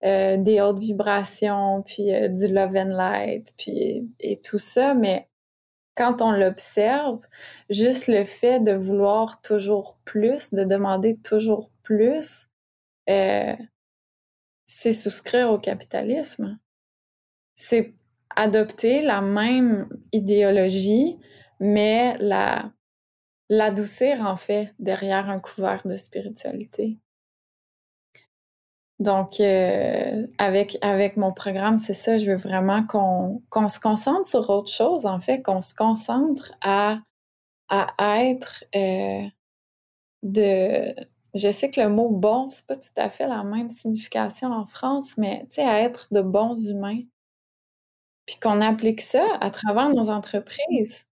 euh, 0.05 0.39
des 0.39 0.63
hautes 0.63 0.79
vibrations, 0.79 1.83
puis 1.83 2.15
euh, 2.15 2.29
du 2.29 2.49
love 2.49 2.75
and 2.75 2.97
light, 2.97 3.53
puis 3.59 4.11
et 4.19 4.41
tout 4.41 4.59
ça, 4.59 4.95
mais 4.95 5.29
quand 5.95 6.23
on 6.23 6.33
l'observe, 6.33 7.21
juste 7.69 8.09
le 8.09 8.25
fait 8.25 8.61
de 8.61 8.73
vouloir 8.73 9.43
toujours 9.43 9.99
plus, 10.05 10.55
de 10.55 10.65
demander 10.65 11.19
toujours 11.19 11.71
plus, 11.83 12.49
euh, 13.11 13.55
c'est 14.67 14.93
souscrire 14.93 15.51
au 15.51 15.59
capitalisme. 15.59 16.59
C'est 17.55 17.95
adopter 18.37 19.01
la 19.01 19.21
même 19.21 19.89
idéologie, 20.13 21.19
mais 21.61 22.17
la 22.19 22.73
l'adoucir 23.51 24.23
en 24.23 24.37
fait 24.37 24.75
derrière 24.79 25.29
un 25.29 25.39
couvert 25.39 25.87
de 25.87 25.97
spiritualité. 25.97 26.99
Donc, 29.01 29.41
euh, 29.41 30.27
avec, 30.39 30.79
avec 30.81 31.17
mon 31.17 31.33
programme, 31.33 31.79
c'est 31.79 31.95
ça, 31.95 32.17
je 32.17 32.31
veux 32.31 32.37
vraiment 32.37 32.87
qu'on 32.87 33.43
qu'on 33.51 33.69
se 33.69 33.81
concentre 33.81 34.27
sur 34.27 34.49
autre 34.51 34.73
chose, 34.73 35.05
en 35.05 35.21
fait, 35.21 35.43
qu'on 35.43 35.61
se 35.61 35.75
concentre 35.75 36.53
à, 36.63 37.01
à 37.69 38.25
être 38.25 38.65
euh, 38.77 39.25
de... 40.23 40.95
Je 41.35 41.51
sais 41.51 41.71
que 41.71 41.81
le 41.81 41.89
mot 41.89 42.09
bon, 42.11 42.49
c'est 42.51 42.67
pas 42.67 42.77
tout 42.77 42.89
à 42.97 43.11
fait 43.11 43.27
la 43.27 43.43
même 43.43 43.71
signification 43.71 44.53
en 44.53 44.67
France, 44.67 45.19
mais 45.19 45.41
tu 45.51 45.57
sais, 45.57 45.65
à 45.65 45.81
être 45.81 46.09
de 46.13 46.21
bons 46.21 46.71
humains. 46.71 47.03
Puis 48.27 48.39
qu'on 48.41 48.61
applique 48.61 49.01
ça 49.01 49.27
à 49.41 49.51
travers 49.51 49.91
nos 49.91 50.09
entreprises. 50.11 51.07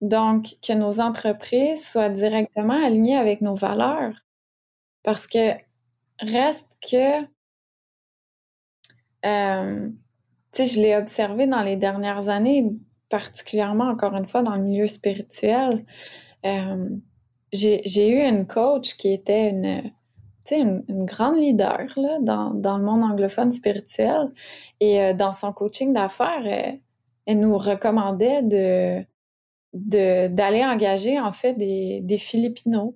Donc, 0.00 0.56
que 0.62 0.72
nos 0.74 1.00
entreprises 1.00 1.88
soient 1.88 2.10
directement 2.10 2.84
alignées 2.84 3.16
avec 3.16 3.40
nos 3.40 3.54
valeurs. 3.54 4.24
Parce 5.02 5.26
que 5.26 5.54
Reste 6.20 6.78
que, 6.80 7.22
tu 7.22 7.28
sais, 10.52 10.66
je 10.66 10.80
l'ai 10.80 10.96
observé 10.96 11.46
dans 11.46 11.62
les 11.62 11.76
dernières 11.76 12.28
années, 12.28 12.72
particulièrement 13.10 13.88
encore 13.90 14.14
une 14.14 14.26
fois 14.26 14.42
dans 14.42 14.56
le 14.56 14.62
milieu 14.62 14.86
spirituel. 14.86 15.84
J'ai 17.56 18.08
eu 18.08 18.20
une 18.20 18.46
coach 18.46 18.96
qui 18.96 19.12
était 19.12 19.50
une, 19.50 19.92
une, 20.50 21.04
grande 21.04 21.36
leader 21.36 21.86
là, 21.96 22.18
dans, 22.20 22.50
dans, 22.50 22.78
le 22.78 22.84
monde 22.84 23.02
anglophone 23.02 23.50
spirituel. 23.50 24.30
Et 24.80 25.00
euh, 25.00 25.14
dans 25.14 25.32
son 25.32 25.52
coaching 25.52 25.92
d'affaires, 25.92 26.46
elle, 26.46 26.80
elle, 27.26 27.40
nous 27.40 27.58
recommandait 27.58 28.42
d'aller 29.72 30.64
engager 30.64 31.18
en 31.18 31.32
fait 31.32 31.54
des, 31.54 32.00
des 32.02 32.18
Philippinos 32.18 32.94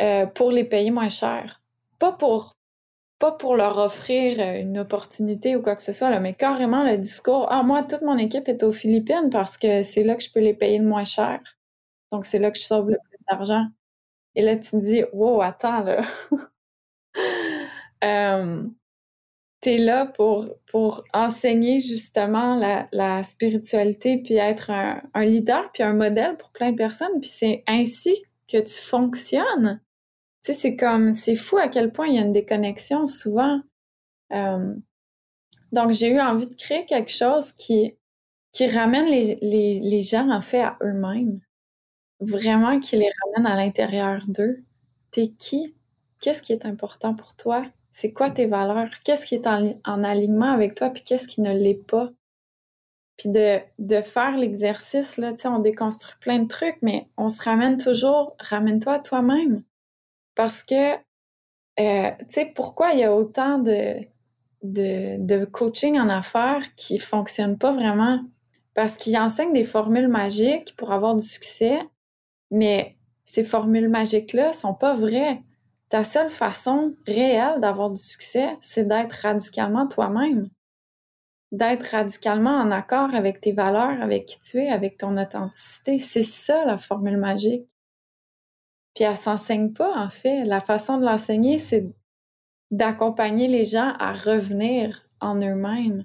euh, 0.00 0.26
pour 0.26 0.50
les 0.50 0.64
payer 0.64 0.90
moins 0.90 1.10
cher 1.10 1.62
pas 2.02 2.10
pour 2.10 2.56
pas 3.20 3.30
pour 3.30 3.54
leur 3.54 3.78
offrir 3.78 4.40
euh, 4.40 4.60
une 4.60 4.76
opportunité 4.78 5.54
ou 5.54 5.62
quoi 5.62 5.76
que 5.76 5.82
ce 5.84 5.92
soit, 5.92 6.10
là, 6.10 6.18
mais 6.18 6.34
carrément 6.34 6.82
le 6.82 6.98
discours 6.98 7.46
Ah, 7.50 7.62
moi, 7.62 7.84
toute 7.84 8.02
mon 8.02 8.18
équipe 8.18 8.48
est 8.48 8.64
aux 8.64 8.72
Philippines 8.72 9.30
parce 9.30 9.56
que 9.56 9.84
c'est 9.84 10.02
là 10.02 10.16
que 10.16 10.24
je 10.24 10.32
peux 10.32 10.40
les 10.40 10.54
payer 10.54 10.78
le 10.78 10.84
moins 10.84 11.04
cher. 11.04 11.40
Donc, 12.10 12.26
c'est 12.26 12.40
là 12.40 12.50
que 12.50 12.58
je 12.58 12.64
sauve 12.64 12.90
le 12.90 12.98
plus 13.08 13.11
d'argent. 13.28 13.66
Et 14.34 14.42
là, 14.42 14.56
tu 14.56 14.70
te 14.70 14.76
dis 14.76 15.04
Wow, 15.12 15.42
attends, 15.42 15.82
là. 15.84 16.02
euh, 18.04 18.64
tu 19.62 19.70
es 19.70 19.78
là 19.78 20.06
pour, 20.06 20.48
pour 20.66 21.04
enseigner 21.14 21.80
justement 21.80 22.56
la, 22.56 22.88
la 22.92 23.22
spiritualité, 23.22 24.18
puis 24.18 24.34
être 24.34 24.70
un, 24.70 25.24
leader, 25.24 25.70
puis 25.72 25.82
un 25.84 25.94
modèle 25.94 26.36
pour 26.36 26.50
plein 26.50 26.72
de 26.72 26.76
personnes. 26.76 27.20
Puis 27.20 27.30
c'est 27.30 27.62
ainsi 27.68 28.24
que 28.48 28.58
tu 28.58 28.74
fonctionnes. 28.82 29.80
Tu 30.44 30.52
sais, 30.52 30.58
c'est 30.58 30.76
comme, 30.76 31.12
c'est 31.12 31.36
fou 31.36 31.58
à 31.58 31.68
quel 31.68 31.92
point 31.92 32.08
il 32.08 32.16
y 32.16 32.18
a 32.18 32.22
une 32.22 32.32
déconnexion 32.32 33.06
souvent. 33.06 33.60
Euh, 34.32 34.74
donc, 35.70 35.92
j'ai 35.92 36.10
eu 36.10 36.20
envie 36.20 36.48
de 36.48 36.54
créer 36.54 36.84
quelque 36.84 37.12
chose 37.12 37.52
qui, 37.52 37.96
qui 38.52 38.66
ramène 38.66 39.06
les, 39.06 39.38
les, 39.40 39.78
les 39.80 40.02
gens, 40.02 40.28
en 40.30 40.40
fait, 40.40 40.60
à 40.60 40.76
eux-mêmes. 40.82 41.40
Vraiment, 42.22 42.78
qui 42.78 42.96
les 42.96 43.10
ramène 43.24 43.50
à 43.50 43.56
l'intérieur 43.56 44.22
d'eux. 44.28 44.62
T'es 45.10 45.28
qui? 45.28 45.74
Qu'est-ce 46.20 46.40
qui 46.40 46.52
est 46.52 46.64
important 46.64 47.14
pour 47.14 47.34
toi? 47.34 47.64
C'est 47.90 48.12
quoi 48.12 48.30
tes 48.30 48.46
valeurs? 48.46 48.90
Qu'est-ce 49.04 49.26
qui 49.26 49.34
est 49.34 49.46
en, 49.46 49.74
en, 49.84 50.04
alignement 50.04 50.52
avec 50.52 50.76
toi? 50.76 50.90
Puis 50.90 51.02
qu'est-ce 51.02 51.26
qui 51.26 51.40
ne 51.40 51.52
l'est 51.52 51.74
pas? 51.74 52.10
Puis 53.16 53.28
de, 53.28 53.58
de 53.78 54.00
faire 54.00 54.36
l'exercice, 54.36 55.18
là, 55.18 55.32
tu 55.32 55.40
sais, 55.40 55.48
on 55.48 55.58
déconstruit 55.58 56.14
plein 56.20 56.38
de 56.38 56.48
trucs, 56.48 56.78
mais 56.80 57.08
on 57.16 57.28
se 57.28 57.42
ramène 57.42 57.76
toujours, 57.76 58.36
ramène-toi 58.38 58.94
à 58.94 58.98
toi-même. 59.00 59.64
Parce 60.36 60.62
que, 60.62 60.94
euh, 60.94 62.10
tu 62.18 62.26
sais, 62.28 62.46
pourquoi 62.54 62.92
il 62.92 63.00
y 63.00 63.04
a 63.04 63.12
autant 63.12 63.58
de, 63.58 63.96
de, 64.62 65.16
de 65.18 65.44
coaching 65.44 65.98
en 65.98 66.08
affaires 66.08 66.62
qui 66.76 67.00
fonctionnent 67.00 67.58
pas 67.58 67.72
vraiment? 67.72 68.20
Parce 68.74 68.96
qu'ils 68.96 69.18
enseignent 69.18 69.52
des 69.52 69.64
formules 69.64 70.08
magiques 70.08 70.74
pour 70.76 70.92
avoir 70.92 71.14
du 71.14 71.24
succès, 71.24 71.80
mais 72.52 72.96
ces 73.24 73.42
formules 73.42 73.88
magiques-là 73.88 74.52
sont 74.52 74.74
pas 74.74 74.94
vraies. 74.94 75.42
Ta 75.88 76.04
seule 76.04 76.30
façon 76.30 76.94
réelle 77.06 77.60
d'avoir 77.60 77.90
du 77.90 78.00
succès, 78.00 78.56
c'est 78.60 78.86
d'être 78.86 79.12
radicalement 79.12 79.88
toi-même. 79.88 80.50
D'être 81.50 81.84
radicalement 81.84 82.56
en 82.56 82.70
accord 82.70 83.14
avec 83.14 83.40
tes 83.40 83.52
valeurs, 83.52 84.00
avec 84.02 84.26
qui 84.26 84.38
tu 84.38 84.58
es, 84.58 84.68
avec 84.68 84.98
ton 84.98 85.16
authenticité. 85.16 85.98
C'est 85.98 86.22
ça 86.22 86.64
la 86.66 86.78
formule 86.78 87.16
magique. 87.16 87.66
Puis 88.94 89.04
elle 89.04 89.16
s'enseigne 89.16 89.72
pas, 89.72 89.94
en 89.96 90.10
fait. 90.10 90.44
La 90.44 90.60
façon 90.60 90.98
de 90.98 91.04
l'enseigner, 91.06 91.58
c'est 91.58 91.94
d'accompagner 92.70 93.48
les 93.48 93.64
gens 93.64 93.94
à 93.98 94.12
revenir 94.12 95.08
en 95.20 95.36
eux-mêmes. 95.36 96.04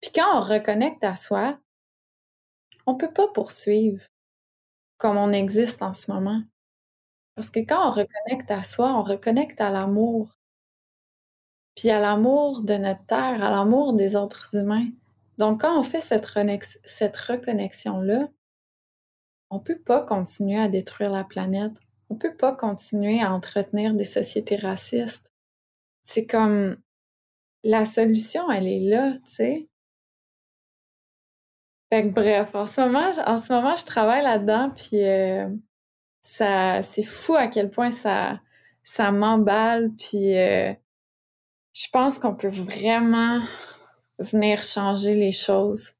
Puis 0.00 0.12
quand 0.14 0.38
on 0.38 0.40
reconnecte 0.40 1.04
à 1.04 1.14
soi, 1.14 1.58
on 2.86 2.94
peut 2.94 3.12
pas 3.12 3.28
poursuivre 3.28 4.02
comme 4.98 5.16
on 5.16 5.32
existe 5.32 5.82
en 5.82 5.94
ce 5.94 6.10
moment. 6.10 6.42
Parce 7.34 7.50
que 7.50 7.60
quand 7.60 7.88
on 7.88 7.92
reconnecte 7.92 8.50
à 8.50 8.64
soi, 8.64 8.92
on 8.92 9.02
reconnecte 9.02 9.60
à 9.60 9.70
l'amour. 9.70 10.36
Puis 11.76 11.90
à 11.90 12.00
l'amour 12.00 12.62
de 12.62 12.74
notre 12.74 13.06
terre, 13.06 13.42
à 13.42 13.50
l'amour 13.50 13.92
des 13.94 14.16
autres 14.16 14.56
humains. 14.56 14.88
Donc 15.38 15.60
quand 15.60 15.78
on 15.78 15.84
fait 15.84 16.00
cette, 16.00 16.26
cette 16.84 17.16
reconnexion-là, 17.16 18.28
on 19.50 19.60
peut 19.60 19.78
pas 19.78 20.02
continuer 20.02 20.58
à 20.58 20.68
détruire 20.68 21.10
la 21.10 21.24
planète. 21.24 21.78
On 22.10 22.16
peut 22.16 22.34
pas 22.34 22.52
continuer 22.52 23.22
à 23.22 23.32
entretenir 23.32 23.94
des 23.94 24.04
sociétés 24.04 24.56
racistes. 24.56 25.30
C'est 26.02 26.26
comme 26.26 26.76
la 27.62 27.84
solution, 27.84 28.50
elle 28.50 28.66
est 28.66 28.80
là, 28.80 29.12
tu 29.12 29.20
sais. 29.26 29.68
Fait 31.90 32.02
que 32.02 32.08
bref, 32.08 32.54
en 32.54 32.66
ce 32.66 32.80
moment, 32.82 33.10
en 33.26 33.38
ce 33.38 33.52
moment, 33.52 33.74
je 33.76 33.84
travaille 33.86 34.22
là-dedans, 34.22 34.70
puis 34.76 35.02
euh, 35.02 35.48
ça, 36.22 36.82
c'est 36.82 37.02
fou 37.02 37.34
à 37.34 37.48
quel 37.48 37.70
point 37.70 37.92
ça, 37.92 38.40
ça 38.84 39.12
m'emballe, 39.12 39.92
puis 39.98 40.36
euh, 40.36 40.72
je 41.74 41.86
pense 41.92 42.18
qu'on 42.18 42.34
peut 42.34 42.48
vraiment 42.48 43.42
venir 44.18 44.62
changer 44.62 45.14
les 45.14 45.32
choses 45.32 45.94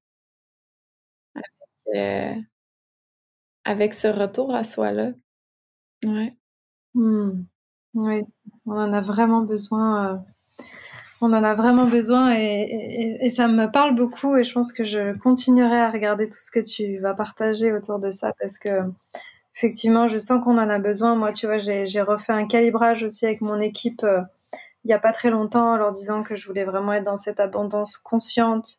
avec, 3.64 3.94
euh, 3.94 3.98
ce 3.98 4.08
retour 4.08 4.54
à 4.54 4.64
soi-là. 4.64 5.12
Ouais. 6.04 6.36
Mmh. 6.94 7.44
Oui, 7.94 8.22
on 8.66 8.72
en 8.78 8.92
a 8.92 9.00
vraiment 9.00 9.42
besoin 9.42 10.24
on 11.20 11.32
en 11.32 11.42
a 11.42 11.54
vraiment 11.54 11.86
besoin 11.86 12.34
et, 12.34 13.28
ça 13.28 13.48
me 13.48 13.66
parle 13.66 13.94
beaucoup 13.94 14.36
et 14.36 14.44
je 14.44 14.52
pense 14.52 14.72
que 14.72 14.84
je 14.84 15.16
continuerai 15.18 15.80
à 15.80 15.90
regarder 15.90 16.28
tout 16.28 16.38
ce 16.38 16.50
que 16.50 16.60
tu 16.60 16.98
vas 16.98 17.14
partager 17.14 17.72
autour 17.72 17.98
de 17.98 18.10
ça 18.10 18.32
parce 18.40 18.58
que 18.58 18.82
effectivement, 19.56 20.08
je 20.08 20.18
sens 20.18 20.42
qu'on 20.42 20.58
en 20.58 20.68
a 20.68 20.78
besoin. 20.78 21.16
Moi, 21.16 21.32
tu 21.32 21.46
vois, 21.46 21.58
j'ai 21.58 22.00
refait 22.00 22.32
un 22.32 22.46
calibrage 22.46 23.02
aussi 23.02 23.26
avec 23.26 23.40
mon 23.40 23.60
équipe 23.60 24.04
euh, 24.04 24.20
il 24.84 24.88
n'y 24.88 24.94
a 24.94 24.98
pas 24.98 25.12
très 25.12 25.30
longtemps 25.30 25.72
en 25.72 25.76
leur 25.76 25.92
disant 25.92 26.22
que 26.22 26.36
je 26.36 26.46
voulais 26.46 26.64
vraiment 26.64 26.92
être 26.92 27.04
dans 27.04 27.16
cette 27.16 27.40
abondance 27.40 27.96
consciente, 27.98 28.78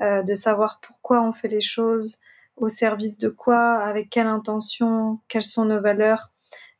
euh, 0.00 0.22
de 0.22 0.34
savoir 0.34 0.80
pourquoi 0.80 1.22
on 1.22 1.32
fait 1.32 1.48
les 1.48 1.60
choses, 1.60 2.18
au 2.56 2.68
service 2.68 3.18
de 3.18 3.28
quoi, 3.28 3.78
avec 3.78 4.10
quelle 4.10 4.26
intention, 4.26 5.18
quelles 5.28 5.42
sont 5.42 5.64
nos 5.64 5.80
valeurs, 5.80 6.30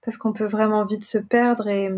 parce 0.05 0.17
qu'on 0.17 0.33
peut 0.33 0.45
vraiment 0.45 0.85
vite 0.85 1.05
se 1.05 1.19
perdre 1.19 1.67
et 1.69 1.91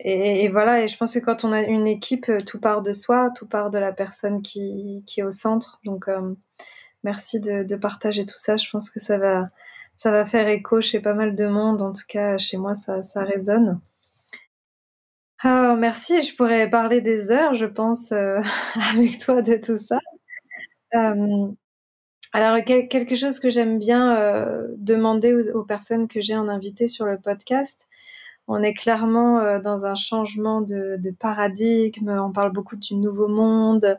et, 0.00 0.48
voilà, 0.48 0.84
et 0.84 0.88
je 0.88 0.96
pense 0.96 1.14
que 1.14 1.18
quand 1.18 1.44
on 1.44 1.52
a 1.52 1.62
une 1.62 1.88
équipe, 1.88 2.28
euh, 2.28 2.40
tout 2.40 2.60
part 2.60 2.82
de 2.82 2.92
soi, 2.92 3.30
tout 3.34 3.46
part 3.46 3.70
de 3.70 3.78
la 3.78 3.92
personne 3.92 4.42
qui, 4.42 5.02
qui 5.06 5.20
est 5.20 5.24
au 5.24 5.32
centre. 5.32 5.80
Donc, 5.84 6.08
euh, 6.08 6.34
merci 7.02 7.40
de, 7.40 7.76
partager 7.76 8.24
tout 8.24 8.38
ça. 8.38 8.56
Je 8.56 8.70
pense 8.70 8.90
que 8.90 9.00
ça 9.00 9.18
va, 9.18 9.50
ça 9.96 10.12
va 10.12 10.24
faire 10.24 10.48
écho 10.48 10.80
chez 10.80 11.00
pas 11.00 11.14
mal 11.14 11.34
de 11.34 11.46
monde. 11.46 11.82
En 11.82 11.92
tout 11.92 12.04
cas, 12.08 12.38
chez 12.38 12.56
moi, 12.58 12.74
ça, 12.74 13.02
ça 13.02 13.24
résonne. 13.24 13.80
Ah, 15.42 15.76
merci. 15.78 16.22
Je 16.22 16.34
pourrais 16.36 16.70
parler 16.70 17.00
des 17.00 17.30
heures, 17.32 17.54
je 17.54 17.66
pense, 17.66 18.12
euh, 18.12 18.40
avec 18.92 19.18
toi 19.18 19.42
de 19.42 19.56
tout 19.56 19.76
ça. 19.76 19.98
alors, 22.32 22.62
quelque 22.64 23.14
chose 23.14 23.40
que 23.40 23.50
j'aime 23.50 23.78
bien 23.78 24.46
demander 24.76 25.34
aux, 25.54 25.64
personnes 25.64 26.08
que 26.08 26.20
j'ai 26.20 26.36
en 26.36 26.48
invité 26.48 26.88
sur 26.88 27.06
le 27.06 27.18
podcast, 27.18 27.88
on 28.48 28.62
est 28.62 28.72
clairement 28.72 29.40
euh, 29.40 29.60
dans 29.60 29.86
un 29.86 29.94
changement 29.94 30.62
de, 30.62 30.98
paradigme. 31.18 32.08
On 32.08 32.32
parle 32.32 32.52
beaucoup 32.52 32.76
du 32.76 32.96
nouveau 32.96 33.28
monde. 33.28 33.98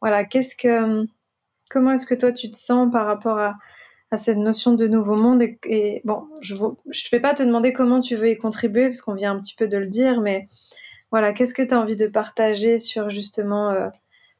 Voilà, 0.00 0.24
qu'est-ce 0.24 0.56
que, 0.56 1.06
comment 1.70 1.92
est-ce 1.92 2.06
que 2.06 2.14
toi 2.14 2.32
tu 2.32 2.50
te 2.50 2.56
sens 2.56 2.90
par 2.90 3.06
rapport 3.06 3.38
à, 3.38 3.56
cette 4.16 4.38
notion 4.38 4.72
de 4.72 4.88
nouveau 4.88 5.16
monde? 5.16 5.42
Et, 5.66 6.00
bon, 6.04 6.24
je 6.40 6.54
ne 6.54 7.10
vais 7.12 7.20
pas 7.20 7.34
te 7.34 7.42
demander 7.42 7.72
comment 7.72 8.00
tu 8.00 8.16
veux 8.16 8.30
y 8.30 8.38
contribuer 8.38 8.86
parce 8.86 9.02
qu'on 9.02 9.14
vient 9.14 9.32
un 9.32 9.38
petit 9.38 9.54
peu 9.54 9.68
de 9.68 9.76
le 9.76 9.86
dire, 9.86 10.20
mais 10.20 10.46
voilà, 11.12 11.32
qu'est-ce 11.32 11.54
que 11.54 11.62
tu 11.62 11.74
as 11.74 11.80
envie 11.80 11.96
de 11.96 12.06
partager 12.06 12.78
sur 12.78 13.10
justement 13.10 13.70
euh, 13.70 13.88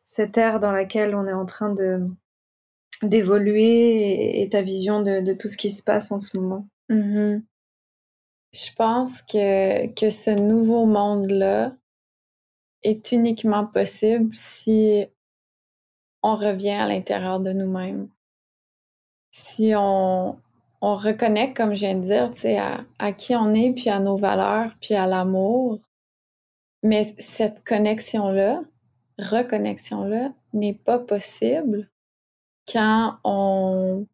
cette 0.04 0.38
ère 0.38 0.58
dans 0.58 0.72
laquelle 0.72 1.14
on 1.14 1.26
est 1.26 1.32
en 1.32 1.46
train 1.46 1.72
de 1.72 2.00
d'évoluer 3.02 4.42
et, 4.42 4.48
ta 4.50 4.60
vision 4.60 5.00
de, 5.00 5.32
tout 5.32 5.48
ce 5.48 5.56
qui 5.56 5.70
se 5.70 5.82
passe 5.82 6.12
en 6.12 6.18
ce 6.18 6.38
moment? 6.38 6.68
Mm-hmm. 6.90 7.42
Je 8.52 8.72
pense 8.74 9.22
que, 9.22 9.86
que 9.94 10.10
ce 10.10 10.30
nouveau 10.30 10.86
monde-là 10.86 11.72
est 12.82 13.12
uniquement 13.12 13.66
possible 13.66 14.34
si 14.34 15.06
on 16.22 16.36
revient 16.36 16.70
à 16.70 16.88
l'intérieur 16.88 17.40
de 17.40 17.52
nous-mêmes. 17.52 18.08
Si 19.32 19.72
on, 19.76 20.38
on 20.80 20.94
reconnaît, 20.96 21.52
comme 21.52 21.74
je 21.74 21.80
viens 21.80 21.94
de 21.94 22.02
dire, 22.32 22.62
à, 22.62 22.84
à 22.98 23.12
qui 23.12 23.36
on 23.36 23.52
est, 23.52 23.72
puis 23.72 23.90
à 23.90 24.00
nos 24.00 24.16
valeurs, 24.16 24.72
puis 24.80 24.94
à 24.94 25.06
l'amour. 25.06 25.78
Mais 26.82 27.04
cette 27.18 27.64
connexion-là, 27.64 28.62
reconnexion-là, 29.18 30.32
n'est 30.52 30.74
pas 30.74 30.98
possible 30.98 31.88
quand 32.70 33.18
on 33.24 34.06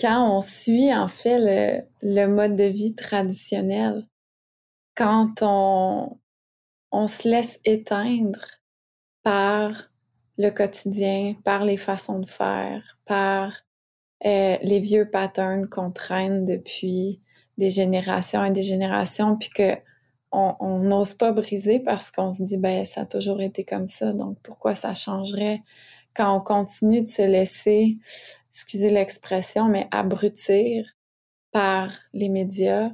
quand 0.00 0.36
on 0.36 0.40
suit 0.40 0.94
en 0.94 1.08
fait 1.08 1.84
le, 2.02 2.26
mode 2.26 2.56
de 2.56 2.64
vie 2.64 2.94
traditionnel, 2.94 4.06
quand 4.96 5.42
on, 5.42 6.18
se 7.06 7.28
laisse 7.28 7.60
éteindre 7.64 8.40
par 9.22 9.90
le 10.36 10.50
quotidien, 10.50 11.34
par 11.44 11.64
les 11.64 11.76
façons 11.76 12.20
de 12.20 12.28
faire, 12.28 12.98
par 13.04 13.62
euh, 14.24 14.56
les 14.62 14.80
vieux 14.80 15.10
patterns 15.10 15.68
qu'on 15.68 15.90
traîne 15.90 16.44
depuis 16.44 17.20
des 17.56 17.70
générations 17.70 18.44
et 18.44 18.50
des 18.50 18.62
générations, 18.62 19.36
puis 19.36 19.50
que 19.50 19.76
on 20.30 20.80
n'ose 20.80 21.14
pas 21.14 21.32
briser 21.32 21.80
parce 21.80 22.10
qu'on 22.10 22.32
se 22.32 22.42
dit 22.42 22.58
ben 22.58 22.84
ça 22.84 23.00
a 23.00 23.06
toujours 23.06 23.40
été 23.40 23.64
comme 23.64 23.86
ça, 23.86 24.12
donc 24.12 24.36
pourquoi 24.42 24.74
ça 24.74 24.92
changerait? 24.92 25.62
Quand 26.18 26.36
on 26.36 26.40
continue 26.40 27.02
de 27.02 27.08
se 27.08 27.22
laisser 27.22 27.96
excusez 28.48 28.90
l'expression, 28.90 29.68
mais 29.68 29.88
abrutir 29.90 30.86
par 31.52 31.92
les 32.12 32.28
médias. 32.28 32.90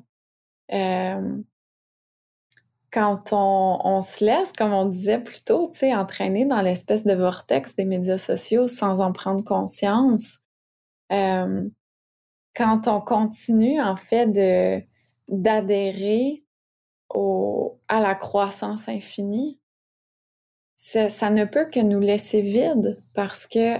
Euh, 0.72 1.38
quand 2.92 3.32
on, 3.32 4.00
se 4.02 4.24
laisse, 4.24 4.52
comme 4.52 4.72
on 4.72 4.84
disait 4.84 5.18
plus 5.18 5.42
tôt, 5.42 5.72
entraîner 5.82 6.44
dans 6.46 6.60
l'espèce 6.60 7.04
de 7.04 7.14
vortex 7.14 7.74
des 7.74 7.84
médias 7.84 8.18
sociaux 8.18 8.68
sans 8.68 9.00
en 9.00 9.10
prendre 9.10 9.42
conscience, 9.42 10.38
euh, 11.10 11.68
quand 12.54 12.86
on 12.86 13.00
continue 13.00 13.80
en 13.80 13.96
fait 13.96 14.26
de 14.26 14.82
d'adhérer 15.28 16.44
à 17.88 18.00
la 18.00 18.14
croissance 18.14 18.88
infinie, 18.88 19.58
ça, 20.84 21.30
ne 21.30 21.46
peut 21.46 21.64
que 21.70 21.80
nous 21.80 21.98
laisser 21.98 22.42
vides 22.42 23.02
parce 23.14 23.46
que 23.46 23.78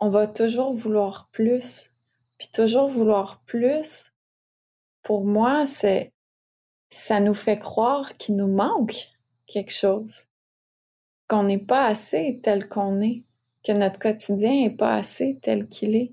on 0.00 0.08
va 0.08 0.26
toujours 0.26 0.72
vouloir 0.72 1.28
plus. 1.32 1.94
Puis 2.38 2.48
toujours 2.52 2.88
vouloir 2.88 3.40
plus, 3.46 4.12
pour 5.02 5.24
moi, 5.24 5.66
c'est 5.66 6.12
ça 6.90 7.20
nous 7.20 7.34
fait 7.34 7.58
croire 7.58 8.16
qu'il 8.16 8.36
nous 8.36 8.48
manque 8.48 9.10
quelque 9.46 9.72
chose, 9.72 10.26
qu'on 11.28 11.44
n'est 11.44 11.58
pas 11.58 11.86
assez 11.86 12.40
tel 12.42 12.68
qu'on 12.68 13.00
est, 13.00 13.22
que 13.64 13.72
notre 13.72 13.98
quotidien 13.98 14.52
n'est 14.52 14.76
pas 14.76 14.94
assez 14.94 15.38
tel 15.40 15.68
qu'il 15.68 15.96
est. 15.96 16.12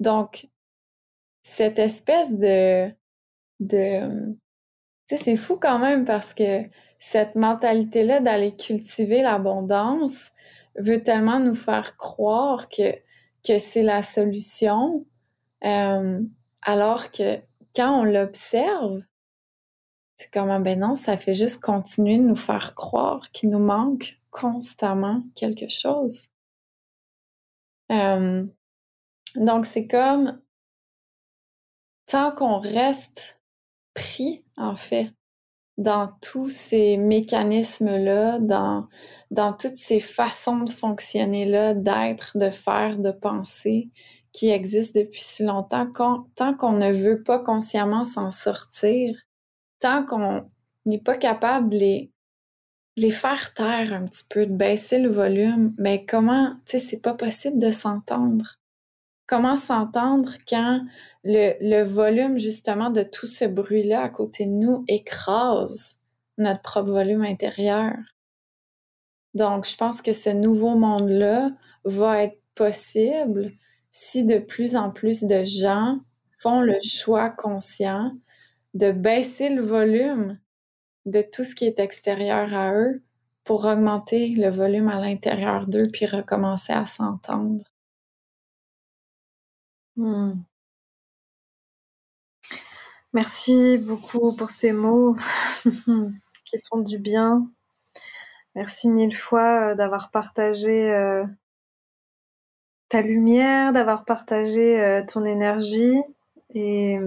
Donc, 0.00 0.48
cette 1.42 1.78
espèce 1.78 2.36
de... 2.36 2.90
de 3.60 4.34
tu 5.08 5.16
sais, 5.16 5.22
c'est 5.22 5.36
fou 5.36 5.58
quand 5.58 5.78
même 5.78 6.04
parce 6.04 6.32
que 6.32 6.62
cette 7.04 7.34
mentalité-là 7.34 8.20
d'aller 8.20 8.56
cultiver 8.56 9.20
l'abondance 9.20 10.30
veut 10.78 11.02
tellement 11.02 11.38
nous 11.38 11.54
faire 11.54 11.98
croire 11.98 12.70
que 12.70 12.94
que 13.46 13.58
c'est 13.58 13.82
la 13.82 14.02
solution, 14.02 15.04
euh, 15.64 16.22
alors 16.62 17.10
que 17.10 17.40
quand 17.76 18.00
on 18.00 18.04
l'observe, 18.04 19.02
c'est 20.16 20.32
comme, 20.32 20.48
ah, 20.48 20.58
ben 20.60 20.80
non, 20.80 20.96
ça 20.96 21.18
fait 21.18 21.34
juste 21.34 21.62
continuer 21.62 22.16
de 22.16 22.22
nous 22.22 22.36
faire 22.36 22.74
croire 22.74 23.30
qu'il 23.32 23.50
nous 23.50 23.58
manque 23.58 24.18
constamment 24.30 25.22
quelque 25.36 25.68
chose. 25.68 26.30
Euh, 27.92 28.46
donc, 29.34 29.66
c'est 29.66 29.86
comme, 29.86 30.40
tant 32.06 32.32
qu'on 32.32 32.60
reste 32.60 33.42
pris, 33.92 34.42
en 34.56 34.74
fait, 34.74 35.10
dans 35.76 36.10
tous 36.20 36.50
ces 36.50 36.96
mécanismes-là, 36.96 38.38
dans, 38.38 38.86
dans 39.30 39.52
toutes 39.52 39.76
ces 39.76 40.00
façons 40.00 40.60
de 40.60 40.70
fonctionner-là, 40.70 41.74
d'être, 41.74 42.38
de 42.38 42.50
faire, 42.50 42.98
de 42.98 43.10
penser, 43.10 43.90
qui 44.32 44.50
existent 44.50 45.00
depuis 45.00 45.20
si 45.20 45.44
longtemps, 45.44 45.86
tant 46.34 46.54
qu'on 46.54 46.72
ne 46.72 46.92
veut 46.92 47.22
pas 47.22 47.38
consciemment 47.38 48.04
s'en 48.04 48.30
sortir, 48.30 49.16
tant 49.80 50.04
qu'on 50.04 50.50
n'est 50.86 51.00
pas 51.00 51.16
capable 51.16 51.68
de 51.70 51.78
les, 51.78 52.12
les 52.96 53.10
faire 53.10 53.52
taire 53.54 53.92
un 53.92 54.06
petit 54.06 54.24
peu, 54.28 54.46
de 54.46 54.52
baisser 54.52 54.98
le 54.98 55.10
volume, 55.10 55.74
mais 55.78 56.04
comment, 56.04 56.54
tu 56.66 56.72
sais, 56.72 56.78
c'est 56.78 57.00
pas 57.00 57.14
possible 57.14 57.58
de 57.58 57.70
s'entendre. 57.70 58.56
Comment 59.26 59.56
s'entendre 59.56 60.30
quand 60.48 60.82
le, 61.24 61.82
volume 61.82 62.38
justement 62.38 62.90
de 62.90 63.02
tout 63.02 63.26
ce 63.26 63.46
bruit-là 63.46 64.02
à 64.02 64.08
côté 64.10 64.44
de 64.44 64.50
nous 64.50 64.84
écrase 64.88 66.00
notre 66.36 66.60
propre 66.60 66.90
volume 66.90 67.24
intérieur? 67.24 67.94
Donc, 69.32 69.66
je 69.66 69.76
pense 69.76 70.02
que 70.02 70.12
ce 70.12 70.30
nouveau 70.30 70.76
monde-là 70.76 71.50
va 71.84 72.22
être 72.22 72.38
possible 72.54 73.52
si 73.90 74.24
de 74.24 74.38
plus 74.38 74.76
en 74.76 74.90
plus 74.90 75.24
de 75.24 75.44
gens 75.44 75.98
font 76.38 76.60
le 76.60 76.78
choix 76.80 77.30
conscient 77.30 78.12
de 78.74 78.92
baisser 78.92 79.48
le 79.48 79.62
volume 79.62 80.38
de 81.06 81.22
tout 81.22 81.44
ce 81.44 81.54
qui 81.54 81.64
est 81.64 81.78
extérieur 81.78 82.52
à 82.54 82.74
eux 82.74 83.02
pour 83.44 83.64
augmenter 83.64 84.28
le 84.30 84.50
volume 84.50 84.88
à 84.88 85.00
l'intérieur 85.00 85.66
d'eux 85.66 85.88
puis 85.92 86.06
recommencer 86.06 86.72
à 86.72 86.86
s'entendre. 86.86 87.64
Hmm. 89.96 90.44
Merci 93.12 93.78
beaucoup 93.78 94.34
pour 94.34 94.50
ces 94.50 94.72
mots 94.72 95.16
qui 96.44 96.58
font 96.68 96.78
du 96.80 96.98
bien. 96.98 97.48
Merci 98.56 98.88
mille 98.88 99.14
fois 99.14 99.70
euh, 99.70 99.74
d'avoir 99.76 100.10
partagé 100.10 100.90
euh, 100.92 101.24
ta 102.88 103.02
lumière, 103.02 103.72
d'avoir 103.72 104.04
partagé 104.04 104.80
euh, 104.82 105.02
ton 105.06 105.24
énergie. 105.24 106.02
Et 106.56 106.98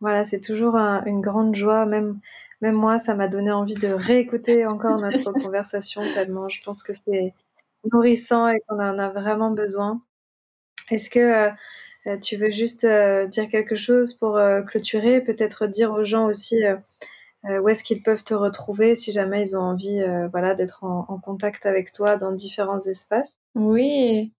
voilà, 0.00 0.24
c'est 0.24 0.40
toujours 0.40 0.76
une 0.76 1.20
grande 1.20 1.54
joie. 1.54 1.86
Même, 1.86 2.18
même 2.60 2.74
moi, 2.74 2.98
ça 2.98 3.14
m'a 3.14 3.28
donné 3.28 3.52
envie 3.52 3.76
de 3.76 3.88
réécouter 3.88 4.66
encore 4.66 5.00
notre 5.00 5.32
conversation 5.42 6.02
tellement 6.14 6.48
je 6.48 6.62
pense 6.62 6.82
que 6.82 6.92
c'est 6.92 7.32
nourrissant 7.92 8.48
et 8.48 8.58
qu'on 8.68 8.76
en 8.76 8.98
a 8.98 9.08
vraiment 9.08 9.50
besoin. 9.50 10.00
Est-ce 10.90 11.10
que 11.10 11.50
tu 12.20 12.36
veux 12.36 12.50
juste 12.50 12.84
dire 12.84 13.48
quelque 13.48 13.76
chose 13.76 14.14
pour 14.14 14.40
clôturer 14.66 15.20
Peut-être 15.20 15.66
dire 15.66 15.92
aux 15.92 16.04
gens 16.04 16.26
aussi 16.26 16.56
euh, 17.44 17.60
où 17.60 17.68
est-ce 17.68 17.82
qu'ils 17.82 18.02
peuvent 18.02 18.22
te 18.22 18.34
retrouver 18.34 18.94
si 18.94 19.10
jamais 19.10 19.42
ils 19.42 19.56
ont 19.56 19.62
envie 19.62 20.00
euh, 20.00 20.28
voilà, 20.28 20.54
d'être 20.54 20.84
en, 20.84 21.18
contact 21.18 21.66
avec 21.66 21.90
toi 21.92 22.16
dans 22.16 22.30
différents 22.30 22.80
espaces? 22.80 23.38
Oui, 23.56 24.32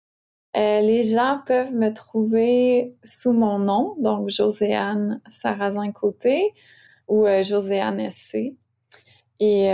euh, 0.56 0.80
les 0.80 1.02
gens 1.02 1.40
peuvent 1.44 1.72
me 1.72 1.92
trouver 1.92 2.94
sous 3.02 3.32
mon 3.32 3.58
nom, 3.58 3.96
donc 3.98 4.30
Joséanne 4.30 5.20
Sarrazin-Côté 5.28 6.54
ou 7.08 7.26
Joséanne 7.42 8.08
SC. 8.08 8.54
Et 9.40 9.68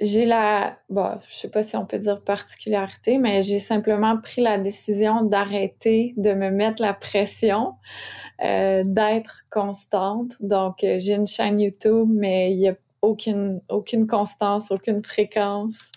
j'ai 0.00 0.24
la, 0.24 0.78
bon, 0.88 1.18
je 1.28 1.34
sais 1.34 1.50
pas 1.50 1.62
si 1.62 1.76
on 1.76 1.84
peut 1.84 1.98
dire 1.98 2.22
particularité, 2.22 3.18
mais 3.18 3.42
j'ai 3.42 3.58
simplement 3.58 4.18
pris 4.18 4.40
la 4.40 4.56
décision 4.56 5.22
d'arrêter 5.22 6.14
de 6.16 6.32
me 6.32 6.50
mettre 6.50 6.80
la 6.80 6.94
pression, 6.94 7.74
euh, 8.42 8.82
d'être 8.84 9.42
constante. 9.50 10.32
Donc, 10.40 10.84
euh, 10.84 10.96
j'ai 10.98 11.14
une 11.14 11.26
chaîne 11.26 11.60
YouTube, 11.60 12.08
mais 12.10 12.52
il 12.52 12.58
y 12.60 12.68
a 12.68 12.76
aucune, 13.02 13.60
aucune 13.68 14.06
constance, 14.06 14.70
aucune 14.70 15.04
fréquence. 15.04 15.92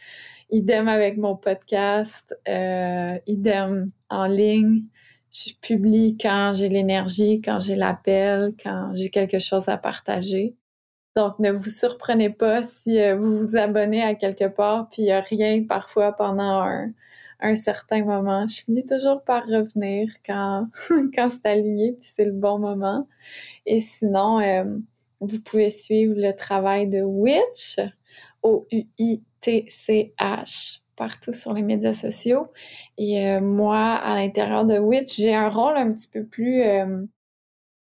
Idem 0.50 0.90
avec 0.90 1.18
mon 1.18 1.38
podcast, 1.38 2.38
euh, 2.48 3.18
idem 3.26 3.92
en 4.10 4.26
ligne. 4.26 4.84
Je 5.32 5.54
publie 5.62 6.18
quand 6.18 6.52
j'ai 6.54 6.70
l'énergie, 6.70 7.42
quand 7.42 7.60
j'ai 7.60 7.76
l'appel, 7.76 8.52
quand 8.62 8.92
j'ai 8.94 9.10
quelque 9.10 9.40
chose 9.40 9.70
à 9.70 9.78
partager. 9.78 10.56
Donc, 11.16 11.38
ne 11.38 11.52
vous 11.52 11.70
surprenez 11.70 12.32
pas 12.32 12.64
si 12.64 13.00
euh, 13.00 13.16
vous 13.16 13.40
vous 13.40 13.56
abonnez 13.56 14.02
à 14.02 14.16
quelque 14.16 14.48
part, 14.48 14.90
puis 14.90 15.04
il 15.04 15.06
n'y 15.06 15.12
a 15.12 15.20
rien 15.20 15.64
parfois 15.64 16.12
pendant 16.12 16.62
un, 17.40 17.56
certain 17.56 18.04
moment. 18.04 18.48
Je 18.48 18.62
finis 18.64 18.86
toujours 18.86 19.22
par 19.24 19.46
revenir 19.46 20.10
quand, 20.26 20.68
quand 21.16 21.30
c'est 21.30 21.46
aligné, 21.46 21.92
puis 21.92 22.10
c'est 22.12 22.26
le 22.26 22.32
bon 22.32 22.58
moment. 22.58 23.08
Et 23.68 23.80
sinon, 23.80 24.40
euh, 24.40 24.64
vous 25.20 25.40
pouvez 25.42 25.70
suivre 25.70 26.16
le 26.18 26.32
travail 26.36 26.88
de 26.88 27.04
Witch, 27.04 27.80
O-U-I-T-C-H, 28.42 29.22
partout 30.96 31.34
sur 31.34 31.54
les 31.54 31.62
médias 31.62 31.94
sociaux. 31.94 32.48
Et 32.98 33.28
euh, 33.28 33.40
moi, 33.40 33.78
à 33.78 34.16
l'intérieur 34.16 34.66
de 34.66 34.80
Witch, 34.80 35.18
j'ai 35.18 35.36
un 35.36 35.50
rôle 35.50 35.78
un 35.78 35.92
petit 35.94 36.08
peu 36.08 36.26
plus 36.26 36.64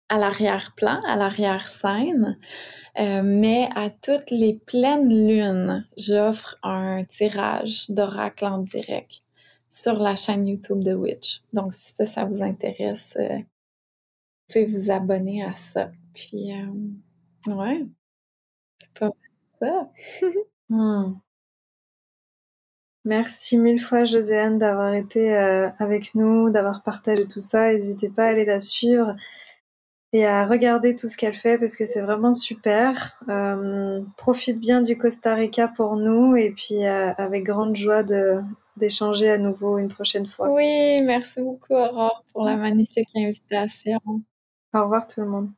à 0.09 0.17
l'arrière-plan, 0.19 1.01
à 1.07 1.15
l'arrière-scène. 1.15 2.37
Euh, 2.97 3.21
mais 3.23 3.67
à 3.75 3.89
toutes 3.89 4.31
les 4.31 4.53
pleines 4.53 5.09
lunes, 5.09 5.85
j'offre 5.97 6.57
un 6.63 7.03
tirage 7.03 7.89
d'oracle 7.89 8.45
en 8.45 8.59
direct 8.59 9.21
sur 9.69 9.99
la 9.99 10.15
chaîne 10.15 10.47
YouTube 10.47 10.81
de 10.81 10.93
Witch. 10.93 11.43
Donc, 11.51 11.73
si 11.73 12.07
ça, 12.07 12.23
vous 12.23 12.41
intéresse, 12.41 13.17
euh, 13.19 13.37
vous 13.37 13.43
pouvez 14.47 14.65
vous 14.65 14.91
abonner 14.91 15.43
à 15.43 15.57
ça. 15.57 15.91
Puis, 16.13 16.53
euh, 16.53 17.53
ouais, 17.53 17.85
c'est 18.79 18.93
pas 18.93 19.11
ça. 19.59 19.89
Hmm. 20.67 21.19
Merci 23.03 23.59
mille 23.59 23.79
fois, 23.79 24.03
Joséanne, 24.03 24.57
d'avoir 24.57 24.95
été 24.95 25.31
avec 25.77 26.15
nous, 26.15 26.49
d'avoir 26.49 26.81
partagé 26.81 27.27
tout 27.27 27.39
ça. 27.39 27.71
N'hésitez 27.71 28.09
pas 28.09 28.23
à 28.23 28.29
aller 28.29 28.45
la 28.45 28.59
suivre 28.59 29.15
et 30.15 30.25
à 30.25 30.45
regarder 30.45 30.95
tout 30.95 31.09
ce 31.09 31.17
qu'elle 31.17 31.33
fait 31.33 31.57
parce 31.57 31.75
que 31.75 31.83
c'est 31.83 31.99
vraiment 31.99 32.31
super. 32.31 33.19
Euh, 33.27 34.01
profite 34.15 34.61
bien 34.61 34.79
du 34.79 34.97
Costa 34.97 35.33
Rica 35.33 35.67
pour 35.67 35.97
nous 35.97 36.37
et 36.37 36.51
puis 36.51 36.85
euh, 36.85 37.11
avec 37.17 37.43
grande 37.43 37.75
joie 37.75 38.01
de 38.03 38.39
d'échanger 38.77 39.29
à 39.29 39.37
nouveau 39.37 39.77
une 39.77 39.89
prochaine 39.89 40.25
fois. 40.25 40.49
Oui, 40.49 41.01
merci 41.03 41.41
beaucoup 41.41 41.73
Aurore 41.73 42.23
pour 42.31 42.45
la 42.45 42.55
magnifique 42.55 43.09
invitation. 43.13 43.99
Au 44.73 44.83
revoir 44.83 45.05
tout 45.05 45.19
le 45.19 45.27
monde. 45.27 45.49